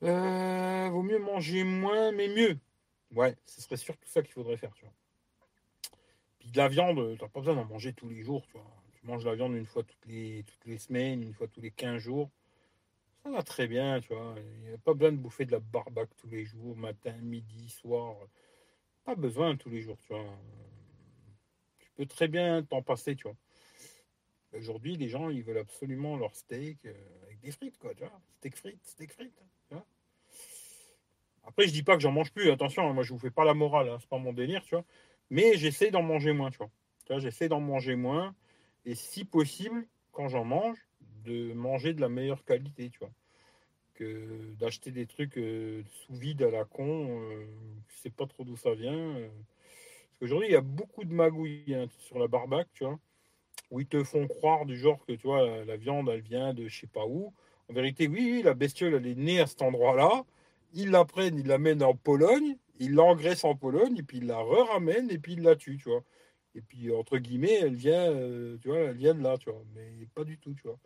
vois. 0.00 0.88
vaut 0.90 1.02
mieux 1.02 1.18
manger 1.18 1.64
moins, 1.64 2.12
mais 2.12 2.28
mieux. 2.28 2.58
Ouais, 3.14 3.36
ce 3.44 3.60
serait 3.60 3.76
surtout 3.76 4.08
ça 4.08 4.22
qu'il 4.22 4.32
faudrait 4.32 4.56
faire, 4.56 4.72
tu 4.74 4.84
vois. 4.84 4.94
Puis 6.38 6.50
de 6.50 6.56
la 6.56 6.68
viande, 6.68 7.16
tu 7.16 7.22
n'as 7.22 7.28
pas 7.28 7.40
besoin 7.40 7.54
d'en 7.54 7.64
manger 7.64 7.92
tous 7.92 8.08
les 8.08 8.22
jours, 8.22 8.46
tu 8.46 8.52
vois. 8.52 8.66
Tu 8.94 9.06
manges 9.06 9.24
la 9.24 9.34
viande 9.34 9.54
une 9.54 9.66
fois 9.66 9.82
toutes 9.82 10.06
les, 10.06 10.44
toutes 10.44 10.66
les 10.66 10.78
semaines, 10.78 11.22
une 11.22 11.34
fois 11.34 11.46
tous 11.46 11.60
les 11.60 11.70
15 11.70 11.98
jours. 11.98 12.30
Ça 13.22 13.30
va 13.30 13.42
très 13.42 13.68
bien, 13.68 14.00
tu 14.00 14.12
vois. 14.12 14.34
Il 14.38 14.68
n'y 14.68 14.74
a 14.74 14.78
pas 14.78 14.94
besoin 14.94 15.12
de 15.12 15.18
bouffer 15.18 15.44
de 15.44 15.52
la 15.52 15.60
barbaque 15.60 16.10
tous 16.16 16.28
les 16.28 16.44
jours, 16.44 16.76
matin, 16.76 17.12
midi, 17.20 17.68
soir. 17.68 18.16
Pas 19.04 19.14
besoin 19.14 19.56
tous 19.56 19.70
les 19.70 19.82
jours, 19.82 19.98
tu 20.02 20.12
vois. 20.12 20.24
Tu 21.78 21.90
peux 21.96 22.06
très 22.06 22.28
bien 22.28 22.62
t'en 22.62 22.82
passer, 22.82 23.16
tu 23.16 23.24
vois. 23.24 23.36
Aujourd'hui, 24.52 24.96
les 24.96 25.08
gens, 25.08 25.30
ils 25.30 25.42
veulent 25.42 25.58
absolument 25.58 26.16
leur 26.16 26.34
steak 26.34 26.84
euh, 26.84 26.92
avec 27.24 27.40
des 27.40 27.52
frites, 27.52 27.78
quoi, 27.78 27.94
tu 27.94 28.00
vois. 28.04 28.20
Steak 28.38 28.56
frites, 28.56 28.84
steak 28.84 29.12
frites, 29.12 29.42
vois. 29.70 29.86
Après, 31.44 31.66
je 31.66 31.72
dis 31.72 31.82
pas 31.82 31.96
que 31.96 32.02
j'en 32.02 32.12
mange 32.12 32.32
plus, 32.32 32.50
attention, 32.50 32.88
hein, 32.88 32.92
moi 32.92 33.02
je 33.02 33.12
vous 33.12 33.18
fais 33.18 33.30
pas 33.30 33.44
la 33.44 33.54
morale, 33.54 33.88
hein, 33.88 33.96
c'est 34.00 34.08
pas 34.08 34.18
mon 34.18 34.32
délire, 34.32 34.62
tu 34.62 34.74
vois. 34.74 34.84
Mais 35.30 35.56
j'essaie 35.56 35.90
d'en 35.90 36.02
manger 36.02 36.32
moins. 36.32 36.50
Tu 36.50 36.58
vois 36.58 36.70
j'essaie 37.18 37.48
d'en 37.48 37.60
manger 37.60 37.96
moins. 37.96 38.34
Et 38.84 38.94
si 38.94 39.24
possible, 39.24 39.86
quand 40.12 40.28
j'en 40.28 40.44
mange, 40.44 40.78
de 41.24 41.52
manger 41.52 41.94
de 41.94 42.00
la 42.00 42.08
meilleure 42.08 42.44
qualité, 42.44 42.90
tu 42.90 42.98
vois. 43.00 43.12
D'acheter 44.58 44.90
des 44.90 45.06
trucs 45.06 45.38
euh, 45.38 45.82
sous 45.90 46.14
vide 46.14 46.42
à 46.42 46.50
la 46.50 46.64
con, 46.64 47.20
euh, 47.20 47.46
je 47.88 48.00
sais 48.00 48.10
pas 48.10 48.26
trop 48.26 48.44
d'où 48.44 48.56
ça 48.56 48.74
vient. 48.74 49.16
Euh. 49.16 49.28
Parce 49.28 50.18
qu'aujourd'hui, 50.20 50.48
il 50.48 50.52
y 50.52 50.56
a 50.56 50.60
beaucoup 50.60 51.04
de 51.04 51.12
magouilles 51.12 51.74
hein, 51.74 51.86
sur 51.98 52.18
la 52.18 52.28
barbaque, 52.28 52.68
tu 52.72 52.84
vois, 52.84 52.98
où 53.70 53.80
ils 53.80 53.86
te 53.86 54.02
font 54.02 54.26
croire 54.26 54.66
du 54.66 54.76
genre 54.76 55.04
que 55.06 55.12
tu 55.12 55.26
la, 55.26 55.64
la 55.64 55.76
viande, 55.76 56.08
elle 56.08 56.20
vient 56.20 56.52
de 56.54 56.68
je 56.68 56.80
sais 56.80 56.86
pas 56.86 57.06
où. 57.06 57.32
En 57.70 57.74
vérité, 57.74 58.08
oui, 58.08 58.42
la 58.44 58.54
bestiole, 58.54 58.94
elle 58.94 59.06
est 59.06 59.14
née 59.14 59.40
à 59.40 59.46
cet 59.46 59.62
endroit-là 59.62 60.24
ils 60.74 60.90
la 60.90 61.04
prennent, 61.04 61.38
ils 61.38 61.46
l'amènent 61.46 61.82
en 61.82 61.94
Pologne, 61.94 62.56
ils 62.78 62.92
l'engraissent 62.92 63.44
en 63.44 63.54
Pologne, 63.54 63.98
et 63.98 64.02
puis 64.02 64.18
ils 64.18 64.26
la 64.26 64.38
re-ramènent, 64.38 65.10
et 65.10 65.18
puis 65.18 65.34
ils 65.34 65.42
la 65.42 65.56
tuent, 65.56 65.78
tu 65.78 65.88
vois. 65.88 66.02
Et 66.54 66.60
puis, 66.60 66.92
entre 66.92 67.18
guillemets, 67.18 67.60
elle 67.60 67.74
vient, 67.74 68.10
euh, 68.10 68.58
tu 68.60 68.68
vois, 68.68 68.78
elle 68.78 68.96
vient 68.96 69.14
de 69.14 69.22
là, 69.22 69.38
tu 69.38 69.50
vois. 69.50 69.62
Mais 69.74 70.06
pas 70.14 70.24
du 70.24 70.38
tout, 70.38 70.54
tu 70.54 70.62
vois. 70.64 70.78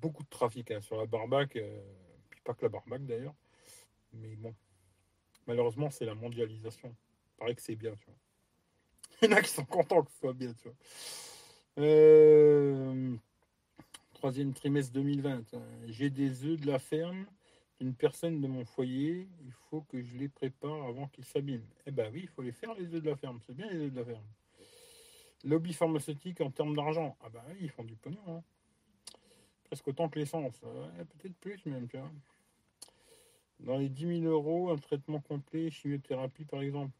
Beaucoup 0.00 0.22
de 0.22 0.28
trafic 0.28 0.70
hein, 0.70 0.80
sur 0.80 0.96
la 0.96 1.04
euh, 1.04 1.46
puis 1.50 1.60
pas 2.44 2.54
que 2.54 2.62
la 2.62 2.68
barbaque 2.68 3.06
d'ailleurs. 3.06 3.34
Mais 4.12 4.36
bon, 4.36 4.54
malheureusement, 5.46 5.90
c'est 5.90 6.04
la 6.04 6.14
mondialisation. 6.14 6.88
Il 6.88 7.36
paraît 7.38 7.54
que 7.54 7.62
c'est 7.62 7.76
bien, 7.76 7.94
tu 7.96 8.06
vois. 8.06 8.16
Il 9.22 9.30
y 9.30 9.34
en 9.34 9.36
a 9.36 9.42
qui 9.42 9.50
sont 9.50 9.64
contents 9.64 10.02
que 10.02 10.10
ce 10.10 10.18
soit 10.18 10.32
bien, 10.32 10.52
tu 10.54 10.64
vois. 10.64 10.76
Euh, 11.78 13.16
troisième 14.14 14.52
trimestre 14.52 14.92
2020. 14.92 15.44
J'ai 15.86 16.10
des 16.10 16.44
œufs 16.44 16.60
de 16.60 16.66
la 16.66 16.78
ferme 16.78 17.26
une 17.82 17.94
personne 17.94 18.40
de 18.40 18.46
mon 18.46 18.64
foyer, 18.64 19.28
il 19.44 19.52
faut 19.68 19.82
que 19.82 20.00
je 20.00 20.16
les 20.16 20.28
prépare 20.28 20.84
avant 20.84 21.08
qu'ils 21.08 21.24
s'abîment. 21.24 21.66
Eh 21.84 21.90
ben 21.90 22.10
oui, 22.12 22.20
il 22.22 22.28
faut 22.28 22.42
les 22.42 22.52
faire, 22.52 22.74
les 22.74 22.94
œufs 22.94 23.02
de 23.02 23.10
la 23.10 23.16
ferme. 23.16 23.40
C'est 23.44 23.54
bien 23.54 23.68
les 23.68 23.78
œufs 23.80 23.92
de 23.92 23.98
la 23.98 24.04
ferme. 24.04 24.24
Lobby 25.44 25.72
pharmaceutique 25.72 26.40
en 26.40 26.50
termes 26.50 26.76
d'argent. 26.76 27.16
Ah 27.20 27.28
bah 27.28 27.44
oui, 27.48 27.56
ils 27.62 27.70
font 27.70 27.82
du 27.82 27.96
pognon. 27.96 28.20
Hein. 28.28 28.42
Presque 29.64 29.88
autant 29.88 30.08
que 30.08 30.20
l'essence. 30.20 30.60
Peut-être 30.60 31.36
plus 31.38 31.66
même, 31.66 31.88
tu 31.88 31.98
vois. 31.98 32.10
Dans 33.62 33.78
les 33.78 33.88
10 33.88 34.20
000 34.22 34.32
euros, 34.32 34.70
un 34.70 34.78
traitement 34.78 35.20
complet, 35.20 35.70
chimiothérapie 35.70 36.44
par 36.44 36.62
exemple. 36.62 36.92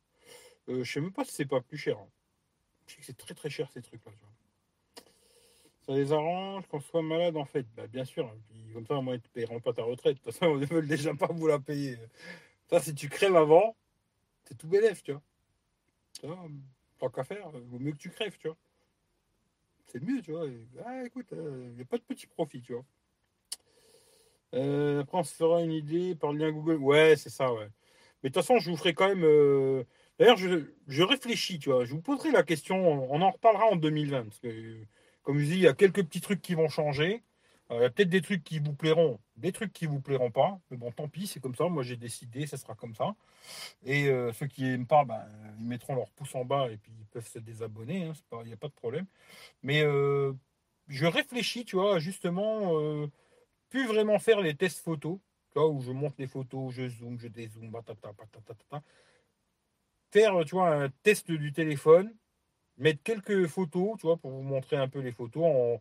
Euh, 0.68 0.84
je 0.84 0.92
sais 0.92 1.00
même 1.00 1.12
pas 1.12 1.24
si 1.24 1.32
c'est 1.32 1.46
pas 1.46 1.60
plus 1.60 1.78
cher. 1.78 1.98
Hein. 1.98 2.08
Je 2.86 2.94
sais 2.94 3.00
que 3.00 3.06
c'est 3.06 3.16
très 3.16 3.34
très 3.34 3.50
cher 3.50 3.70
ces 3.72 3.82
trucs-là. 3.82 4.12
Ça 5.86 5.92
les 5.94 6.12
arrange 6.12 6.66
qu'on 6.68 6.80
soit 6.80 7.02
malade 7.02 7.36
en 7.36 7.44
fait. 7.44 7.66
Bah, 7.74 7.86
bien 7.88 8.04
sûr. 8.04 8.32
Puis, 8.48 8.72
comme 8.72 8.86
ça, 8.86 9.00
moi, 9.00 9.14
ils 9.14 9.18
ne 9.18 9.28
paieront 9.32 9.60
pas 9.60 9.72
ta 9.72 9.82
retraite. 9.82 10.18
De 10.18 10.22
toute 10.22 10.32
façon, 10.32 10.52
on 10.52 10.56
ne 10.56 10.66
veut 10.66 10.82
déjà 10.82 11.14
pas 11.14 11.26
vous 11.26 11.48
la 11.48 11.58
payer. 11.58 11.98
Ça, 12.70 12.80
si 12.80 12.94
tu 12.94 13.08
crèves 13.08 13.34
avant, 13.34 13.76
c'est 14.44 14.56
tout 14.56 14.68
bénéf, 14.68 15.02
tu 15.02 15.12
vois. 15.12 15.22
Vois 16.22 16.48
tant 17.02 17.10
qu'à 17.10 17.24
faire, 17.24 17.50
il 17.54 17.62
vaut 17.62 17.80
mieux 17.80 17.92
que 17.92 17.96
tu 17.96 18.10
crèves, 18.10 18.36
tu 18.38 18.46
vois. 18.46 18.56
C'est 19.86 20.00
mieux, 20.00 20.22
tu 20.22 20.30
vois. 20.30 20.46
ah, 20.84 21.04
écoute, 21.04 21.26
il 21.32 21.38
euh, 21.38 21.72
n'y 21.74 21.82
a 21.82 21.84
pas 21.84 21.98
de 21.98 22.02
petit 22.02 22.28
profit, 22.28 22.62
tu 22.62 22.74
vois. 22.74 22.84
Euh, 24.54 25.00
après, 25.02 25.18
on 25.18 25.24
se 25.24 25.34
fera 25.34 25.62
une 25.62 25.72
idée 25.72 26.14
par 26.14 26.32
le 26.32 26.38
lien 26.38 26.52
Google. 26.52 26.76
Ouais, 26.76 27.16
c'est 27.16 27.30
ça, 27.30 27.52
ouais. 27.52 27.68
Mais 28.22 28.30
de 28.30 28.34
toute 28.34 28.42
façon, 28.42 28.58
je 28.58 28.70
vous 28.70 28.76
ferai 28.76 28.94
quand 28.94 29.08
même. 29.08 29.24
Euh, 29.24 29.84
d'ailleurs, 30.18 30.36
je, 30.36 30.66
je, 30.86 31.02
réfléchis, 31.02 31.58
tu 31.58 31.70
vois. 31.70 31.84
Je 31.84 31.92
vous 31.92 32.02
poserai 32.02 32.30
la 32.30 32.42
question. 32.42 32.76
On 33.12 33.20
en 33.20 33.30
reparlera 33.30 33.66
en 33.66 33.76
2020. 33.76 34.24
Parce 34.24 34.38
que 34.38 34.76
comme 35.22 35.38
je 35.38 35.44
dis, 35.44 35.52
il 35.52 35.60
y 35.60 35.68
a 35.68 35.74
quelques 35.74 36.04
petits 36.04 36.20
trucs 36.20 36.42
qui 36.42 36.54
vont 36.54 36.68
changer. 36.68 37.22
Il 37.70 37.80
y 37.80 37.84
a 37.84 37.90
peut-être 37.90 38.10
des 38.10 38.20
trucs 38.20 38.44
qui 38.44 38.58
vous 38.58 38.74
plairont, 38.74 39.18
des 39.36 39.50
trucs 39.50 39.72
qui 39.72 39.86
vous 39.86 40.00
plairont 40.00 40.30
pas. 40.30 40.60
Mais 40.70 40.76
bon, 40.76 40.92
tant 40.92 41.08
pis, 41.08 41.26
c'est 41.26 41.40
comme 41.40 41.54
ça. 41.54 41.68
Moi, 41.68 41.82
j'ai 41.82 41.96
décidé, 41.96 42.46
ça 42.46 42.58
sera 42.58 42.74
comme 42.74 42.94
ça. 42.94 43.14
Et 43.84 44.08
euh, 44.08 44.30
ceux 44.34 44.46
qui 44.46 44.64
n'aiment 44.64 44.86
pas, 44.86 45.04
ben, 45.06 45.24
ils 45.58 45.64
mettront 45.64 45.94
leur 45.94 46.10
pouce 46.10 46.34
en 46.34 46.44
bas 46.44 46.70
et 46.70 46.76
puis 46.76 46.92
ils 47.00 47.06
peuvent 47.06 47.26
se 47.26 47.38
désabonner. 47.38 48.04
Hein, 48.04 48.12
il 48.42 48.48
n'y 48.48 48.52
a 48.52 48.58
pas 48.58 48.68
de 48.68 48.74
problème. 48.74 49.06
Mais 49.62 49.80
je 50.88 51.06
réfléchis, 51.06 51.64
tu 51.64 51.76
vois, 51.76 51.98
justement, 51.98 53.08
plus 53.72 53.86
vraiment 53.86 54.18
faire 54.18 54.40
les 54.42 54.54
tests 54.54 54.80
photos, 54.84 55.18
tu 55.50 55.58
vois, 55.58 55.68
où 55.68 55.80
je 55.80 55.92
monte 55.92 56.18
les 56.18 56.26
photos, 56.26 56.74
je 56.74 56.88
zoome, 56.88 57.18
je 57.18 57.28
dézoome, 57.28 57.70
batata, 57.70 58.12
patata, 58.12 58.82
Faire, 60.10 60.44
tu 60.44 60.54
vois, 60.56 60.74
un 60.74 60.90
test 61.02 61.30
du 61.30 61.52
téléphone 61.52 62.14
mettre 62.76 63.02
quelques 63.02 63.46
photos, 63.46 63.96
tu 63.98 64.06
vois, 64.06 64.16
pour 64.18 64.30
vous 64.30 64.42
montrer 64.42 64.76
un 64.76 64.88
peu 64.88 65.00
les 65.00 65.12
photos. 65.12 65.44
En, 65.44 65.80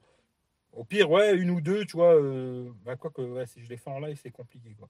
au 0.74 0.86
pire, 0.86 1.12
ouais, 1.12 1.36
une 1.36 1.52
ou 1.52 1.62
deux, 1.62 1.86
tu 1.86 1.98
vois. 1.98 2.16
Euh, 2.16 2.72
bah, 2.86 2.96
quoi 2.96 3.12
que, 3.12 3.22
ouais, 3.22 3.46
si 3.46 3.62
je 3.64 3.70
les 3.70 3.78
fais 3.78 3.90
en 3.90 4.00
live, 4.00 4.20
c'est 4.22 4.32
compliqué, 4.32 4.74
quoi. 4.80 4.90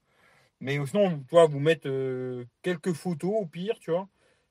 Mais 0.60 0.84
sinon, 0.86 1.18
tu 1.20 1.30
vois, 1.30 1.46
vous 1.46 1.60
mettre 1.60 1.88
euh, 1.88 2.46
quelques 2.62 2.92
photos 2.92 3.32
au 3.42 3.46
pire, 3.46 3.78
tu 3.80 3.90
vois. 3.90 4.08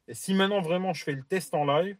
Et 0.08 0.14
si 0.16 0.34
maintenant 0.34 0.62
vraiment 0.62 0.93
je 0.93 1.04
fais 1.04 1.14
le 1.14 1.24
test 1.24 1.54
en 1.54 1.66
live, 1.66 1.97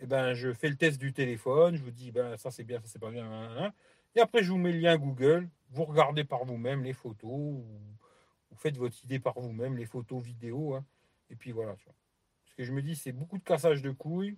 eh 0.00 0.06
ben, 0.06 0.34
je 0.34 0.52
fais 0.52 0.68
le 0.68 0.76
test 0.76 1.00
du 1.00 1.12
téléphone, 1.12 1.76
je 1.76 1.82
vous 1.82 1.90
dis, 1.90 2.10
ben, 2.12 2.36
ça 2.36 2.50
c'est 2.50 2.64
bien, 2.64 2.80
ça 2.80 2.86
c'est 2.88 2.98
pas 2.98 3.10
bien. 3.10 3.24
Hein, 3.24 3.56
hein. 3.58 3.72
Et 4.14 4.20
après, 4.20 4.42
je 4.42 4.50
vous 4.50 4.58
mets 4.58 4.72
le 4.72 4.78
lien 4.78 4.96
Google, 4.98 5.48
vous 5.70 5.84
regardez 5.84 6.24
par 6.24 6.44
vous-même 6.44 6.84
les 6.84 6.92
photos, 6.92 7.30
ou 7.30 7.64
vous 8.50 8.56
faites 8.56 8.76
votre 8.76 9.02
idée 9.04 9.18
par 9.18 9.38
vous-même, 9.40 9.76
les 9.76 9.86
photos, 9.86 10.22
vidéos, 10.22 10.74
hein. 10.74 10.84
et 11.30 11.36
puis 11.36 11.52
voilà, 11.52 11.74
tu 11.76 11.84
vois. 11.84 11.94
Parce 12.44 12.54
que 12.56 12.64
je 12.64 12.72
me 12.72 12.82
dis, 12.82 12.94
c'est 12.94 13.12
beaucoup 13.12 13.38
de 13.38 13.44
cassage 13.44 13.80
de 13.80 13.90
couilles. 13.90 14.36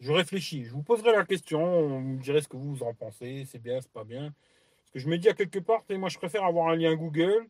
Je 0.00 0.12
réfléchis. 0.12 0.64
Je 0.64 0.72
vous 0.72 0.82
poserai 0.82 1.12
la 1.12 1.24
question. 1.24 1.88
Vous 1.88 2.00
me 2.00 2.18
direz 2.18 2.42
ce 2.42 2.48
que 2.48 2.56
vous 2.56 2.82
en 2.82 2.94
pensez. 2.94 3.44
C'est 3.46 3.58
bien, 3.58 3.80
c'est 3.80 3.90
pas 3.90 4.04
bien. 4.04 4.34
Parce 4.80 4.90
que 4.92 4.98
je 4.98 5.08
me 5.08 5.18
dis 5.18 5.28
à 5.28 5.34
quelque 5.34 5.58
part, 5.58 5.84
moi, 5.90 6.08
je 6.08 6.18
préfère 6.18 6.44
avoir 6.44 6.68
un 6.68 6.76
lien 6.76 6.94
Google. 6.94 7.48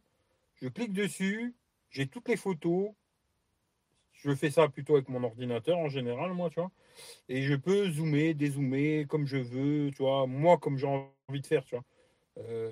Je 0.55 0.69
clique 0.69 0.93
dessus. 0.93 1.55
J'ai 1.91 2.07
toutes 2.07 2.29
les 2.29 2.37
photos. 2.37 2.91
Je 4.19 4.35
fais 4.35 4.51
ça 4.51 4.69
plutôt 4.69 4.97
avec 4.97 5.09
mon 5.09 5.23
ordinateur 5.23 5.79
en 5.79 5.89
général, 5.89 6.33
moi, 6.33 6.51
tu 6.51 6.59
vois. 6.61 6.73
Et 7.29 7.43
je 7.43 7.55
peux 7.55 7.89
zoomer, 7.91 8.35
dézoomer 8.35 9.07
comme 9.07 9.27
je 9.27 9.37
veux, 9.37 9.91
tu 9.93 10.03
vois. 10.03 10.27
Moi, 10.27 10.59
comme 10.59 10.77
j'ai 10.77 10.89
envie 10.89 11.41
de 11.41 11.47
faire, 11.47 11.65
tu 11.65 11.77
vois. 11.77 11.85
Euh, 12.39 12.71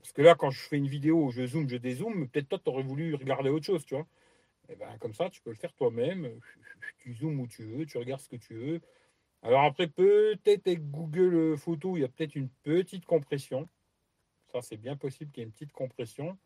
parce 0.00 0.12
que 0.12 0.22
là, 0.22 0.34
quand 0.36 0.50
je 0.50 0.60
fais 0.60 0.76
une 0.76 0.86
vidéo, 0.86 1.30
je 1.30 1.46
zoome, 1.46 1.68
je 1.68 1.76
dézoome, 1.76 2.28
peut-être 2.28 2.48
toi, 2.48 2.60
tu 2.64 2.70
aurais 2.70 2.82
voulu 2.84 3.14
regarder 3.14 3.50
autre 3.50 3.66
chose, 3.66 3.84
tu 3.84 3.94
vois. 3.94 4.06
Et 4.68 4.72
eh 4.72 4.76
ben, 4.76 4.96
comme 4.98 5.14
ça, 5.14 5.30
tu 5.30 5.42
peux 5.42 5.50
le 5.50 5.56
faire 5.56 5.74
toi-même. 5.74 6.28
Tu 6.98 7.14
zoomes 7.14 7.40
où 7.40 7.46
tu 7.46 7.64
veux, 7.64 7.84
tu 7.84 7.98
regardes 7.98 8.22
ce 8.22 8.28
que 8.30 8.36
tu 8.36 8.54
veux. 8.54 8.80
Alors 9.42 9.62
après, 9.64 9.88
peut-être 9.88 10.66
avec 10.66 10.90
Google 10.90 11.56
Photos, 11.58 11.98
il 11.98 12.00
y 12.00 12.04
a 12.04 12.08
peut-être 12.08 12.34
une 12.34 12.48
petite 12.62 13.04
compression. 13.04 13.68
Ça, 14.52 14.62
c'est 14.62 14.78
bien 14.78 14.96
possible 14.96 15.30
qu'il 15.30 15.42
y 15.42 15.44
ait 15.44 15.46
une 15.46 15.52
petite 15.52 15.72
compression. 15.72 16.38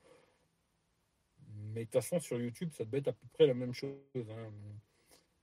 Mais 1.78 1.84
de 1.84 1.90
toute 1.90 2.02
façon, 2.02 2.18
sur 2.18 2.40
YouTube, 2.40 2.70
ça 2.72 2.84
doit 2.84 2.98
être 2.98 3.06
à 3.06 3.12
peu 3.12 3.26
près 3.34 3.46
la 3.46 3.54
même 3.54 3.72
chose. 3.72 3.94
hein. 4.16 4.50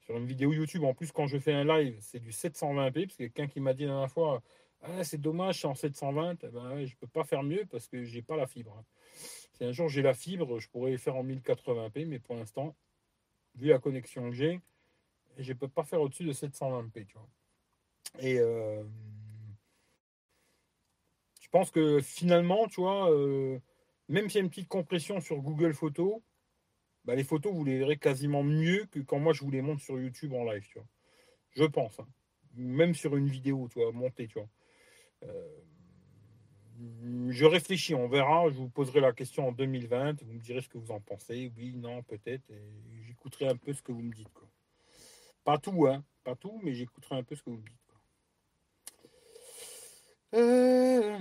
Sur 0.01 0.17
une 0.17 0.25
vidéo 0.25 0.51
YouTube, 0.51 0.83
en 0.83 0.93
plus, 0.93 1.13
quand 1.13 1.27
je 1.27 1.38
fais 1.39 1.53
un 1.53 1.63
live, 1.63 1.97
c'est 2.01 2.19
du 2.19 2.31
720p, 2.31 3.05
parce 3.05 3.15
que 3.15 3.23
quelqu'un 3.23 3.47
qui 3.47 3.61
m'a 3.61 3.73
dit 3.73 3.83
la 3.83 3.91
dernière 3.91 4.11
fois, 4.11 4.43
ah, 4.81 5.05
c'est 5.05 5.17
dommage, 5.17 5.61
c'est 5.61 5.67
en 5.67 5.75
720, 5.75 6.43
eh 6.43 6.47
ben, 6.49 6.86
je 6.86 6.93
peux 6.97 7.07
pas 7.07 7.23
faire 7.23 7.41
mieux 7.41 7.65
parce 7.71 7.88
que 7.88 8.03
j'ai 8.03 8.21
pas 8.21 8.36
la 8.36 8.47
fibre. 8.47 8.75
hein. 8.77 8.83
Si 9.53 9.63
un 9.63 9.71
jour 9.71 9.88
j'ai 9.88 10.01
la 10.01 10.13
fibre, 10.13 10.59
je 10.59 10.67
pourrais 10.67 10.97
faire 10.97 11.15
en 11.15 11.23
1080p, 11.23 12.05
mais 12.05 12.19
pour 12.19 12.36
l'instant, 12.36 12.75
vu 13.55 13.69
la 13.69 13.79
connexion 13.79 14.29
que 14.29 14.36
j'ai, 14.36 14.59
je 15.38 15.53
peux 15.53 15.69
pas 15.69 15.86
faire 15.86 16.01
au-dessus 16.01 16.25
de 16.25 16.33
720p, 16.33 17.05
tu 17.05 17.17
vois. 17.17 17.29
Et 18.19 18.39
euh, 18.39 18.83
je 21.41 21.47
pense 21.49 21.71
que 21.71 22.01
finalement, 22.01 22.67
tu 22.67 22.81
vois, 22.81 23.09
euh, 23.09 23.57
même 24.08 24.30
s'il 24.30 24.39
y 24.39 24.41
a 24.41 24.43
une 24.43 24.49
petite 24.49 24.68
compression 24.68 25.20
sur 25.20 25.38
Google 25.41 25.74
Photos, 25.74 26.22
bah, 27.06 27.16
les 27.16 27.24
photos, 27.24 27.53
vous 27.53 27.64
les 27.64 27.78
verrez 27.78 27.97
quasiment 27.97 28.43
mieux 28.43 28.86
que 28.86 28.99
quand 28.99 29.20
moi 29.20 29.34
je 29.34 29.41
vous 29.43 29.51
les 29.51 29.62
montre 29.62 29.82
sur 29.82 29.99
YouTube 29.99 30.34
en 30.34 30.43
live, 30.43 30.66
tu 30.68 30.80
vois. 30.80 30.88
Je 31.51 31.64
pense. 31.64 31.99
hein. 31.99 32.08
Même 32.56 32.95
sur 32.95 33.16
une 33.16 33.28
vidéo, 33.28 33.68
tu 33.72 33.80
vois, 33.80 33.91
montée, 33.91 34.28
tu 34.28 34.39
vois. 34.39 34.49
Euh, 35.24 35.62
je 37.30 37.45
réfléchis, 37.45 37.95
on 37.95 38.08
verra. 38.08 38.49
Je 38.49 38.56
vous 38.56 38.70
poserai 38.70 38.99
la 39.01 39.14
question 39.14 39.47
en 39.47 39.51
2020. 39.51 40.24
Vous 40.24 40.34
me 40.34 40.39
direz 40.39 40.62
ce 40.62 40.70
que 40.70 40.78
vous 40.78 40.91
en 40.91 40.99
pensez. 40.99 41.51
Oui, 41.58 41.76
non, 41.76 42.03
peut-être. 42.03 42.43
J'écouterai 43.06 43.47
un 43.47 43.58
peu 43.58 43.74
ce 43.74 43.82
que 43.82 43.91
vous 43.91 44.01
me 44.01 44.14
dites. 44.14 44.28
Pas 45.43 45.58
tout, 45.58 45.88
hein. 45.88 46.03
Pas 46.24 46.36
tout, 46.36 46.60
mais 46.64 46.74
j'écouterai 46.74 47.16
un 47.16 47.24
peu 47.24 47.36
ce 47.36 47.43
que 47.43 47.49
vous 47.49 47.58
me 47.58 47.70
dites. 47.70 47.84
Euh. 50.36 51.17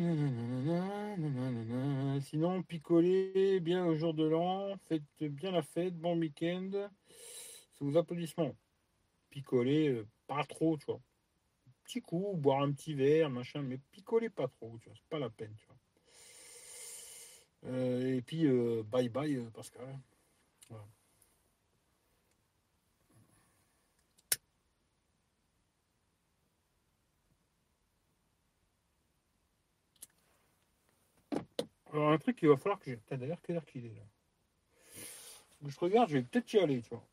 Sinon, 2.20 2.62
picolez 2.62 3.60
bien 3.60 3.86
au 3.86 3.94
jour 3.94 4.14
de 4.14 4.24
l'an. 4.24 4.76
Faites 4.88 5.02
bien 5.20 5.52
la 5.52 5.62
fête. 5.62 5.96
Bon 5.96 6.18
week-end. 6.18 6.88
Sous 7.78 7.96
applaudissements. 7.96 8.54
Picolez 9.30 9.88
euh, 9.88 10.06
pas 10.26 10.44
trop, 10.44 10.76
tu 10.76 10.86
vois 10.86 11.00
petit 11.84 12.00
coup, 12.00 12.32
boire 12.34 12.62
un 12.62 12.72
petit 12.72 12.94
verre, 12.94 13.30
machin, 13.30 13.62
mais 13.62 13.78
picoler 13.92 14.30
pas 14.30 14.48
trop, 14.48 14.78
tu 14.80 14.88
vois, 14.88 14.96
c'est 14.96 15.08
pas 15.10 15.18
la 15.18 15.30
peine, 15.30 15.54
tu 15.56 15.66
vois. 15.66 15.76
Euh, 17.66 18.16
et 18.16 18.22
puis, 18.22 18.46
bye 18.84 19.08
bye, 19.08 19.38
Pascal. 19.54 19.98
Alors, 31.94 32.10
un 32.10 32.18
truc 32.18 32.36
qu'il 32.36 32.48
va 32.48 32.56
falloir 32.56 32.80
que 32.80 32.90
j'ai. 32.90 33.16
D'ailleurs, 33.16 33.40
quelle 33.40 33.54
heure 33.56 33.64
qu'il 33.64 33.86
est 33.86 33.94
là 33.94 34.02
Je 35.64 35.78
regarde, 35.78 36.08
je 36.10 36.18
vais 36.18 36.22
peut-être 36.24 36.52
y 36.52 36.58
aller, 36.58 36.82
tu 36.82 36.90
vois. 36.90 37.06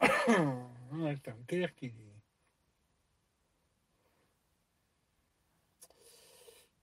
Ah, 0.90 1.08
Attends, 1.10 1.36
quelle 1.46 1.62
heure 1.64 1.74
qu'il 1.74 1.90
est 1.90 2.14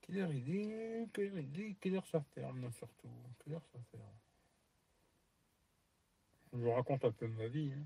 Quelle 0.00 0.18
heure 0.18 0.32
il 0.32 0.54
est 0.54 1.08
Quelle 1.12 1.32
heure 1.32 1.40
il 1.40 1.60
est 1.60 1.74
Quelle 1.80 1.96
heure 1.96 2.06
ça 2.06 2.20
ferme 2.20 2.70
surtout 2.70 3.10
Quelle 3.42 3.54
heure 3.54 3.66
ça 3.72 3.80
ferme 3.90 4.16
Je 6.52 6.58
vous 6.58 6.70
raconte 6.72 7.04
un 7.04 7.10
peu 7.10 7.26
ma 7.26 7.48
vie. 7.48 7.72
hein. 7.72 7.84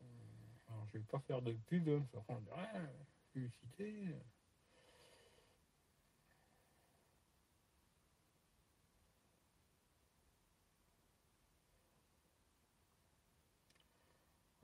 Euh, 0.00 0.68
Alors, 0.70 0.86
je 0.86 0.92
vais 0.98 1.04
pas 1.04 1.18
faire 1.20 1.42
de 1.42 1.52
pub, 1.52 1.90
ça 2.10 2.20
rend 2.26 2.40
rien. 2.56 2.88
Publicité. 3.34 4.14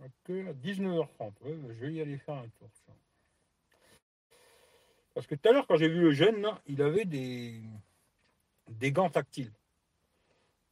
Ok, 0.07 0.31
à 0.31 0.53
19h30, 0.53 1.33
ouais, 1.43 1.55
bah, 1.55 1.75
je 1.75 1.87
vais 1.87 1.93
y 1.95 2.01
aller 2.01 2.17
faire 2.19 2.37
un 2.37 2.49
tour. 2.49 2.69
Parce 5.15 5.27
que 5.27 5.35
tout 5.35 5.49
à 5.49 5.53
l'heure, 5.53 5.67
quand 5.67 5.77
j'ai 5.77 5.89
vu 5.89 6.01
le 6.01 6.13
jeune, 6.13 6.43
là, 6.43 6.61
il 6.67 6.81
avait 6.81 7.07
des, 7.07 7.61
des 8.69 8.93
gants 8.93 9.11
tactiles. 9.11 9.53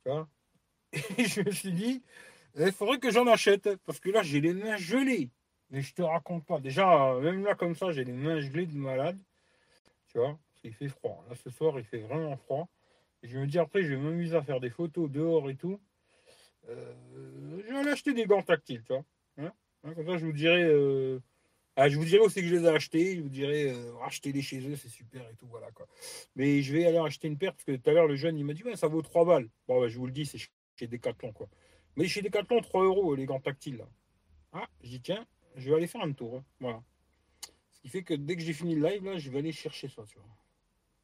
Et 1.18 1.24
je 1.24 1.40
me 1.40 1.50
suis 1.50 1.72
dit, 1.72 2.02
il 2.56 2.70
faudrait 2.70 2.98
que 2.98 3.10
j'en 3.10 3.26
achète. 3.26 3.76
Parce 3.86 3.98
que 3.98 4.10
là, 4.10 4.22
j'ai 4.22 4.40
les 4.40 4.52
mains 4.52 4.76
gelées. 4.76 5.30
Mais 5.70 5.82
je 5.82 5.94
te 5.94 6.02
raconte 6.02 6.44
pas. 6.44 6.60
Déjà, 6.60 7.14
même 7.20 7.42
là, 7.44 7.54
comme 7.54 7.74
ça, 7.74 7.90
j'ai 7.90 8.04
les 8.04 8.12
mains 8.12 8.40
gelées 8.40 8.66
de 8.66 8.76
malade. 8.76 9.18
Tu 10.08 10.18
vois? 10.18 10.38
Parce 10.50 10.60
qu'il 10.60 10.74
fait 10.74 10.88
froid. 10.88 11.24
Là, 11.28 11.34
ce 11.34 11.50
soir, 11.50 11.78
il 11.78 11.84
fait 11.84 12.02
vraiment 12.02 12.36
froid. 12.36 12.68
Et 13.22 13.28
je 13.28 13.38
me 13.38 13.46
dis, 13.46 13.58
après, 13.58 13.82
je 13.82 13.94
vais 13.94 13.96
m'amuser 13.96 14.36
à 14.36 14.42
faire 14.42 14.60
des 14.60 14.70
photos 14.70 15.10
dehors 15.10 15.50
et 15.50 15.56
tout. 15.56 15.80
Euh, 16.68 16.92
je 17.66 17.72
vais 17.72 17.78
aller 17.78 17.90
acheter 17.90 18.12
des 18.12 18.26
gants 18.26 18.42
tactiles, 18.42 18.82
tu 18.84 18.92
vois. 18.92 19.04
Hein 19.38 19.52
Hein, 19.84 19.94
comme 19.94 20.06
ça, 20.06 20.16
je 20.18 20.24
vous 20.26 20.32
dirai. 20.32 20.62
euh, 20.64 21.20
ah, 21.76 21.88
je 21.88 21.98
vous 21.98 22.04
dirai 22.04 22.20
aussi 22.20 22.40
que 22.40 22.46
je 22.46 22.54
les 22.54 22.64
ai 22.64 22.68
achetés. 22.68 23.16
Je 23.16 23.20
vous 23.22 23.28
dirai, 23.28 23.70
euh, 23.72 23.96
achetez-les 24.04 24.42
chez 24.42 24.60
eux, 24.68 24.76
c'est 24.76 24.88
super 24.88 25.28
et 25.28 25.34
tout. 25.34 25.46
Voilà, 25.48 25.70
quoi. 25.72 25.86
Mais 26.36 26.62
je 26.62 26.72
vais 26.72 26.86
aller 26.86 26.98
acheter 26.98 27.28
une 27.28 27.36
paire 27.38 27.52
parce 27.52 27.64
que 27.64 27.76
tout 27.76 27.90
à 27.90 27.92
l'heure, 27.92 28.06
le 28.06 28.16
jeune, 28.16 28.38
il 28.38 28.44
m'a 28.44 28.54
dit, 28.54 28.62
ouais, 28.64 28.76
ça 28.76 28.86
vaut 28.88 29.02
3 29.02 29.24
balles. 29.24 29.48
Bon, 29.68 29.80
ouais, 29.80 29.88
je 29.90 29.98
vous 29.98 30.06
le 30.06 30.12
dis, 30.12 30.24
c'est 30.26 30.38
chez- 30.38 30.50
Decathlon, 30.88 31.32
quoi. 31.32 31.48
Mais 31.96 32.06
chez 32.08 32.22
Decathlon, 32.22 32.60
3 32.60 32.84
euros, 32.84 33.14
les 33.14 33.26
gants 33.26 33.40
tactiles, 33.40 33.76
là. 33.78 33.88
Ah, 34.52 34.68
j'ai 34.82 34.90
dit, 34.98 35.00
tiens, 35.02 35.26
je 35.56 35.68
vais 35.70 35.76
aller 35.76 35.86
faire 35.86 36.02
un 36.02 36.12
tour. 36.12 36.36
hein. 36.36 36.44
Voilà. 36.60 36.82
Ce 37.70 37.80
qui 37.80 37.88
fait 37.88 38.02
que 38.02 38.14
dès 38.14 38.36
que 38.36 38.42
j'ai 38.42 38.52
fini 38.52 38.74
le 38.74 38.88
live, 38.88 39.04
là, 39.04 39.18
je 39.18 39.30
vais 39.30 39.38
aller 39.38 39.52
chercher 39.52 39.88
ça, 39.88 40.02
tu 40.08 40.16
vois. 40.18 40.26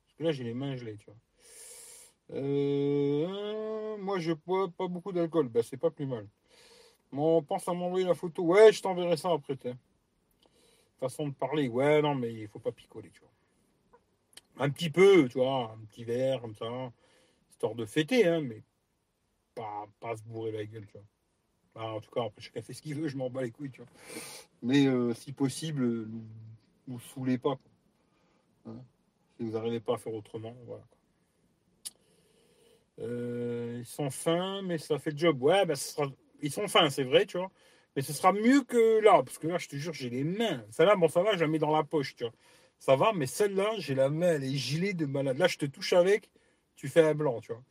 Parce 0.05 0.15
que 0.17 0.23
là, 0.25 0.33
j'ai 0.33 0.45
les 0.45 0.55
mains 0.55 0.77
gelées, 0.77 0.97
tu 0.97 1.07
vois. 1.07 1.17
Euh, 2.33 3.97
moi, 3.99 4.19
je 4.19 4.33
bois 4.33 4.69
pas 4.71 4.89
beaucoup 4.89 5.13
d'alcool. 5.13 5.49
Ben, 5.49 5.63
c'est 5.63 5.77
pas 5.77 5.91
plus 5.91 6.07
mal. 6.07 6.27
On 7.13 7.43
pense 7.43 7.67
à 7.69 7.73
m'envoyer 7.73 8.07
la 8.07 8.15
photo. 8.15 8.43
Ouais, 8.43 8.73
je 8.73 8.83
t'enverrai 8.83 9.17
ça 9.17 9.33
après, 9.33 9.57
t'es. 9.57 9.75
Façon 10.99 11.29
de 11.29 11.35
parler. 11.35 11.69
Ouais, 11.69 12.03
non, 12.03 12.15
mais 12.15 12.33
il 12.33 12.49
faut 12.49 12.59
pas 12.59 12.73
picoler, 12.73 13.11
tu 13.11 13.21
vois. 13.21 14.65
Un 14.65 14.71
petit 14.71 14.91
peu, 14.91 15.29
tu 15.29 15.39
vois, 15.39 15.73
un 15.73 15.85
petit 15.87 16.05
verre, 16.05 16.41
comme 16.41 16.55
ça. 16.55 16.67
Histoire 17.51 17.75
de 17.75 17.87
fêter, 17.87 18.27
hein, 18.27 18.41
mais 18.41 18.63
pas, 19.55 19.89
pas 19.99 20.17
se 20.17 20.23
bourrer 20.23 20.53
la 20.53 20.65
gueule, 20.65 20.87
tu 20.87 20.93
vois. 20.93 21.07
Ah, 21.75 21.95
en 21.95 22.01
tout 22.01 22.11
cas, 22.11 22.25
après, 22.25 22.41
chacun 22.41 22.63
fait 22.63 22.75
ce 22.75 22.83
qu'il 22.83 22.95
veut, 22.95 23.09
je 23.09 23.17
m'en 23.17 23.31
bats 23.31 23.43
les 23.43 23.51
couilles, 23.51 23.71
tu 23.71 23.81
vois. 23.81 23.91
Mais 24.63 24.87
euh, 24.87 25.15
si 25.15 25.33
possible, 25.33 25.85
nous, 26.07 26.25
nous 26.89 27.01
saoulez 27.01 27.39
pas, 27.39 27.57
quoi. 27.57 28.73
Hein? 28.73 28.85
si 29.37 29.45
vous 29.45 29.53
n'arrivez 29.53 29.81
pas 29.81 29.95
à 29.95 29.99
faire 29.99 30.13
autrement, 30.13 30.55
voilà. 30.67 30.85
Euh, 32.99 33.77
ils 33.79 33.87
sont 33.87 34.11
fins, 34.11 34.61
mais 34.63 34.77
ça 34.77 34.99
fait 34.99 35.13
le 35.13 35.17
job. 35.17 35.43
Ouais, 35.43 35.65
bah, 35.65 35.77
ce 35.77 35.95
sera... 35.95 36.07
ils 36.43 36.53
sont 36.53 36.69
fins, 36.69 36.91
c'est 36.91 37.05
vrai, 37.05 37.27
tu 37.27 37.39
vois. 37.39 37.51
Mais 37.97 38.03
ce 38.03 38.13
sera 38.13 38.33
mieux 38.33 38.63
que 38.63 39.01
là, 39.01 39.23
parce 39.23 39.39
que 39.39 39.49
là, 39.49 39.59
je 39.59 39.69
te 39.69 39.77
jure, 39.77 39.93
j'ai 39.93 40.11
les 40.11 40.25
mains. 40.25 40.65
Celle-là, 40.71 40.97
bon, 40.97 41.09
ça 41.09 41.23
va, 41.23 41.35
je 41.35 41.41
la 41.41 41.49
mets 41.49 41.59
dans 41.59 41.75
la 41.75 41.83
poche, 41.83 42.15
tu 42.17 42.25
vois. 42.25 42.33
Ça 42.79 42.97
va, 42.97 43.13
mais 43.13 43.27
celle-là, 43.27 43.73
j'ai 43.79 43.95
la 43.95 44.09
main, 44.09 44.35
elle 44.35 44.45
est 44.45 44.57
gelée 44.57 44.95
de 44.95 45.07
malade. 45.07 45.39
Là, 45.39 45.49
je 45.49 45.59
te 45.59 45.67
touche 45.67 45.93
avec, 45.93 46.31
tu 46.77 46.89
fais 46.89 47.03
un 47.03 47.15
blanc, 47.15 47.41
tu 47.41 47.53
vois. 47.53 47.63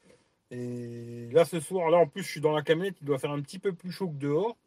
Et 0.51 1.29
là, 1.31 1.45
ce 1.45 1.59
soir, 1.59 1.89
là, 1.89 1.97
en 1.97 2.07
plus, 2.07 2.23
je 2.23 2.29
suis 2.29 2.41
dans 2.41 2.53
la 2.53 2.61
camionnette, 2.61 2.97
il 3.01 3.05
doit 3.05 3.19
faire 3.19 3.31
un 3.31 3.41
petit 3.41 3.59
peu 3.59 3.73
plus 3.73 3.91
chaud 3.91 4.09
que 4.09 4.17
dehors. 4.17 4.57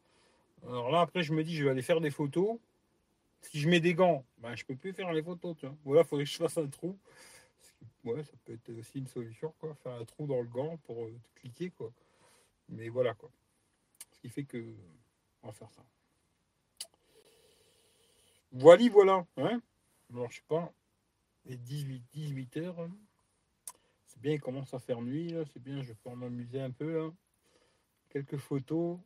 Alors 0.66 0.90
là, 0.90 1.00
après, 1.00 1.22
je 1.22 1.32
me 1.32 1.42
dis, 1.44 1.55
je 1.57 1.64
vais 1.64 1.70
aller 1.70 1.82
faire 1.82 2.00
des 2.00 2.11
photos. 2.11 2.59
Si 3.42 3.61
je 3.61 3.68
mets 3.68 3.80
des 3.80 3.94
gants, 3.94 4.24
ben, 4.38 4.55
je 4.55 4.64
peux 4.64 4.76
plus 4.76 4.92
faire 4.92 5.12
les 5.12 5.22
photos, 5.22 5.57
tu 5.59 5.66
vois. 5.66 5.76
Ou 5.84 5.94
là, 5.94 6.03
il 6.03 6.07
faudrait 6.07 6.24
que 6.24 6.30
je 6.30 6.36
fasse 6.36 6.59
un 6.59 6.68
trou. 6.68 6.96
Ouais, 8.05 8.22
ça 8.22 8.32
peut 8.44 8.53
être 8.53 8.78
aussi 8.78 8.98
une 8.98 9.07
solution, 9.09 9.53
quoi. 9.59 9.74
Faire 9.82 9.92
un 9.92 10.05
trou 10.05 10.26
dans 10.26 10.40
le 10.40 10.46
gant 10.46 10.76
pour 10.84 11.05
euh, 11.05 11.12
cliquer, 11.34 11.70
quoi. 11.70 11.90
Mais 12.68 12.88
voilà, 12.88 13.14
quoi. 13.14 13.30
Fait 14.30 14.44
que 14.44 14.74
on 15.42 15.48
va 15.48 15.52
faire 15.52 15.70
ça. 15.70 15.84
Voilà, 18.52 18.88
voilà. 18.90 19.26
Hein 19.36 19.60
Alors, 20.12 20.30
je 20.30 20.36
sais 20.36 20.44
pas. 20.48 20.72
Et 21.46 21.56
18, 21.56 22.02
18 22.12 22.56
heures. 22.58 22.80
hein. 22.80 22.90
C'est 24.06 24.20
bien, 24.20 24.32
il 24.34 24.40
commence 24.40 24.72
à 24.74 24.78
faire 24.78 25.00
nuit. 25.00 25.34
C'est 25.52 25.62
bien, 25.62 25.82
je 25.82 25.92
peux 25.92 26.10
m'amuser 26.10 26.60
un 26.60 26.70
peu, 26.70 26.92
là. 27.06 27.10
Quelques 28.10 28.36
photos. 28.36 28.98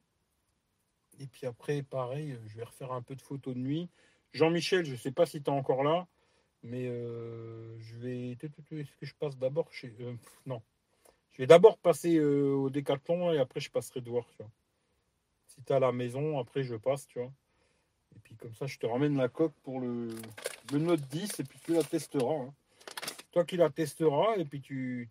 Et 1.18 1.26
puis 1.26 1.46
après, 1.46 1.82
pareil, 1.82 2.38
je 2.46 2.56
vais 2.56 2.64
refaire 2.64 2.92
un 2.92 3.02
peu 3.02 3.14
de 3.14 3.22
photos 3.22 3.54
de 3.54 3.60
nuit. 3.60 3.88
Jean-Michel, 4.32 4.84
je 4.84 4.96
sais 4.96 5.12
pas 5.12 5.24
si 5.24 5.42
tu 5.42 5.46
es 5.50 5.52
encore 5.54 5.82
là, 5.82 6.06
mais 6.62 6.86
euh, 6.88 7.78
je 7.78 7.94
vais. 7.96 8.32
Est-ce 8.32 8.96
que 8.96 9.06
je 9.06 9.14
passe 9.14 9.38
d'abord 9.38 9.72
chez. 9.72 9.94
euh, 10.00 10.14
non. 10.44 10.60
Je 11.32 11.38
vais 11.38 11.46
d'abord 11.46 11.78
passer 11.78 12.16
euh, 12.16 12.52
au 12.54 12.68
décathlon 12.68 13.32
et 13.32 13.38
après 13.38 13.60
je 13.60 13.70
passerai 13.70 14.00
de 14.02 14.10
voir, 14.10 14.26
tu 14.30 14.38
vois. 14.38 14.50
Si 15.56 15.64
tu 15.64 15.72
à 15.72 15.78
la 15.80 15.92
maison, 15.92 16.38
après 16.38 16.62
je 16.62 16.74
passe, 16.76 17.06
tu 17.06 17.18
vois. 17.18 17.32
Et 18.14 18.18
puis 18.20 18.34
comme 18.36 18.54
ça, 18.54 18.66
je 18.66 18.78
te 18.78 18.86
ramène 18.86 19.16
la 19.16 19.28
coque 19.28 19.54
pour 19.62 19.80
le, 19.80 20.08
Note 20.72 21.00
10 21.08 21.40
et 21.40 21.44
puis 21.44 21.58
tu 21.64 21.72
la 21.74 21.82
testeras. 21.82 22.34
hein. 22.34 22.54
Toi 23.32 23.44
qui 23.44 23.56
la 23.56 23.70
testeras 23.70 24.36
et 24.36 24.44
puis 24.44 24.60
tu, 24.60 25.08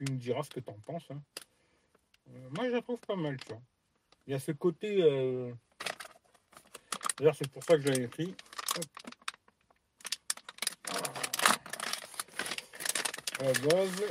me 0.00 0.06
diras 0.16 0.42
ce 0.42 0.50
que 0.50 0.60
tu 0.60 0.70
en 0.70 0.78
penses. 0.84 1.10
hein. 1.10 1.22
Euh, 2.28 2.48
moi, 2.56 2.66
je 2.68 2.74
la 2.74 2.82
trouve 2.82 3.00
pas 3.00 3.16
mal, 3.16 3.36
tu 3.38 3.48
vois. 3.48 3.62
Il 4.26 4.32
y 4.32 4.34
a 4.34 4.38
ce 4.38 4.52
côté. 4.52 5.02
euh, 5.02 5.52
D'ailleurs, 7.16 7.34
c'est 7.34 7.50
pour 7.50 7.64
ça 7.64 7.76
que 7.76 7.82
j'avais. 7.82 8.04
Hop. 8.04 8.84
À 13.40 13.44
la 13.44 13.52
base, 13.52 14.04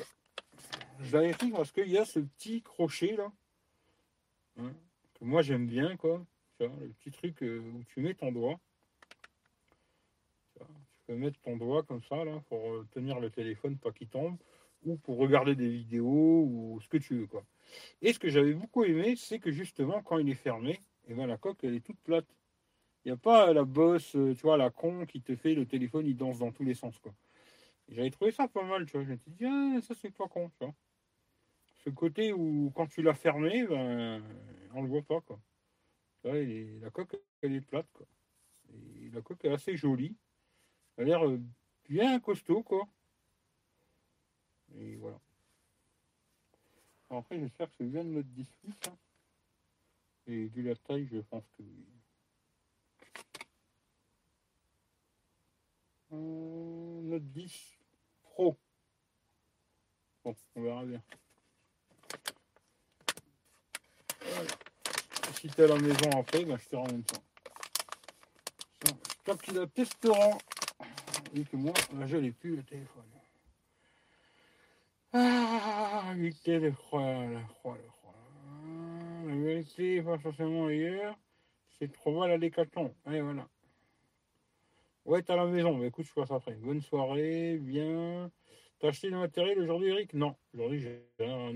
je 1.01 1.15
l'avais 1.15 1.33
pris 1.33 1.51
parce 1.51 1.71
qu'il 1.71 1.89
y 1.89 1.97
a 1.97 2.05
ce 2.05 2.19
petit 2.19 2.61
crochet 2.61 3.15
là. 3.15 3.31
Hein, 4.59 4.73
moi 5.21 5.41
j'aime 5.41 5.67
bien 5.67 5.97
quoi. 5.97 6.25
Tu 6.59 6.65
vois, 6.65 6.75
le 6.79 6.89
petit 6.89 7.11
truc 7.11 7.43
euh, 7.43 7.59
où 7.59 7.83
tu 7.85 8.01
mets 8.01 8.13
ton 8.13 8.31
doigt. 8.31 8.59
Tu, 10.55 10.63
peux 11.07 11.15
mettre 11.15 11.39
ton 11.41 11.55
doigt 11.55 11.83
comme 11.83 12.03
ça 12.03 12.25
là 12.25 12.41
pour 12.49 12.73
euh, 12.73 12.87
tenir 12.91 13.19
le 13.19 13.29
téléphone 13.29 13.77
pas 13.77 13.91
qu'il 13.91 14.09
tombe 14.09 14.37
ou 14.83 14.97
pour 14.97 15.17
regarder 15.17 15.55
des 15.55 15.69
vidéos 15.69 16.43
ou 16.45 16.79
ce 16.81 16.87
que 16.89 16.97
tu 16.97 17.19
veux 17.19 17.27
quoi. 17.27 17.43
Et 18.01 18.13
ce 18.13 18.19
que 18.19 18.29
j'avais 18.29 18.53
beaucoup 18.53 18.83
aimé, 18.83 19.15
c'est 19.15 19.39
que 19.39 19.51
justement 19.51 20.01
quand 20.01 20.17
il 20.17 20.29
est 20.29 20.35
fermé, 20.35 20.79
eh 21.07 21.13
ben 21.13 21.27
la 21.27 21.37
coque 21.37 21.63
elle 21.63 21.75
est 21.75 21.85
toute 21.85 21.99
plate. 21.99 22.27
Il 23.05 23.09
n'y 23.09 23.13
a 23.13 23.17
pas 23.17 23.53
la 23.53 23.63
bosse, 23.63 24.15
euh, 24.15 24.33
tu 24.35 24.41
vois, 24.41 24.57
la 24.57 24.69
con 24.69 25.05
qui 25.05 25.21
te 25.21 25.35
fait 25.35 25.53
le 25.53 25.65
téléphone, 25.65 26.05
il 26.05 26.17
danse 26.17 26.39
dans 26.39 26.51
tous 26.51 26.65
les 26.65 26.73
sens 26.73 26.99
quoi. 26.99 27.13
J'avais 27.89 28.11
trouvé 28.11 28.31
ça 28.31 28.47
pas 28.47 28.63
mal, 28.63 28.85
tu 28.85 28.97
vois. 28.97 29.05
Je 29.05 29.11
me 29.11 29.17
suis 29.17 29.31
dit, 29.31 29.45
ah, 29.45 29.79
ça 29.81 29.93
c'est 29.95 30.11
pas 30.11 30.27
con, 30.27 30.49
tu 30.49 30.65
vois. 30.65 30.73
Ce 31.87 31.91
côté 31.93 32.33
où 32.33 32.69
quand 32.75 32.87
tu 32.87 33.01
l'as 33.01 33.13
fermé, 33.13 33.65
ben, 33.65 34.21
on 34.73 34.81
le 34.81 34.89
voit 34.89 35.03
pas, 35.03 35.21
quoi. 35.21 35.39
la 36.25 36.89
coque, 36.89 37.15
elle 37.41 37.55
est 37.55 37.61
plate, 37.61 37.89
quoi. 37.93 38.05
Et 38.73 39.09
la 39.09 39.21
coque 39.21 39.45
est 39.45 39.53
assez 39.53 39.77
jolie. 39.77 40.13
Elle 40.97 41.05
a 41.05 41.07
l'air 41.07 41.25
euh, 41.25 41.39
bien 41.87 42.19
costaud, 42.19 42.61
quoi. 42.61 42.85
Et 44.75 44.97
voilà. 44.97 45.17
après, 47.09 47.39
j'espère 47.39 47.67
que 47.67 47.75
c'est 47.77 47.85
bien 47.85 48.03
de 48.03 48.09
notre 48.09 48.27
18. 48.31 48.87
Hein. 48.89 48.97
Et 50.27 50.47
vu 50.47 50.63
la 50.63 50.75
taille, 50.75 51.07
je 51.09 51.19
pense 51.19 51.45
que 51.57 51.63
oui. 51.63 51.87
Euh, 56.11 57.01
note 57.01 57.31
10 57.31 57.77
Pro. 58.23 58.57
Bon, 60.25 60.35
on 60.53 60.61
verra 60.61 60.83
bien. 60.83 61.01
Voilà. 64.37 64.51
Si 65.33 65.47
t'es 65.47 65.63
à 65.63 65.67
la 65.67 65.79
maison 65.79 66.11
après, 66.19 66.45
ben, 66.45 66.57
je 66.57 66.69
te 66.69 66.75
même 66.75 67.03
temps. 67.03 67.23
Toi 69.25 69.37
qui 69.37 69.51
la 69.51 69.67
testeront. 69.67 70.37
Et 71.35 71.43
que 71.43 71.57
moi, 71.57 71.73
là, 71.97 72.07
je 72.07 72.17
n'ai 72.17 72.31
plus 72.31 72.55
le 72.55 72.63
téléphone. 72.63 73.03
Ah, 75.13 76.13
le 76.15 76.31
téléphone. 76.31 77.43
La 79.27 79.35
vérité, 79.35 80.01
pas 80.01 80.17
forcément 80.19 80.67
ailleurs. 80.67 81.17
C'est 81.77 81.91
trop 81.91 82.17
mal 82.19 82.31
à 82.31 82.37
décathlon. 82.37 82.93
Allez, 83.05 83.21
voilà. 83.21 83.47
Ouais, 85.05 85.21
t'es 85.21 85.33
à 85.33 85.35
la 85.35 85.45
maison. 85.45 85.77
Bah, 85.77 85.85
écoute, 85.85 86.05
je 86.05 86.13
passe 86.13 86.31
après. 86.31 86.53
Bonne 86.53 86.81
soirée, 86.81 87.57
bien. 87.57 88.31
T'as 88.79 88.89
acheté 88.89 89.09
le 89.09 89.17
matériel 89.17 89.59
aujourd'hui, 89.59 89.89
Eric? 89.89 90.13
Non, 90.13 90.35
aujourd'hui, 90.53 90.79
j'ai 90.79 91.01
rien, 91.19 91.51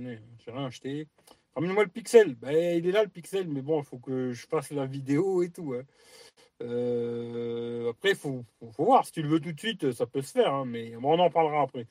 rien 0.47 0.65
acheté. 0.65 1.07
Ramène-moi 1.55 1.83
le 1.83 1.89
pixel. 1.89 2.35
Bah, 2.35 2.53
il 2.53 2.87
est 2.87 2.91
là, 2.91 3.03
le 3.03 3.09
pixel, 3.09 3.47
mais 3.47 3.61
bon, 3.61 3.81
il 3.81 3.85
faut 3.85 3.99
que 3.99 4.31
je 4.31 4.47
fasse 4.47 4.71
la 4.71 4.85
vidéo 4.85 5.43
et 5.43 5.49
tout. 5.49 5.73
Hein. 5.73 5.83
Euh, 6.61 7.89
après, 7.89 8.11
il 8.11 8.15
faut, 8.15 8.45
faut, 8.59 8.83
voir. 8.83 9.05
Si 9.05 9.11
tu 9.11 9.21
le 9.21 9.29
veux 9.29 9.39
tout 9.39 9.51
de 9.51 9.59
suite, 9.59 9.91
ça 9.91 10.05
peut 10.05 10.21
se 10.21 10.31
faire, 10.31 10.53
hein, 10.53 10.65
mais 10.65 10.95
on 10.95 11.19
en 11.19 11.29
parlera 11.29 11.61
après. 11.61 11.85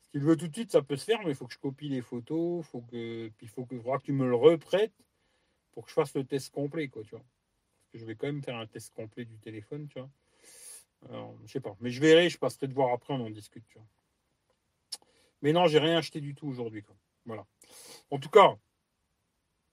Si 0.00 0.10
tu 0.10 0.20
le 0.20 0.26
veux 0.26 0.36
tout 0.36 0.48
de 0.48 0.54
suite, 0.54 0.72
ça 0.72 0.82
peut 0.82 0.96
se 0.96 1.04
faire, 1.04 1.20
mais 1.24 1.30
il 1.30 1.34
faut 1.34 1.46
que 1.46 1.52
je 1.52 1.58
copie 1.58 1.88
les 1.88 2.02
photos. 2.02 2.64
Faut 2.66 2.80
que, 2.80 3.28
puis 3.36 3.46
il 3.46 3.48
faut 3.48 3.66
que, 3.66 3.74
que 3.74 4.02
tu 4.02 4.12
me 4.12 4.26
le 4.26 4.36
reprêtes 4.36 4.94
pour 5.72 5.84
que 5.84 5.90
je 5.90 5.94
fasse 5.94 6.14
le 6.14 6.24
test 6.24 6.50
complet, 6.50 6.88
quoi, 6.88 7.02
tu 7.02 7.10
vois. 7.10 7.20
Parce 7.20 7.92
que 7.92 7.98
je 7.98 8.04
vais 8.06 8.14
quand 8.14 8.26
même 8.26 8.42
faire 8.42 8.56
un 8.56 8.66
test 8.66 8.94
complet 8.94 9.24
du 9.24 9.38
téléphone, 9.38 9.88
tu 9.88 9.98
vois. 9.98 10.10
Je 11.44 11.52
sais 11.52 11.60
pas. 11.60 11.76
Mais 11.80 11.90
je 11.90 12.00
verrai, 12.00 12.28
je 12.28 12.38
passerai 12.38 12.68
de 12.68 12.74
voir 12.74 12.92
après, 12.92 13.14
on 13.14 13.24
en 13.24 13.30
discute. 13.30 13.64
Mais 15.42 15.52
non, 15.52 15.66
j'ai 15.66 15.78
rien 15.78 15.98
acheté 15.98 16.20
du 16.20 16.34
tout 16.34 16.48
aujourd'hui. 16.48 16.84
Voilà. 17.24 17.46
En 18.10 18.18
tout 18.18 18.30
cas, 18.30 18.56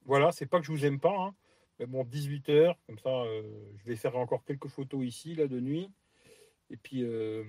voilà, 0.05 0.31
c'est 0.31 0.45
pas 0.45 0.59
que 0.59 0.65
je 0.65 0.71
vous 0.71 0.85
aime 0.85 0.99
pas. 0.99 1.15
Hein. 1.17 1.35
Mais 1.79 1.85
bon, 1.85 2.03
18h, 2.03 2.75
comme 2.87 2.99
ça, 2.99 3.09
euh, 3.09 3.43
je 3.77 3.85
vais 3.85 3.95
faire 3.95 4.15
encore 4.15 4.43
quelques 4.45 4.67
photos 4.67 5.05
ici, 5.05 5.35
là, 5.35 5.47
de 5.47 5.59
nuit. 5.59 5.91
Et 6.69 6.77
puis, 6.77 7.03
euh, 7.03 7.43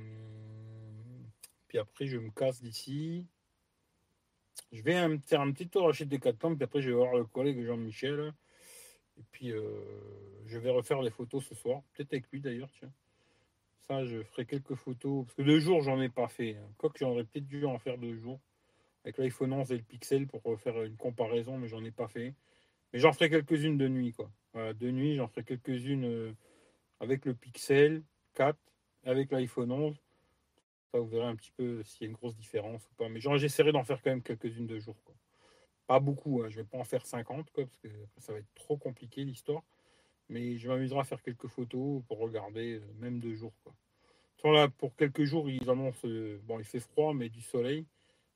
puis 1.69 1.79
après, 1.79 2.07
je 2.07 2.19
me 2.19 2.31
casse 2.31 2.61
d'ici. 2.61 3.27
Je 4.73 4.83
vais 4.83 5.19
faire 5.27 5.41
un 5.41 5.53
petit 5.53 5.69
tour 5.69 5.93
des 5.93 6.19
4 6.19 6.39
temps, 6.39 6.55
puis 6.55 6.65
après, 6.65 6.81
je 6.81 6.89
vais 6.91 6.97
voir 6.97 7.15
le 7.15 7.25
collègue 7.25 7.65
Jean-Michel. 7.65 8.33
Et 9.19 9.23
puis, 9.31 9.53
euh, 9.53 9.63
je 10.47 10.59
vais 10.59 10.71
refaire 10.71 11.01
les 11.03 11.11
photos 11.11 11.45
ce 11.45 11.55
soir. 11.55 11.83
Peut-être 11.95 12.13
avec 12.13 12.31
lui 12.33 12.41
d'ailleurs, 12.41 12.71
tiens. 12.79 12.93
Ça, 13.83 14.05
je 14.05 14.23
ferai 14.25 14.45
quelques 14.45 14.75
photos. 14.75 15.25
Parce 15.25 15.37
que 15.37 15.43
deux 15.43 15.61
jours, 15.61 15.83
j'en 15.83 16.01
ai 16.01 16.09
pas 16.09 16.27
fait. 16.27 16.57
Quoique 16.77 16.99
j'en 16.99 17.11
aurais 17.11 17.25
peut-être 17.25 17.47
dû 17.47 17.65
en 17.65 17.79
faire 17.79 17.97
deux 17.97 18.17
jours. 18.17 18.41
Avec 19.05 19.19
l'iPhone 19.19 19.53
11 19.53 19.71
et 19.71 19.77
le 19.77 19.83
Pixel 19.83 20.27
pour 20.27 20.43
faire 20.61 20.83
une 20.83 20.97
comparaison, 20.97 21.57
mais 21.57 21.69
j'en 21.69 21.85
ai 21.85 21.93
pas 21.93 22.09
fait. 22.09 22.35
Mais 22.97 23.01
j'en 23.01 23.13
ferai 23.13 23.29
quelques-unes 23.29 23.77
de 23.77 23.89
nuit, 23.89 24.15
quoi. 24.15 24.31
de 24.55 24.91
nuit, 24.91 25.17
j'en 25.17 25.29
ferai 25.29 25.45
quelques-unes 25.45 26.07
euh, 26.07 26.33
avec 26.99 27.27
le 27.27 27.35
Pixel 27.35 28.03
4, 28.33 28.59
avec 29.05 29.31
l'iPhone 29.33 29.71
11. 29.71 29.95
Ça, 30.91 30.99
vous 31.01 31.07
verrez 31.07 31.27
un 31.27 31.37
petit 31.37 31.53
peu 31.55 31.83
s'il 31.83 32.05
y 32.05 32.07
a 32.07 32.09
une 32.09 32.17
grosse 32.17 32.39
différence 32.39 32.89
ou 32.89 32.95
pas. 32.95 33.11
Mais 33.11 33.21
j'essaierai 33.21 33.73
d'en 33.73 33.85
faire 33.85 34.01
quand 34.01 34.09
même 34.09 34.23
quelques-unes 34.23 34.67
de 34.67 34.79
jour. 34.79 34.97
Pas 35.87 36.01
beaucoup, 36.01 36.43
hein. 36.43 36.49
je 36.49 36.57
vais 36.57 36.65
pas 36.65 36.79
en 36.79 36.85
faire 36.85 37.05
50, 37.05 37.51
quoi, 37.51 37.67
parce 37.67 37.77
que 37.77 37.89
ça 38.17 38.33
va 38.33 38.39
être 38.39 38.55
trop 38.55 38.79
compliqué 38.79 39.25
l'histoire. 39.25 39.63
Mais 40.31 40.57
je 40.57 40.67
m'amuserai 40.67 41.01
à 41.01 41.05
faire 41.05 41.21
quelques 41.21 41.49
photos 41.49 42.03
pour 42.09 42.17
regarder, 42.17 42.77
euh, 42.77 42.95
même 42.99 43.21
deux 43.21 43.35
jours. 43.35 43.53
Quoi. 43.63 43.75
Là, 44.55 44.69
pour 44.71 44.97
quelques 44.97 45.25
jours, 45.25 45.51
ils 45.51 45.69
annoncent, 45.69 46.09
euh, 46.09 46.41
bon, 46.45 46.61
il 46.61 46.65
fait 46.65 46.81
froid, 46.81 47.13
mais 47.13 47.29
du 47.29 47.43
soleil. 47.43 47.85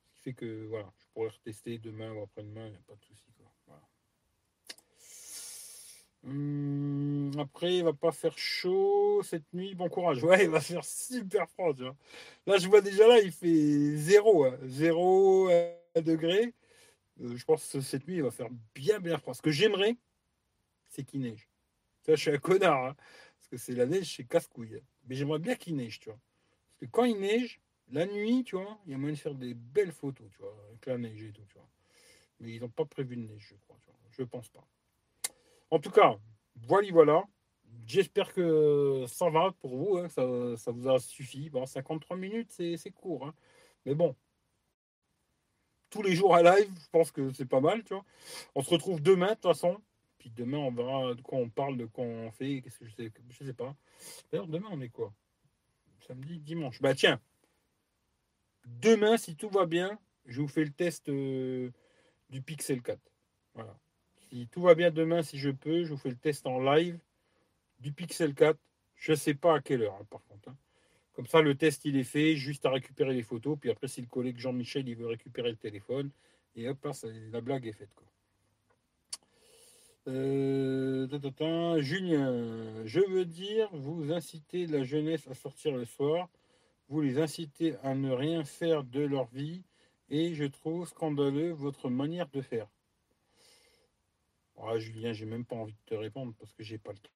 Ce 0.03 0.13
qui 0.13 0.19
fait 0.19 0.33
que 0.33 0.67
voilà, 0.67 0.93
je 0.99 1.07
pourrais 1.15 1.29
retester 1.29 1.79
demain 1.79 2.13
ou 2.13 2.21
après-demain, 2.21 2.67
il 2.67 2.73
n'y 2.73 2.77
a 2.77 2.81
pas 2.87 2.93
de 2.93 3.03
souci. 3.05 3.30
Hum, 6.23 7.31
après, 7.39 7.77
il 7.77 7.83
va 7.83 7.93
pas 7.93 8.11
faire 8.11 8.37
chaud 8.37 9.21
cette 9.23 9.51
nuit. 9.53 9.73
Bon 9.75 9.89
courage. 9.89 10.23
Ouais, 10.23 10.43
il 10.43 10.49
va 10.49 10.61
faire 10.61 10.85
super 10.85 11.49
froid. 11.49 11.73
Tu 11.73 11.83
vois. 11.83 11.95
Là, 12.45 12.57
je 12.57 12.67
vois 12.67 12.81
déjà 12.81 13.07
là, 13.07 13.19
il 13.19 13.31
fait 13.31 13.95
0, 13.97 14.47
0 14.63 15.49
hein. 15.49 16.01
degré. 16.01 16.53
Euh, 17.21 17.35
je 17.35 17.45
pense 17.45 17.71
que 17.71 17.81
cette 17.81 18.07
nuit, 18.07 18.17
il 18.17 18.23
va 18.23 18.31
faire 18.31 18.49
bien, 18.75 18.99
bien 18.99 19.17
froid. 19.17 19.33
Ce 19.33 19.41
que 19.41 19.51
j'aimerais, 19.51 19.95
c'est 20.89 21.03
qu'il 21.03 21.21
neige. 21.21 21.47
Ça, 22.05 22.15
je 22.15 22.21
suis 22.21 22.31
un 22.31 22.37
connard. 22.37 22.85
Hein, 22.85 22.95
parce 23.39 23.47
que 23.49 23.57
c'est 23.57 23.73
la 23.75 23.85
neige, 23.85 24.15
c'est 24.15 24.25
casse-couille. 24.25 24.81
Mais 25.07 25.15
j'aimerais 25.15 25.39
bien 25.39 25.55
qu'il 25.55 25.75
neige, 25.75 25.99
tu 25.99 26.09
vois. 26.09 26.19
Parce 26.69 26.79
que 26.81 26.85
quand 26.85 27.05
il 27.05 27.19
neige, 27.19 27.59
la 27.91 28.05
nuit, 28.05 28.43
tu 28.43 28.55
vois, 28.55 28.79
il 28.85 28.91
y 28.91 28.95
a 28.95 28.97
moyen 28.97 29.15
de 29.15 29.19
faire 29.19 29.35
des 29.35 29.53
belles 29.53 29.91
photos, 29.91 30.27
tu 30.31 30.37
vois, 30.39 30.55
avec 30.69 30.85
la 30.85 30.97
neige 30.97 31.23
et 31.23 31.31
tout, 31.31 31.45
tu 31.47 31.55
vois. 31.55 31.67
Mais 32.39 32.53
ils 32.53 32.61
n'ont 32.61 32.69
pas 32.69 32.85
prévu 32.85 33.17
de 33.17 33.21
neige, 33.21 33.47
je 33.49 33.55
crois, 33.55 33.77
tu 33.81 33.87
vois. 33.87 33.99
Je 34.11 34.23
pense 34.23 34.49
pas. 34.49 34.65
En 35.71 35.79
tout 35.79 35.89
cas, 35.91 36.17
voilà, 36.67 36.87
voilà. 36.91 37.23
J'espère 37.87 38.33
que 38.33 39.05
ça 39.07 39.29
va 39.29 39.51
pour 39.59 39.75
vous, 39.75 39.97
hein, 39.97 40.09
ça, 40.09 40.71
vous 40.71 40.89
a 40.89 40.99
suffi. 40.99 41.49
Bon, 41.49 41.65
53 41.65 42.17
minutes, 42.17 42.51
c'est 42.51 42.91
court. 42.91 43.25
Hein. 43.25 43.33
Mais 43.85 43.95
bon, 43.95 44.15
tous 45.89 46.01
les 46.01 46.15
jours 46.15 46.35
à 46.35 46.43
live, 46.43 46.69
je 46.79 46.89
pense 46.91 47.11
que 47.11 47.31
c'est 47.33 47.45
pas 47.45 47.61
mal. 47.61 47.83
On 48.55 48.61
se 48.61 48.69
retrouve 48.69 49.01
demain, 49.01 49.29
de 49.29 49.33
toute 49.33 49.43
façon. 49.43 49.81
Puis 50.17 50.29
demain, 50.29 50.57
on 50.57 50.71
verra 50.71 51.15
de 51.15 51.21
quoi 51.21 51.39
on 51.39 51.49
parle, 51.49 51.77
de 51.77 51.85
quoi 51.85 52.03
on 52.05 52.31
fait. 52.31 52.61
Qu'est-ce 52.61 52.79
que 52.79 52.85
je 52.85 52.95
sais, 52.95 53.11
je 53.29 53.45
sais 53.45 53.53
pas. 53.53 53.75
D'ailleurs, 54.31 54.47
demain, 54.47 54.69
on 54.71 54.81
est 54.81 54.89
quoi? 54.89 55.13
Samedi, 56.07 56.39
dimanche. 56.39 56.81
Bah 56.81 56.93
tiens, 56.93 57.19
demain, 58.65 59.17
si 59.17 59.35
tout 59.35 59.49
va 59.49 59.65
bien, 59.65 59.99
je 60.25 60.41
vous 60.41 60.47
fais 60.47 60.63
le 60.63 60.71
test 60.71 61.09
euh, 61.09 61.71
du 62.29 62.41
Pixel 62.41 62.81
4. 62.81 62.99
Voilà. 63.53 63.75
Si 64.31 64.47
tout 64.47 64.61
va 64.61 64.75
bien 64.75 64.91
demain, 64.91 65.23
si 65.23 65.37
je 65.37 65.49
peux, 65.49 65.83
je 65.83 65.89
vous 65.89 65.97
fais 65.97 66.09
le 66.09 66.15
test 66.15 66.47
en 66.47 66.61
live 66.61 66.97
du 67.81 67.91
Pixel 67.91 68.33
4. 68.33 68.57
Je 68.95 69.11
ne 69.11 69.17
sais 69.17 69.33
pas 69.33 69.55
à 69.55 69.59
quelle 69.59 69.81
heure, 69.81 69.97
hein, 69.99 70.05
par 70.09 70.23
contre. 70.23 70.49
Hein. 70.49 70.55
Comme 71.11 71.27
ça, 71.27 71.41
le 71.41 71.53
test, 71.55 71.83
il 71.83 71.97
est 71.97 72.05
fait, 72.05 72.37
juste 72.37 72.65
à 72.65 72.69
récupérer 72.69 73.13
les 73.13 73.23
photos. 73.23 73.57
Puis 73.59 73.69
après, 73.69 73.89
si 73.89 73.99
le 73.99 74.07
collègue 74.07 74.37
Jean-Michel, 74.37 74.87
il 74.87 74.95
veut 74.95 75.07
récupérer 75.07 75.49
le 75.49 75.57
téléphone, 75.57 76.11
et 76.55 76.69
hop, 76.69 76.87
la 77.31 77.41
blague 77.41 77.67
est 77.67 77.73
faite. 77.73 77.89
Euh, 80.07 81.81
Julien, 81.81 82.85
je 82.85 83.01
veux 83.01 83.25
dire, 83.25 83.67
vous 83.73 84.13
incitez 84.13 84.65
la 84.65 84.83
jeunesse 84.83 85.27
à 85.27 85.33
sortir 85.33 85.75
le 85.75 85.83
soir, 85.83 86.29
vous 86.87 87.01
les 87.01 87.19
incitez 87.19 87.75
à 87.83 87.95
ne 87.95 88.11
rien 88.11 88.45
faire 88.45 88.85
de 88.85 89.01
leur 89.01 89.25
vie, 89.25 89.63
et 90.09 90.33
je 90.35 90.45
trouve 90.45 90.87
scandaleux 90.87 91.51
votre 91.51 91.89
manière 91.89 92.29
de 92.29 92.41
faire. 92.41 92.67
Ah, 94.63 94.77
Julien, 94.77 95.13
j'ai 95.13 95.25
même 95.25 95.45
pas 95.45 95.55
envie 95.55 95.73
de 95.73 95.79
te 95.85 95.95
répondre 95.95 96.33
parce 96.37 96.53
que 96.53 96.63
j'ai 96.63 96.77
pas 96.77 96.91
le 96.91 96.99
temps. 96.99 97.11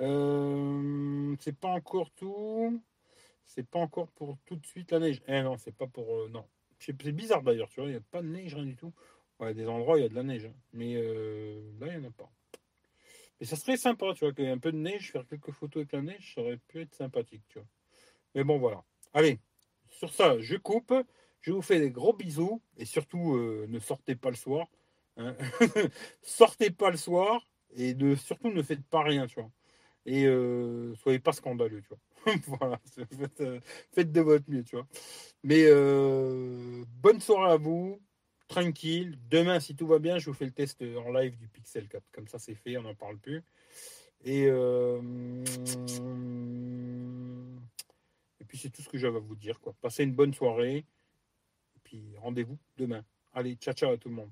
Euh, 0.00 1.36
c'est 1.40 1.56
pas 1.56 1.68
encore 1.68 2.10
tout. 2.10 2.82
C'est 3.44 3.66
pas 3.66 3.78
encore 3.78 4.08
pour 4.08 4.36
tout 4.44 4.56
de 4.56 4.66
suite 4.66 4.90
la 4.90 4.98
neige. 4.98 5.22
Eh 5.26 5.42
non, 5.42 5.56
c'est 5.56 5.74
pas 5.74 5.86
pour. 5.86 6.14
Euh, 6.14 6.28
non. 6.28 6.46
C'est 6.78 6.92
bizarre 7.12 7.42
d'ailleurs, 7.42 7.68
tu 7.68 7.80
vois, 7.80 7.88
il 7.88 7.92
n'y 7.92 7.98
a 7.98 8.02
pas 8.10 8.20
de 8.20 8.28
neige, 8.28 8.54
rien 8.54 8.64
du 8.64 8.76
tout. 8.76 8.92
Ouais, 9.40 9.54
des 9.54 9.66
endroits, 9.66 9.98
il 9.98 10.02
y 10.02 10.04
a 10.04 10.08
de 10.08 10.14
la 10.14 10.22
neige. 10.22 10.44
Hein. 10.44 10.54
Mais 10.72 10.94
euh, 10.96 11.62
là, 11.80 11.86
il 11.88 11.98
n'y 11.98 12.06
en 12.06 12.08
a 12.08 12.12
pas. 12.12 12.30
Mais 13.40 13.46
ça 13.46 13.56
serait 13.56 13.76
sympa, 13.76 14.12
tu 14.14 14.24
vois, 14.24 14.34
qu'il 14.34 14.44
y 14.44 14.48
ait 14.48 14.50
un 14.50 14.58
peu 14.58 14.72
de 14.72 14.78
neige, 14.78 15.12
faire 15.12 15.26
quelques 15.26 15.52
photos 15.52 15.82
avec 15.82 15.92
la 15.92 16.02
neige, 16.02 16.34
ça 16.34 16.40
aurait 16.42 16.58
pu 16.68 16.80
être 16.80 16.94
sympathique, 16.94 17.42
tu 17.48 17.58
vois. 17.58 17.68
Mais 18.34 18.44
bon, 18.44 18.58
voilà. 18.58 18.82
Allez, 19.14 19.38
sur 19.88 20.12
ça, 20.12 20.38
je 20.40 20.56
coupe. 20.56 20.92
Je 21.40 21.52
vous 21.52 21.62
fais 21.62 21.78
des 21.78 21.90
gros 21.90 22.12
bisous 22.12 22.60
et 22.76 22.84
surtout 22.84 23.36
ne 23.38 23.78
sortez 23.78 24.16
pas 24.16 24.30
le 24.30 24.36
soir. 24.36 24.66
Hein. 25.16 25.34
sortez 26.22 26.70
pas 26.70 26.90
le 26.90 26.96
soir 26.96 27.46
et 27.74 27.94
de, 27.94 28.14
surtout 28.14 28.50
ne 28.50 28.62
faites 28.62 28.84
pas 28.86 29.02
rien, 29.02 29.26
tu 29.26 29.40
vois. 29.40 29.50
Et 30.06 30.24
euh, 30.26 30.94
soyez 30.96 31.18
pas 31.18 31.32
scandaleux, 31.32 31.82
tu 31.82 31.88
vois. 31.88 31.98
voilà, 32.58 32.80
faites, 33.18 33.40
euh, 33.40 33.60
faites 33.92 34.12
de 34.12 34.20
votre 34.20 34.48
mieux, 34.48 34.62
tu 34.62 34.76
vois. 34.76 34.86
Mais 35.42 35.64
euh, 35.66 36.84
bonne 37.02 37.20
soirée 37.20 37.52
à 37.52 37.56
vous, 37.56 38.00
tranquille. 38.46 39.18
Demain, 39.28 39.58
si 39.58 39.74
tout 39.74 39.86
va 39.86 39.98
bien, 39.98 40.18
je 40.18 40.26
vous 40.30 40.34
fais 40.34 40.44
le 40.44 40.52
test 40.52 40.82
en 40.82 41.12
live 41.12 41.36
du 41.36 41.48
Pixel 41.48 41.88
4. 41.88 42.04
Comme 42.12 42.28
ça, 42.28 42.38
c'est 42.38 42.54
fait, 42.54 42.76
on 42.78 42.82
n'en 42.82 42.94
parle 42.94 43.18
plus. 43.18 43.42
Et, 44.24 44.44
et 44.44 44.44
puis 48.46 48.58
c'est 48.58 48.70
tout 48.70 48.82
ce 48.82 48.88
que 48.88 48.98
j'avais 48.98 49.18
à 49.18 49.20
vous 49.20 49.36
dire. 49.36 49.60
Quoi. 49.60 49.74
Passez 49.80 50.04
une 50.04 50.14
bonne 50.14 50.34
soirée. 50.34 50.78
Et 50.78 51.80
puis 51.82 52.14
rendez-vous 52.16 52.58
demain. 52.76 53.04
Allez, 53.32 53.56
ciao 53.56 53.74
ciao 53.74 53.92
à 53.92 53.98
tout 53.98 54.08
le 54.08 54.14
monde. 54.14 54.30